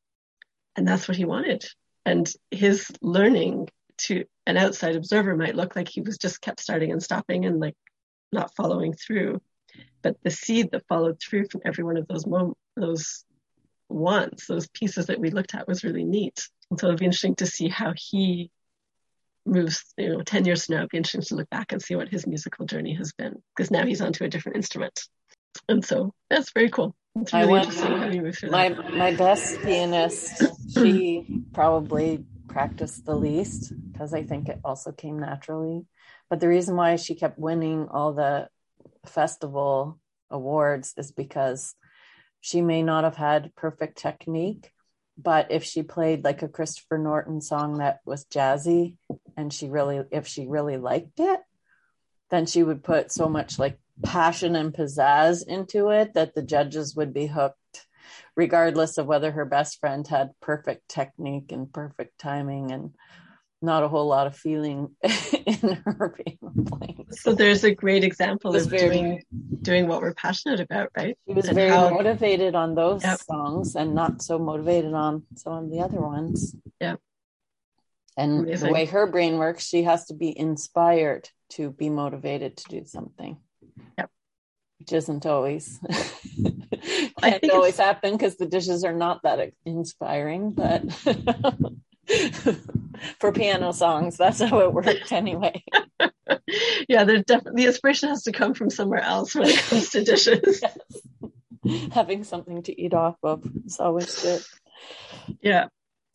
And 0.77 0.87
that's 0.87 1.09
what 1.09 1.17
he 1.17 1.25
wanted. 1.25 1.65
And 2.05 2.31
his 2.51 2.91
learning 3.01 3.69
to 3.99 4.25
an 4.47 4.57
outside 4.57 4.95
observer 4.95 5.37
might 5.37 5.57
look 5.57 5.75
like 5.75 5.89
he 5.89 6.03
was 6.03 6.19
just 6.19 6.41
kept 6.41 6.61
starting 6.61 6.93
and 6.93 7.03
stopping 7.03 7.47
and 7.47 7.59
like 7.59 7.75
not 8.31 8.55
following 8.55 8.93
through. 8.93 9.41
But 10.03 10.17
the 10.23 10.31
seed 10.31 10.71
that 10.73 10.87
followed 10.89 11.19
through 11.21 11.49
from 11.51 11.63
every 11.65 11.83
one 11.83 11.97
of 11.97 12.07
those 12.07 12.27
moments, 12.27 12.61
those 12.77 13.25
wants, 13.89 14.47
those 14.47 14.69
pieces 14.69 15.07
that 15.07 15.21
we 15.21 15.31
looked 15.31 15.55
at 15.55 15.69
was 15.69 15.85
really 15.85 16.05
neat. 16.05 16.49
And 16.71 16.79
so 16.79 16.89
it'd 16.89 16.99
be 16.99 17.05
interesting 17.05 17.37
to 17.37 17.47
see 17.47 17.69
how 17.69 17.93
he 17.97 18.51
moves, 19.45 19.85
you 19.97 20.09
know, 20.09 20.23
10 20.23 20.45
years 20.45 20.67
from 20.67 20.75
now, 20.75 20.81
it'd 20.81 20.91
be 20.91 20.97
interesting 20.97 21.23
to 21.23 21.37
look 21.37 21.51
back 21.51 21.73
and 21.73 21.81
see 21.81 21.95
what 21.95 22.09
his 22.09 22.27
musical 22.27 22.67
journey 22.67 22.95
has 22.95 23.13
been. 23.13 23.43
Because 23.55 23.71
now 23.71 23.85
he's 23.85 24.01
onto 24.01 24.25
a 24.25 24.29
different 24.29 24.57
instrument. 24.57 25.01
And 25.69 25.85
so 25.85 26.13
that's 26.29 26.53
very 26.53 26.71
cool. 26.71 26.95
It's 27.21 27.33
really 27.33 27.53
went, 27.53 27.67
interesting 27.67 27.97
how 27.97 28.09
you 28.09 28.23
move 28.23 28.37
through 28.37 28.51
my 28.51 28.69
that. 28.69 28.95
my 28.95 29.15
best 29.15 29.61
pianist 29.63 30.43
she 30.75 31.25
probably 31.53 32.25
practiced 32.47 33.07
the 33.07 33.15
least 33.15 33.73
because 33.91 34.13
i 34.13 34.23
think 34.23 34.49
it 34.49 34.61
also 34.63 34.93
came 34.93 35.19
naturally 35.19 35.87
but 36.29 36.41
the 36.41 36.49
reason 36.49 36.77
why 36.77 36.97
she 36.97 37.15
kept 37.15 37.39
winning 37.39 37.89
all 37.89 38.13
the 38.13 38.49
festival 39.07 39.99
awards 40.31 40.93
is 40.99 41.11
because 41.11 41.75
she 42.47 42.63
may 42.63 42.81
not 42.81 43.03
have 43.03 43.17
had 43.17 43.53
perfect 43.57 43.99
technique 43.99 44.71
but 45.19 45.51
if 45.51 45.65
she 45.65 45.83
played 45.83 46.23
like 46.23 46.43
a 46.43 46.49
christopher 46.49 46.97
norton 46.97 47.41
song 47.41 47.79
that 47.79 47.99
was 48.05 48.25
jazzy 48.27 48.95
and 49.37 49.53
she 49.53 49.69
really 49.69 50.01
if 50.13 50.29
she 50.29 50.47
really 50.47 50.77
liked 50.77 51.19
it 51.19 51.41
then 52.31 52.47
she 52.47 52.63
would 52.63 52.85
put 52.85 53.11
so 53.11 53.29
much 53.29 53.59
like 53.59 53.81
passion 54.05 54.55
and 54.55 54.73
pizzazz 54.73 55.45
into 55.45 55.89
it 55.89 56.15
that 56.15 56.37
the 56.37 56.43
judges 56.43 56.95
would 56.95 57.13
be 57.13 57.27
hooked 57.27 57.89
regardless 58.37 58.97
of 58.97 59.07
whether 59.07 59.33
her 59.33 59.45
best 59.45 59.81
friend 59.81 60.07
had 60.07 60.31
perfect 60.41 60.89
technique 60.89 61.51
and 61.51 61.73
perfect 61.73 62.17
timing 62.17 62.71
and 62.71 62.95
not 63.63 63.83
a 63.83 63.89
whole 63.89 64.07
lot 64.07 64.27
of 64.27 64.37
feeling 64.37 64.95
in 65.47 65.79
her 65.85 66.15
being 66.25 66.39
playing. 66.67 67.07
So 67.11 67.33
there's 67.35 67.65
a 67.65 67.75
great 67.75 68.05
example 68.05 68.55
of 68.55 68.67
very- 68.67 68.89
doing 68.89 69.23
doing 69.63 69.89
what 69.89 70.01
we're 70.03 70.15
passionate 70.15 70.61
about, 70.61 70.91
right? 70.97 71.17
She 71.27 71.35
was 71.35 71.47
And 71.47 71.55
very 71.57 71.71
how- 71.71 71.91
motivated 71.91 72.55
on 72.55 72.75
those 72.75 73.03
Yep. 73.03 73.21
songs 73.21 73.75
and 73.75 73.95
not 73.95 74.23
so 74.23 74.39
motivated 74.39 74.93
on 74.95 75.25
some 75.37 75.53
of 75.65 75.71
the 75.71 75.81
other 75.81 76.01
ones. 76.01 76.55
Yep. 76.81 77.01
And 78.19 78.41
Amazing. 78.47 78.67
the 78.69 78.73
way 78.73 78.85
her 78.87 79.07
brain 79.07 79.39
works, 79.39 79.67
she 79.67 79.83
has 79.83 80.07
to 80.07 80.15
be 80.15 80.37
inspired 80.39 81.29
to 81.51 81.71
be 81.71 81.91
motivated 81.91 82.57
to 82.59 82.65
do 82.69 82.85
something. 82.85 83.39
Yep. 83.99 84.11
Which 84.79 84.93
isn't 84.93 85.27
always 85.27 85.81
I 87.23 87.31
can't 87.31 87.41
think 87.41 87.53
always 87.55 87.79
happen 87.79 88.13
because 88.13 88.37
the 88.37 88.47
dishes 88.47 88.85
are 88.85 88.93
not 88.93 89.23
that 89.25 89.53
inspiring, 89.65 90.53
but 90.53 90.83
for 93.21 93.33
piano 93.33 93.73
songs, 93.73 94.17
that's 94.17 94.41
how 94.41 94.61
it 94.61 94.73
worked 94.73 95.13
anyway. 95.13 95.63
yeah, 96.89 97.05
there's 97.05 97.25
definitely 97.25 97.63
the 97.63 97.69
inspiration 97.69 98.09
has 98.09 98.25
to 98.25 98.33
come 98.33 98.55
from 98.55 98.71
somewhere 98.71 99.03
else 99.03 99.35
when 99.35 99.49
it 99.49 99.59
comes 99.59 99.91
to 99.91 100.05
dishes. 100.05 100.63
Having 101.93 102.25
something 102.25 102.63
to 102.63 102.81
eat 102.81 102.95
off 102.95 103.17
of 103.23 103.45
is 103.65 103.81
always 103.81 104.23
good. 104.23 104.43
yeah. 105.41 105.67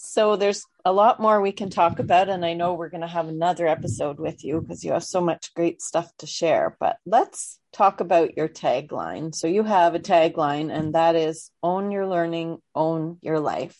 So 0.03 0.35
there's 0.35 0.65
a 0.83 0.91
lot 0.91 1.19
more 1.19 1.41
we 1.41 1.51
can 1.51 1.69
talk 1.69 1.99
about, 1.99 2.27
and 2.27 2.43
I 2.43 2.53
know 2.53 2.73
we're 2.73 2.89
going 2.89 3.01
to 3.01 3.07
have 3.07 3.27
another 3.27 3.67
episode 3.67 4.19
with 4.19 4.43
you 4.43 4.59
because 4.59 4.83
you 4.83 4.93
have 4.93 5.03
so 5.03 5.21
much 5.21 5.53
great 5.53 5.79
stuff 5.79 6.09
to 6.19 6.25
share. 6.25 6.75
But 6.79 6.97
let's 7.05 7.59
talk 7.71 7.99
about 7.99 8.35
your 8.35 8.47
tagline. 8.47 9.35
So 9.35 9.45
you 9.45 9.61
have 9.61 9.93
a 9.93 9.99
tagline, 9.99 10.75
and 10.75 10.95
that 10.95 11.15
is 11.15 11.51
own 11.61 11.91
your 11.91 12.07
learning, 12.07 12.57
own 12.73 13.19
your 13.21 13.39
life. 13.39 13.77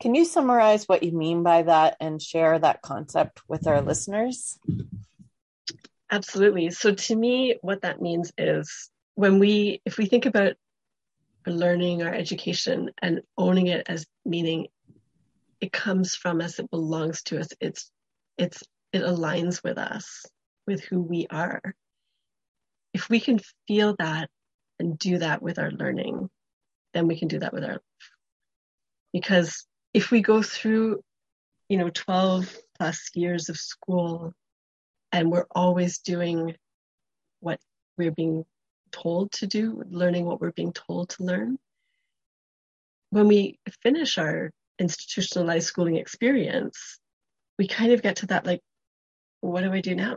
Can 0.00 0.14
you 0.14 0.24
summarize 0.24 0.84
what 0.84 1.02
you 1.02 1.12
mean 1.12 1.42
by 1.42 1.62
that 1.62 1.96
and 2.00 2.22
share 2.22 2.58
that 2.58 2.82
concept 2.82 3.42
with 3.48 3.66
our 3.66 3.80
listeners? 3.80 4.58
Absolutely. 6.10 6.70
So 6.70 6.94
to 6.94 7.16
me, 7.16 7.56
what 7.62 7.82
that 7.82 8.00
means 8.00 8.32
is 8.38 8.90
when 9.16 9.38
we, 9.40 9.82
if 9.84 9.98
we 9.98 10.06
think 10.06 10.26
about 10.26 10.54
learning, 11.46 12.02
our 12.02 12.14
education, 12.14 12.90
and 13.02 13.22
owning 13.36 13.66
it 13.66 13.86
as 13.88 14.06
meaning 14.24 14.68
it 15.60 15.72
comes 15.72 16.14
from 16.14 16.40
us, 16.40 16.58
it 16.58 16.70
belongs 16.70 17.22
to 17.24 17.40
us, 17.40 17.48
it's, 17.60 17.90
it's, 18.36 18.62
it 18.92 19.02
aligns 19.02 19.62
with 19.64 19.78
us, 19.78 20.24
with 20.66 20.84
who 20.84 21.02
we 21.02 21.26
are. 21.28 21.60
If 22.94 23.10
we 23.10 23.18
can 23.18 23.40
feel 23.66 23.96
that 23.98 24.30
and 24.78 24.98
do 24.98 25.18
that 25.18 25.42
with 25.42 25.58
our 25.58 25.72
learning, 25.72 26.30
then 26.94 27.08
we 27.08 27.18
can 27.18 27.28
do 27.28 27.40
that 27.40 27.52
with 27.52 27.64
our. 27.64 27.82
Because 29.12 29.66
if 29.98 30.12
we 30.12 30.20
go 30.20 30.42
through, 30.42 31.02
you 31.68 31.76
know, 31.76 31.90
12 31.90 32.56
plus 32.78 33.10
years 33.14 33.48
of 33.48 33.56
school 33.56 34.32
and 35.10 35.28
we're 35.28 35.48
always 35.50 35.98
doing 35.98 36.54
what 37.40 37.58
we're 37.96 38.12
being 38.12 38.44
told 38.92 39.32
to 39.32 39.48
do, 39.48 39.82
learning 39.90 40.24
what 40.24 40.40
we're 40.40 40.52
being 40.52 40.72
told 40.72 41.08
to 41.08 41.24
learn. 41.24 41.58
When 43.10 43.26
we 43.26 43.58
finish 43.82 44.18
our 44.18 44.52
institutionalized 44.78 45.66
schooling 45.66 45.96
experience, 45.96 47.00
we 47.58 47.66
kind 47.66 47.90
of 47.90 48.00
get 48.00 48.16
to 48.16 48.26
that 48.26 48.46
like, 48.46 48.60
what 49.40 49.62
do 49.62 49.72
I 49.72 49.80
do 49.80 49.96
now? 49.96 50.16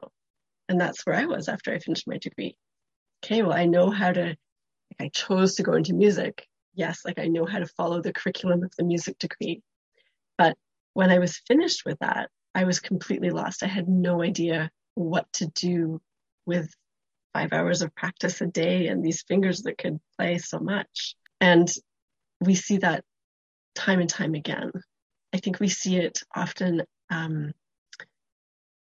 And 0.70 0.80
that's 0.80 1.04
where 1.08 1.16
I 1.16 1.26
was 1.26 1.50
after 1.50 1.74
I 1.74 1.80
finished 1.80 2.08
my 2.08 2.20
degree. 2.20 2.56
Okay, 3.26 3.42
well, 3.42 3.58
I 3.58 3.66
know 3.66 3.90
how 3.90 4.12
to, 4.12 4.26
like, 4.26 5.00
I 5.00 5.08
chose 5.08 5.56
to 5.56 5.64
go 5.64 5.74
into 5.74 5.96
music. 5.96 6.46
Yes, 6.76 7.02
like 7.04 7.18
I 7.18 7.30
know 7.30 7.48
how 7.48 7.58
to 7.58 7.66
follow 7.66 8.00
the 8.00 8.14
curriculum 8.14 8.62
of 8.62 8.76
the 8.78 8.84
music 8.84 9.18
degree. 9.18 9.64
When 10.94 11.10
I 11.10 11.20
was 11.20 11.42
finished 11.48 11.84
with 11.86 11.98
that, 12.00 12.30
I 12.54 12.66
was 12.66 12.80
completely 12.80 13.30
lost. 13.30 13.64
I 13.64 13.68
had 13.68 13.88
no 13.88 14.22
idea 14.22 14.70
what 14.96 15.32
to 15.34 15.48
do 15.48 16.02
with 16.46 16.74
five 17.34 17.54
hours 17.54 17.82
of 17.82 17.96
practice 17.96 18.42
a 18.42 18.48
day 18.48 18.88
and 18.88 19.04
these 19.04 19.24
fingers 19.24 19.62
that 19.64 19.78
could 19.78 20.00
play 20.18 20.38
so 20.38 20.60
much. 20.60 21.16
And 21.40 21.72
we 22.42 22.56
see 22.56 22.78
that 22.78 23.04
time 23.76 24.00
and 24.00 24.10
time 24.10 24.36
again. 24.36 24.72
I 25.34 25.38
think 25.38 25.60
we 25.60 25.70
see 25.70 25.98
it 25.98 26.20
often, 26.36 26.84
um, 27.10 27.54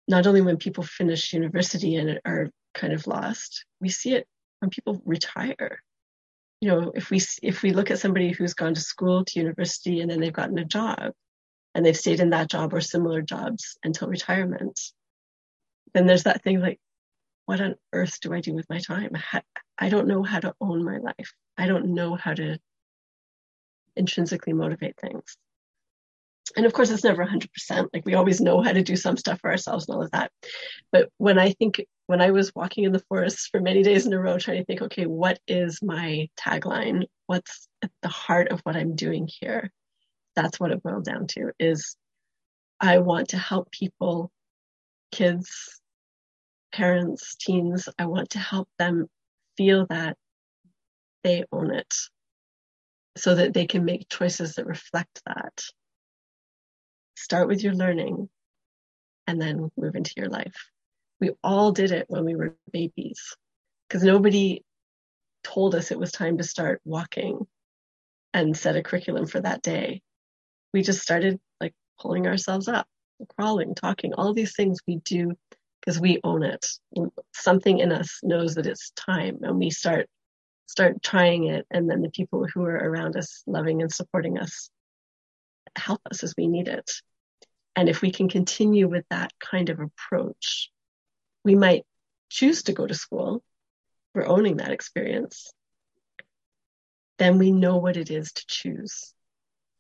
not 0.07 0.25
only 0.25 0.41
when 0.41 0.57
people 0.57 0.83
finish 0.83 1.33
university 1.33 1.95
and 1.95 2.19
are 2.25 2.49
kind 2.73 2.93
of 2.93 3.05
lost, 3.05 3.65
we 3.79 3.89
see 3.89 4.15
it 4.15 4.27
when 4.59 4.71
people 4.71 5.01
retire. 5.05 5.83
You 6.61 6.69
know, 6.69 6.91
if 6.95 7.11
we 7.11 7.21
if 7.43 7.61
we 7.61 7.71
look 7.71 7.91
at 7.91 7.99
somebody 7.99 8.31
who's 8.31 8.55
gone 8.55 8.73
to 8.73 8.81
school 8.81 9.23
to 9.25 9.39
university 9.39 10.01
and 10.01 10.09
then 10.09 10.19
they've 10.19 10.33
gotten 10.33 10.57
a 10.57 10.65
job, 10.65 11.13
and 11.75 11.85
they've 11.85 11.97
stayed 11.97 12.19
in 12.19 12.31
that 12.31 12.49
job 12.49 12.73
or 12.73 12.81
similar 12.81 13.21
jobs 13.21 13.77
until 13.83 14.07
retirement, 14.07 14.79
then 15.93 16.05
there's 16.05 16.23
that 16.23 16.43
thing 16.43 16.59
like, 16.61 16.79
what 17.45 17.61
on 17.61 17.75
earth 17.93 18.19
do 18.21 18.33
I 18.33 18.41
do 18.41 18.53
with 18.53 18.69
my 18.69 18.79
time? 18.79 19.11
I 19.77 19.89
don't 19.89 20.07
know 20.07 20.23
how 20.23 20.39
to 20.39 20.53
own 20.61 20.83
my 20.83 20.97
life. 20.97 21.33
I 21.57 21.67
don't 21.67 21.93
know 21.93 22.15
how 22.15 22.33
to 22.33 22.59
intrinsically 23.95 24.53
motivate 24.53 24.95
things. 24.99 25.35
and 26.55 26.65
of 26.65 26.73
course 26.73 26.89
it's 26.89 27.03
never 27.03 27.25
100% 27.25 27.87
like 27.93 28.05
we 28.05 28.15
always 28.15 28.41
know 28.41 28.61
how 28.61 28.71
to 28.71 28.83
do 28.83 28.95
some 28.95 29.17
stuff 29.17 29.39
for 29.41 29.51
ourselves 29.51 29.87
and 29.87 29.95
all 29.95 30.03
of 30.03 30.11
that 30.11 30.31
but 30.91 31.09
when 31.17 31.37
i 31.37 31.51
think 31.51 31.81
when 32.07 32.21
i 32.21 32.31
was 32.31 32.53
walking 32.55 32.83
in 32.85 32.91
the 32.91 33.03
forest 33.09 33.49
for 33.51 33.59
many 33.59 33.83
days 33.83 34.05
in 34.05 34.13
a 34.13 34.19
row 34.19 34.37
trying 34.37 34.57
to 34.57 34.65
think 34.65 34.81
okay 34.81 35.05
what 35.05 35.39
is 35.47 35.79
my 35.81 36.27
tagline 36.39 37.03
what's 37.27 37.67
at 37.83 37.91
the 38.01 38.07
heart 38.09 38.49
of 38.49 38.59
what 38.61 38.75
i'm 38.75 38.95
doing 38.95 39.27
here 39.39 39.71
that's 40.41 40.59
what 40.59 40.71
it 40.71 40.83
boiled 40.83 41.05
down 41.05 41.27
to 41.27 41.51
is 41.59 41.95
i 42.79 42.97
want 42.99 43.29
to 43.29 43.37
help 43.37 43.71
people 43.71 44.31
kids 45.11 45.81
parents 46.71 47.35
teens 47.39 47.89
i 47.97 48.05
want 48.05 48.29
to 48.29 48.39
help 48.39 48.67
them 48.77 49.07
feel 49.57 49.85
that 49.87 50.15
they 51.23 51.43
own 51.51 51.71
it 51.73 51.93
so 53.17 53.35
that 53.35 53.53
they 53.53 53.67
can 53.67 53.83
make 53.83 54.07
choices 54.09 54.53
that 54.55 54.65
reflect 54.65 55.21
that 55.25 55.61
start 57.19 57.49
with 57.49 57.63
your 57.63 57.73
learning 57.73 58.29
and 59.27 59.41
then 59.41 59.69
move 59.77 59.95
into 59.95 60.13
your 60.15 60.29
life. 60.29 60.69
We 61.19 61.31
all 61.43 61.71
did 61.71 61.91
it 61.91 62.05
when 62.07 62.23
we 62.23 62.35
were 62.35 62.55
babies 62.71 63.35
because 63.87 64.03
nobody 64.03 64.63
told 65.43 65.75
us 65.75 65.91
it 65.91 65.99
was 65.99 66.11
time 66.11 66.37
to 66.37 66.43
start 66.43 66.81
walking 66.85 67.45
and 68.33 68.55
set 68.55 68.77
a 68.77 68.83
curriculum 68.83 69.27
for 69.27 69.41
that 69.41 69.61
day. 69.61 70.01
We 70.73 70.81
just 70.81 71.01
started 71.01 71.39
like 71.59 71.73
pulling 71.99 72.27
ourselves 72.27 72.67
up, 72.67 72.87
crawling, 73.35 73.75
talking, 73.75 74.13
all 74.13 74.33
these 74.33 74.55
things 74.55 74.79
we 74.87 74.97
do 74.97 75.33
because 75.79 75.99
we 75.99 76.19
own 76.23 76.43
it. 76.43 76.65
Something 77.33 77.79
in 77.79 77.91
us 77.91 78.19
knows 78.23 78.55
that 78.55 78.67
it's 78.67 78.91
time 78.91 79.39
and 79.43 79.57
we 79.57 79.69
start 79.69 80.07
start 80.67 81.01
trying 81.01 81.45
it 81.45 81.65
and 81.71 81.89
then 81.89 82.01
the 82.01 82.11
people 82.11 82.45
who 82.53 82.63
are 82.63 82.75
around 82.75 83.15
us 83.15 83.41
loving 83.47 83.81
and 83.81 83.91
supporting 83.91 84.37
us 84.37 84.69
help 85.75 85.99
us 86.11 86.23
as 86.23 86.35
we 86.37 86.47
need 86.47 86.67
it. 86.67 86.91
And 87.75 87.89
if 87.89 88.01
we 88.01 88.11
can 88.11 88.29
continue 88.29 88.87
with 88.87 89.05
that 89.09 89.31
kind 89.39 89.69
of 89.69 89.79
approach, 89.79 90.69
we 91.43 91.55
might 91.55 91.85
choose 92.29 92.63
to 92.63 92.73
go 92.73 92.85
to 92.85 92.93
school. 92.93 93.41
We're 94.13 94.27
owning 94.27 94.57
that 94.57 94.71
experience. 94.71 95.51
Then 97.17 97.39
we 97.39 97.51
know 97.51 97.77
what 97.77 97.97
it 97.97 98.11
is 98.11 98.31
to 98.31 98.45
choose 98.47 99.13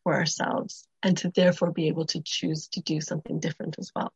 for 0.03 0.13
ourselves 0.13 0.87
and 1.03 1.17
to 1.17 1.29
therefore 1.29 1.71
be 1.71 1.87
able 1.87 2.05
to 2.07 2.21
choose 2.23 2.67
to 2.69 2.81
do 2.81 3.01
something 3.01 3.39
different 3.39 3.75
as 3.79 3.91
well. 3.95 4.11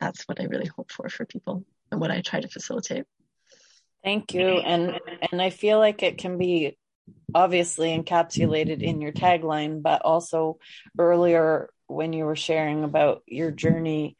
That's 0.00 0.22
what 0.24 0.40
I 0.40 0.44
really 0.44 0.70
hope 0.74 0.90
for 0.90 1.08
for 1.08 1.26
people 1.26 1.64
and 1.90 2.00
what 2.00 2.10
I 2.10 2.22
try 2.22 2.40
to 2.40 2.48
facilitate. 2.48 3.04
Thank 4.02 4.32
you. 4.32 4.46
And 4.46 4.98
and 5.30 5.42
I 5.42 5.50
feel 5.50 5.78
like 5.78 6.02
it 6.02 6.18
can 6.18 6.38
be 6.38 6.78
obviously 7.34 7.96
encapsulated 7.96 8.82
in 8.82 9.00
your 9.00 9.12
tagline, 9.12 9.82
but 9.82 10.02
also 10.02 10.58
earlier 10.98 11.70
when 11.86 12.12
you 12.12 12.24
were 12.24 12.36
sharing 12.36 12.84
about 12.84 13.22
your 13.26 13.50
journey, 13.50 14.16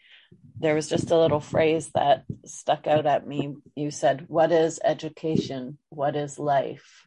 there 0.58 0.74
was 0.74 0.88
just 0.88 1.10
a 1.10 1.18
little 1.18 1.40
phrase 1.40 1.90
that 1.94 2.24
stuck 2.44 2.86
out 2.86 3.06
at 3.06 3.26
me. 3.26 3.54
You 3.74 3.90
said, 3.90 4.26
What 4.28 4.52
is 4.52 4.80
education? 4.84 5.78
What 5.88 6.16
is 6.16 6.38
life? 6.38 7.06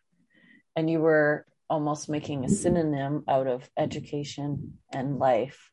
And 0.76 0.90
you 0.90 1.00
were 1.00 1.46
almost 1.74 2.08
making 2.08 2.46
a 2.46 2.50
synonym 2.50 3.24
out 3.28 3.48
of 3.48 3.68
education 3.76 4.78
and 4.94 5.18
life. 5.18 5.72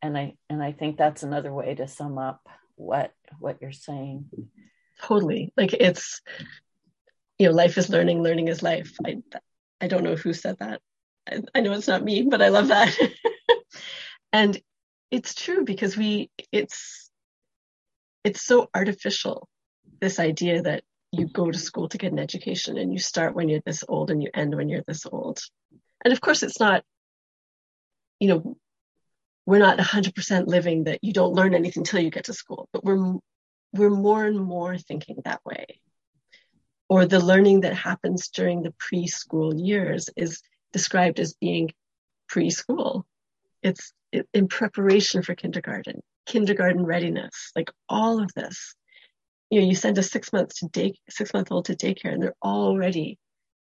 And 0.00 0.16
I 0.16 0.36
and 0.48 0.62
I 0.62 0.72
think 0.72 0.96
that's 0.96 1.22
another 1.22 1.52
way 1.52 1.74
to 1.74 1.86
sum 1.86 2.16
up 2.16 2.48
what 2.76 3.12
what 3.38 3.58
you're 3.60 3.72
saying. 3.72 4.30
Totally. 5.02 5.52
Like 5.54 5.74
it's 5.74 6.22
you 7.38 7.48
know, 7.48 7.52
life 7.52 7.76
is 7.76 7.90
learning, 7.90 8.22
learning 8.22 8.48
is 8.48 8.62
life. 8.62 8.96
I 9.04 9.18
I 9.82 9.86
don't 9.86 10.02
know 10.02 10.16
who 10.16 10.32
said 10.32 10.56
that. 10.60 10.80
I, 11.30 11.42
I 11.54 11.60
know 11.60 11.72
it's 11.72 11.88
not 11.88 12.02
me, 12.02 12.22
but 12.22 12.40
I 12.40 12.48
love 12.48 12.68
that. 12.68 12.96
and 14.32 14.58
it's 15.10 15.34
true 15.34 15.62
because 15.66 15.94
we 15.94 16.30
it's 16.50 17.10
it's 18.24 18.40
so 18.40 18.70
artificial 18.74 19.46
this 20.00 20.18
idea 20.18 20.62
that 20.62 20.84
you 21.12 21.26
go 21.26 21.50
to 21.50 21.58
school 21.58 21.88
to 21.88 21.98
get 21.98 22.12
an 22.12 22.18
education 22.18 22.76
and 22.76 22.92
you 22.92 22.98
start 22.98 23.34
when 23.34 23.48
you're 23.48 23.62
this 23.64 23.84
old 23.88 24.10
and 24.10 24.22
you 24.22 24.30
end 24.34 24.54
when 24.54 24.68
you're 24.68 24.84
this 24.86 25.06
old. 25.06 25.40
And 26.04 26.12
of 26.12 26.20
course 26.20 26.42
it's 26.42 26.60
not 26.60 26.84
you 28.20 28.28
know 28.28 28.56
we're 29.46 29.58
not 29.58 29.78
100% 29.78 30.46
living 30.46 30.84
that 30.84 30.98
you 31.02 31.12
don't 31.12 31.32
learn 31.32 31.54
anything 31.54 31.80
until 31.80 32.00
you 32.00 32.10
get 32.10 32.24
to 32.24 32.34
school 32.34 32.68
but 32.72 32.84
we're 32.84 33.14
we're 33.72 33.90
more 33.90 34.24
and 34.24 34.38
more 34.38 34.78
thinking 34.78 35.16
that 35.24 35.44
way. 35.44 35.80
Or 36.88 37.04
the 37.04 37.20
learning 37.20 37.60
that 37.60 37.74
happens 37.74 38.28
during 38.28 38.62
the 38.62 38.72
preschool 38.72 39.52
years 39.54 40.08
is 40.16 40.40
described 40.72 41.20
as 41.20 41.34
being 41.34 41.70
preschool. 42.30 43.04
It's 43.62 43.92
in 44.32 44.48
preparation 44.48 45.22
for 45.22 45.34
kindergarten, 45.34 46.00
kindergarten 46.26 46.84
readiness, 46.84 47.52
like 47.54 47.70
all 47.88 48.22
of 48.22 48.32
this. 48.34 48.74
You 49.50 49.60
know, 49.60 49.66
you 49.66 49.74
send 49.74 49.98
a 49.98 50.02
six 50.02 50.32
months 50.32 50.60
to 50.60 50.68
day, 50.68 50.94
six 51.08 51.32
month 51.32 51.50
old 51.50 51.66
to 51.66 51.76
daycare, 51.76 52.12
and 52.12 52.22
they're 52.22 52.34
already 52.42 53.18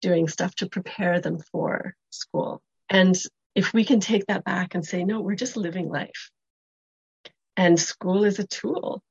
doing 0.01 0.27
stuff 0.27 0.53
to 0.55 0.69
prepare 0.69 1.19
them 1.19 1.39
for 1.51 1.95
school. 2.09 2.61
And 2.89 3.17
if 3.55 3.73
we 3.73 3.85
can 3.85 3.99
take 3.99 4.25
that 4.27 4.43
back 4.43 4.75
and 4.75 4.85
say, 4.85 5.03
no, 5.03 5.21
we're 5.21 5.35
just 5.35 5.57
living 5.57 5.89
life, 5.89 6.29
and 7.57 7.79
school 7.79 8.23
is 8.23 8.39
a 8.39 8.47
tool 8.47 9.01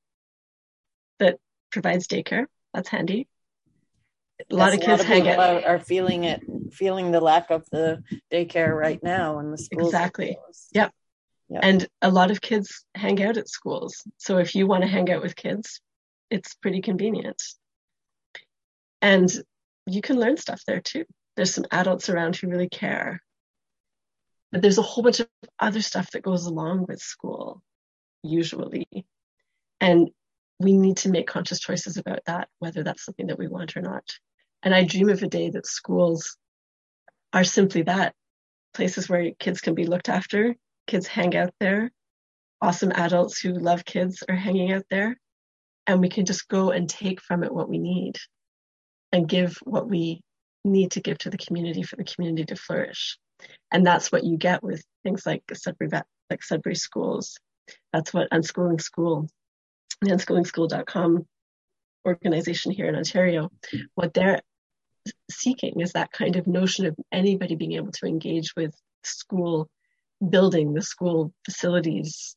that 1.19 1.37
provides 1.71 2.07
daycare. 2.07 2.45
That's 2.73 2.89
handy 2.89 3.27
a 4.51 4.55
lot 4.55 4.73
of 4.73 4.79
kids 4.79 4.89
lot 4.89 4.99
of 4.99 5.05
hang 5.05 5.29
out. 5.29 5.63
Are, 5.63 5.79
feeling 5.79 6.23
it, 6.23 6.41
feeling 6.71 7.11
the 7.11 7.21
lack 7.21 7.49
of 7.49 7.65
the 7.71 8.03
daycare 8.31 8.75
right 8.77 9.01
now 9.03 9.39
in 9.39 9.51
the 9.51 9.57
schools. 9.57 9.87
Exactly. 9.87 10.37
Yep. 10.73 10.91
yep. 11.49 11.61
And 11.63 11.87
a 12.01 12.09
lot 12.09 12.31
of 12.31 12.41
kids 12.41 12.83
hang 12.95 13.23
out 13.23 13.37
at 13.37 13.49
schools. 13.49 14.03
So 14.17 14.37
if 14.37 14.55
you 14.55 14.67
want 14.67 14.83
to 14.83 14.89
hang 14.89 15.11
out 15.11 15.21
with 15.21 15.35
kids, 15.35 15.81
it's 16.33 16.55
pretty 16.55 16.81
convenient. 16.81 17.41
And 19.03 19.31
you 19.85 20.01
can 20.01 20.19
learn 20.19 20.37
stuff 20.37 20.63
there 20.65 20.81
too. 20.81 21.05
There's 21.35 21.53
some 21.53 21.65
adults 21.71 22.09
around 22.09 22.35
who 22.35 22.47
really 22.47 22.69
care. 22.69 23.21
But 24.51 24.61
there's 24.61 24.79
a 24.79 24.83
whole 24.83 25.03
bunch 25.03 25.19
of 25.19 25.27
other 25.59 25.81
stuff 25.81 26.09
that 26.11 26.23
goes 26.23 26.47
along 26.47 26.85
with 26.87 26.99
school, 26.99 27.61
usually. 28.23 28.87
And 29.79 30.09
we 30.59 30.75
need 30.77 30.97
to 30.97 31.09
make 31.09 31.27
conscious 31.27 31.59
choices 31.59 31.97
about 31.97 32.21
that, 32.25 32.47
whether 32.57 32.83
that's 32.83 33.05
something 33.05 33.27
that 33.27 33.39
we 33.39 33.47
want 33.47 33.77
or 33.77 33.81
not. 33.81 34.03
And 34.63 34.73
I 34.73 34.85
dream 34.85 35.09
of 35.09 35.21
a 35.21 35.27
day 35.27 35.51
that 35.51 35.67
schools 35.67 36.37
are 37.31 37.43
simply 37.43 37.83
that 37.83 38.15
places 38.73 39.07
where 39.07 39.31
kids 39.37 39.61
can 39.61 39.75
be 39.75 39.85
looked 39.85 40.09
after, 40.09 40.55
kids 40.87 41.05
hang 41.05 41.35
out 41.35 41.53
there, 41.59 41.91
awesome 42.59 42.91
adults 42.91 43.39
who 43.39 43.53
love 43.53 43.85
kids 43.85 44.23
are 44.27 44.35
hanging 44.35 44.71
out 44.71 44.85
there, 44.89 45.17
and 45.87 45.99
we 45.99 46.09
can 46.09 46.25
just 46.25 46.47
go 46.47 46.71
and 46.71 46.89
take 46.89 47.21
from 47.21 47.43
it 47.43 47.53
what 47.53 47.69
we 47.69 47.77
need 47.77 48.17
and 49.11 49.27
give 49.27 49.57
what 49.63 49.89
we 49.89 50.21
need 50.63 50.91
to 50.91 51.01
give 51.01 51.17
to 51.19 51.29
the 51.29 51.37
community 51.37 51.83
for 51.83 51.95
the 51.95 52.03
community 52.03 52.45
to 52.45 52.55
flourish. 52.55 53.17
And 53.71 53.85
that's 53.85 54.11
what 54.11 54.23
you 54.23 54.37
get 54.37 54.63
with 54.63 54.83
things 55.03 55.25
like 55.25 55.43
Sudbury, 55.53 55.89
like 56.29 56.43
Sudbury 56.43 56.75
schools. 56.75 57.37
That's 57.91 58.13
what 58.13 58.29
Unschooling 58.31 58.81
School, 58.81 59.27
the 60.01 60.11
unschoolingschool.com 60.11 61.25
organization 62.05 62.71
here 62.71 62.87
in 62.87 62.95
Ontario, 62.95 63.49
what 63.95 64.13
they're 64.13 64.41
seeking 65.29 65.79
is 65.79 65.93
that 65.93 66.11
kind 66.11 66.35
of 66.35 66.47
notion 66.47 66.85
of 66.85 66.95
anybody 67.11 67.55
being 67.55 67.73
able 67.73 67.91
to 67.91 68.05
engage 68.05 68.55
with 68.55 68.73
school 69.03 69.69
building, 70.27 70.73
the 70.73 70.81
school 70.81 71.33
facilities, 71.45 72.35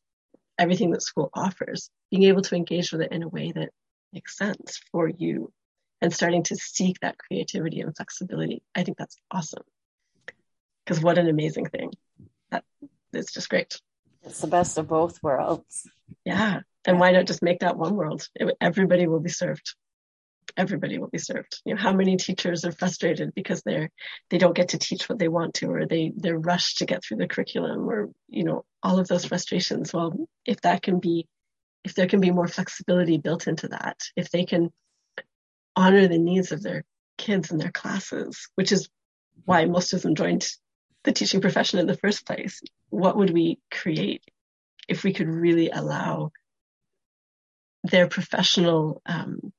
everything 0.58 0.90
that 0.90 1.02
school 1.02 1.30
offers, 1.34 1.90
being 2.10 2.24
able 2.24 2.42
to 2.42 2.56
engage 2.56 2.92
with 2.92 3.02
it 3.02 3.12
in 3.12 3.22
a 3.22 3.28
way 3.28 3.52
that 3.52 3.70
makes 4.12 4.36
sense 4.36 4.80
for 4.92 5.08
you 5.08 5.52
and 6.00 6.12
starting 6.12 6.42
to 6.44 6.56
seek 6.56 7.00
that 7.00 7.18
creativity 7.18 7.80
and 7.80 7.96
flexibility. 7.96 8.62
I 8.74 8.82
think 8.82 8.98
that's 8.98 9.16
awesome. 9.30 9.64
Because 10.84 11.02
what 11.02 11.18
an 11.18 11.28
amazing 11.28 11.66
thing. 11.66 11.92
That 12.50 12.64
is 13.12 13.32
just 13.32 13.48
great. 13.48 13.80
It's 14.22 14.40
the 14.40 14.46
best 14.46 14.78
of 14.78 14.88
both 14.88 15.22
worlds. 15.22 15.88
Yeah. 16.24 16.60
And 16.84 17.00
why 17.00 17.12
not 17.12 17.26
just 17.26 17.42
make 17.42 17.60
that 17.60 17.76
one 17.76 17.96
world? 17.96 18.28
It, 18.34 18.56
everybody 18.60 19.06
will 19.06 19.20
be 19.20 19.30
served 19.30 19.74
everybody 20.56 20.98
will 20.98 21.08
be 21.08 21.18
served. 21.18 21.60
You 21.64 21.74
know, 21.74 21.80
how 21.80 21.92
many 21.92 22.16
teachers 22.16 22.64
are 22.64 22.72
frustrated 22.72 23.34
because 23.34 23.62
they're 23.62 23.90
they 24.30 24.38
don't 24.38 24.56
get 24.56 24.70
to 24.70 24.78
teach 24.78 25.08
what 25.08 25.18
they 25.18 25.28
want 25.28 25.54
to, 25.54 25.70
or 25.70 25.86
they 25.86 26.12
they're 26.16 26.38
rushed 26.38 26.78
to 26.78 26.86
get 26.86 27.04
through 27.04 27.18
the 27.18 27.28
curriculum, 27.28 27.88
or 27.88 28.10
you 28.28 28.44
know, 28.44 28.64
all 28.82 28.98
of 28.98 29.08
those 29.08 29.24
frustrations. 29.24 29.92
Well, 29.92 30.28
if 30.44 30.60
that 30.62 30.82
can 30.82 30.98
be, 30.98 31.26
if 31.86 31.94
there 31.94 32.08
can 32.08 32.20
be 32.20 32.32
more 32.32 32.48
flexibility 32.48 33.16
built 33.16 33.46
into 33.46 33.68
that, 33.68 33.96
if 34.16 34.30
they 34.30 34.44
can 34.44 34.72
honor 35.76 36.08
the 36.08 36.18
needs 36.18 36.50
of 36.50 36.60
their 36.60 36.84
kids 37.16 37.52
and 37.52 37.60
their 37.60 37.70
classes, 37.70 38.48
which 38.56 38.72
is 38.72 38.88
why 39.44 39.64
most 39.66 39.92
of 39.92 40.02
them 40.02 40.16
joined 40.16 40.48
the 41.04 41.12
teaching 41.12 41.40
profession 41.40 41.78
in 41.78 41.86
the 41.86 41.96
first 41.96 42.26
place. 42.26 42.60
What 42.90 43.16
would 43.16 43.30
we 43.30 43.60
create 43.70 44.24
if 44.88 45.04
we 45.04 45.12
could 45.12 45.28
really 45.28 45.70
allow 45.70 46.32
their 47.84 48.08
professional 48.08 49.00
um, 49.06 49.52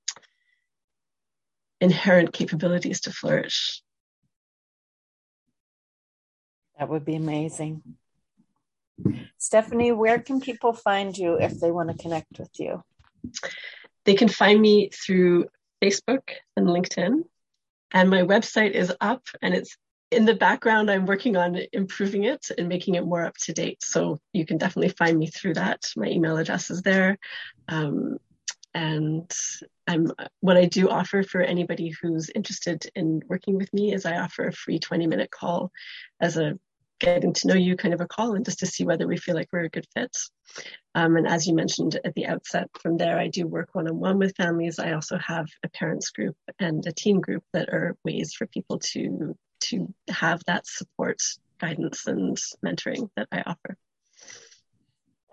inherent 1.80 2.34
capabilities 2.34 3.02
to 3.02 3.12
flourish. 3.14 3.82
That 6.78 6.90
would 6.90 7.06
be 7.06 7.16
amazing. 7.16 7.82
Stephanie, 9.38 9.92
where 9.92 10.20
can 10.20 10.42
people 10.42 10.74
find 10.74 11.18
you 11.18 11.36
if 11.36 11.60
they 11.60 11.72
want 11.72 11.90
to 11.90 11.98
connect 11.98 12.40
with 12.40 12.52
you? 12.60 12.84
They 14.06 14.16
can 14.16 14.30
find 14.30 14.60
me 14.62 14.90
through 14.90 15.46
Facebook 15.84 16.30
and 16.56 16.68
LinkedIn. 16.68 17.24
And 17.94 18.10
my 18.10 18.22
website 18.22 18.72
is 18.72 18.94
up 19.00 19.28
and 19.42 19.54
it's 19.54 19.78
in 20.12 20.26
the 20.26 20.36
background. 20.36 20.90
I'm 20.90 21.06
working 21.06 21.36
on 21.36 21.60
improving 21.74 22.24
it 22.24 22.50
and 22.58 22.68
making 22.68 22.96
it 22.96 23.06
more 23.06 23.26
up 23.26 23.36
to 23.44 23.54
date. 23.54 23.84
So 23.84 24.20
you 24.34 24.46
can 24.46 24.58
definitely 24.58 24.90
find 24.90 25.18
me 25.18 25.28
through 25.28 25.56
that. 25.56 25.92
My 25.96 26.08
email 26.08 26.38
address 26.38 26.70
is 26.70 26.82
there. 26.82 27.18
Um, 27.68 28.18
and 28.74 29.32
I'm 29.88 30.12
what 30.42 30.58
I 30.58 30.66
do 30.66 30.90
offer 30.90 31.24
for 31.24 31.42
anybody 31.42 31.94
who's 32.02 32.30
interested 32.30 32.86
in 32.96 33.22
working 33.28 33.58
with 33.58 33.74
me 33.74 33.94
is 33.94 34.06
I 34.06 34.18
offer 34.18 34.48
a 34.48 34.54
free 34.54 34.78
20 34.78 35.08
minute 35.08 35.32
call 35.32 35.72
as 36.22 36.38
a 36.38 36.60
getting 37.00 37.34
to 37.34 37.48
know 37.48 37.56
you 37.56 37.76
kind 37.76 37.94
of 37.94 38.02
a 38.02 38.08
call 38.08 38.36
and 38.36 38.46
just 38.46 38.60
to 38.60 38.66
see 38.66 38.84
whether 38.84 39.08
we 39.08 39.18
feel 39.18 39.36
like 39.36 39.50
we're 39.52 39.66
a 39.66 39.70
good 39.70 39.88
fit. 39.94 40.16
Um, 40.96 41.16
and 41.16 41.28
as 41.28 41.48
you 41.48 41.54
mentioned 41.54 42.00
at 42.04 42.16
the 42.16 42.28
outset, 42.28 42.70
from 42.82 42.98
there 42.98 43.20
I 43.20 43.28
do 43.28 43.48
work 43.48 43.70
one 43.74 43.88
on 43.88 44.00
one 44.00 44.18
with 44.18 44.36
families. 44.36 44.80
I 44.80 44.94
also 44.94 45.18
have 45.18 45.48
a 45.64 45.70
parents 45.70 46.10
group 46.10 46.36
and 46.60 46.86
a 46.86 46.92
teen 46.92 47.20
group 47.22 47.44
that 47.54 47.70
are 47.70 47.96
ways 48.04 48.34
for 48.34 48.48
people 48.48 48.80
to 48.80 49.38
to 49.60 49.94
have 50.10 50.42
that 50.46 50.68
support, 50.68 51.22
guidance, 51.60 52.06
and 52.06 52.38
mentoring 52.64 53.10
that 53.16 53.28
I 53.32 53.42
offer. 53.42 53.76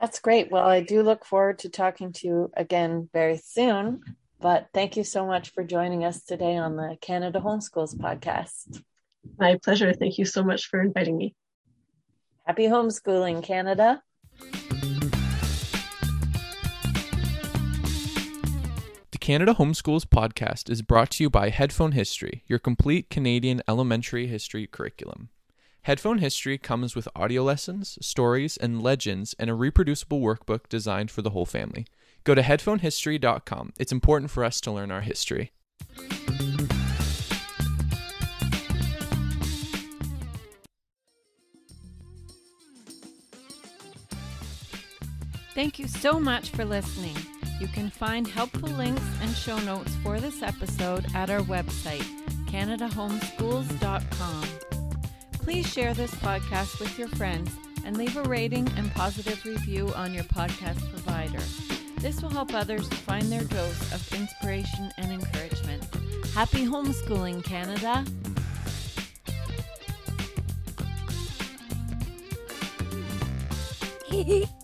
That's 0.00 0.18
great. 0.18 0.50
Well, 0.50 0.66
I 0.66 0.80
do 0.80 1.02
look 1.02 1.24
forward 1.24 1.60
to 1.60 1.68
talking 1.68 2.12
to 2.14 2.26
you 2.26 2.50
again 2.56 3.08
very 3.12 3.36
soon. 3.36 4.02
But 4.40 4.68
thank 4.74 4.96
you 4.98 5.04
so 5.04 5.26
much 5.26 5.50
for 5.54 5.64
joining 5.64 6.04
us 6.04 6.22
today 6.22 6.58
on 6.58 6.76
the 6.76 6.98
Canada 7.00 7.40
Homeschools 7.40 7.96
podcast. 7.96 8.82
My 9.38 9.58
pleasure. 9.62 9.94
Thank 9.94 10.18
you 10.18 10.26
so 10.26 10.42
much 10.42 10.66
for 10.66 10.82
inviting 10.82 11.16
me. 11.16 11.34
Happy 12.46 12.64
homeschooling, 12.64 13.42
Canada. 13.42 14.02
The 19.12 19.18
Canada 19.18 19.54
Homeschools 19.54 20.04
podcast 20.04 20.68
is 20.68 20.82
brought 20.82 21.12
to 21.12 21.24
you 21.24 21.30
by 21.30 21.48
Headphone 21.48 21.92
History, 21.92 22.44
your 22.46 22.58
complete 22.58 23.08
Canadian 23.08 23.62
elementary 23.66 24.26
history 24.26 24.66
curriculum. 24.66 25.30
Headphone 25.84 26.18
History 26.18 26.58
comes 26.58 26.94
with 26.94 27.08
audio 27.16 27.42
lessons, 27.42 27.98
stories, 28.02 28.58
and 28.58 28.82
legends, 28.82 29.34
and 29.38 29.48
a 29.48 29.54
reproducible 29.54 30.20
workbook 30.20 30.68
designed 30.68 31.10
for 31.10 31.22
the 31.22 31.30
whole 31.30 31.46
family. 31.46 31.86
Go 32.24 32.34
to 32.34 32.42
headphonehistory.com. 32.42 33.72
It's 33.78 33.92
important 33.92 34.30
for 34.30 34.44
us 34.44 34.60
to 34.60 34.70
learn 34.70 34.90
our 34.90 35.00
history. 35.00 35.52
Thank 45.54 45.78
you 45.78 45.86
so 45.86 46.18
much 46.18 46.50
for 46.50 46.64
listening. 46.64 47.16
You 47.60 47.68
can 47.68 47.88
find 47.88 48.26
helpful 48.26 48.68
links 48.70 49.04
and 49.22 49.30
show 49.36 49.56
notes 49.60 49.94
for 50.02 50.18
this 50.18 50.42
episode 50.42 51.06
at 51.14 51.30
our 51.30 51.42
website, 51.42 52.04
canadahomeschools.com. 52.46 54.44
Please 55.34 55.72
share 55.72 55.94
this 55.94 56.12
podcast 56.16 56.80
with 56.80 56.98
your 56.98 57.06
friends 57.08 57.52
and 57.84 57.96
leave 57.96 58.16
a 58.16 58.22
rating 58.24 58.68
and 58.76 58.92
positive 58.94 59.44
review 59.44 59.92
on 59.94 60.12
your 60.12 60.24
podcast 60.24 60.80
provider. 60.90 61.38
This 62.00 62.20
will 62.20 62.30
help 62.30 62.52
others 62.52 62.88
find 62.88 63.30
their 63.30 63.44
dose 63.44 63.92
of 63.92 64.12
inspiration 64.12 64.90
and 64.98 65.12
encouragement. 65.12 65.84
Happy 66.34 66.66
homeschooling, 66.66 67.44
Canada! 67.44 68.04
Hehe 74.10 74.48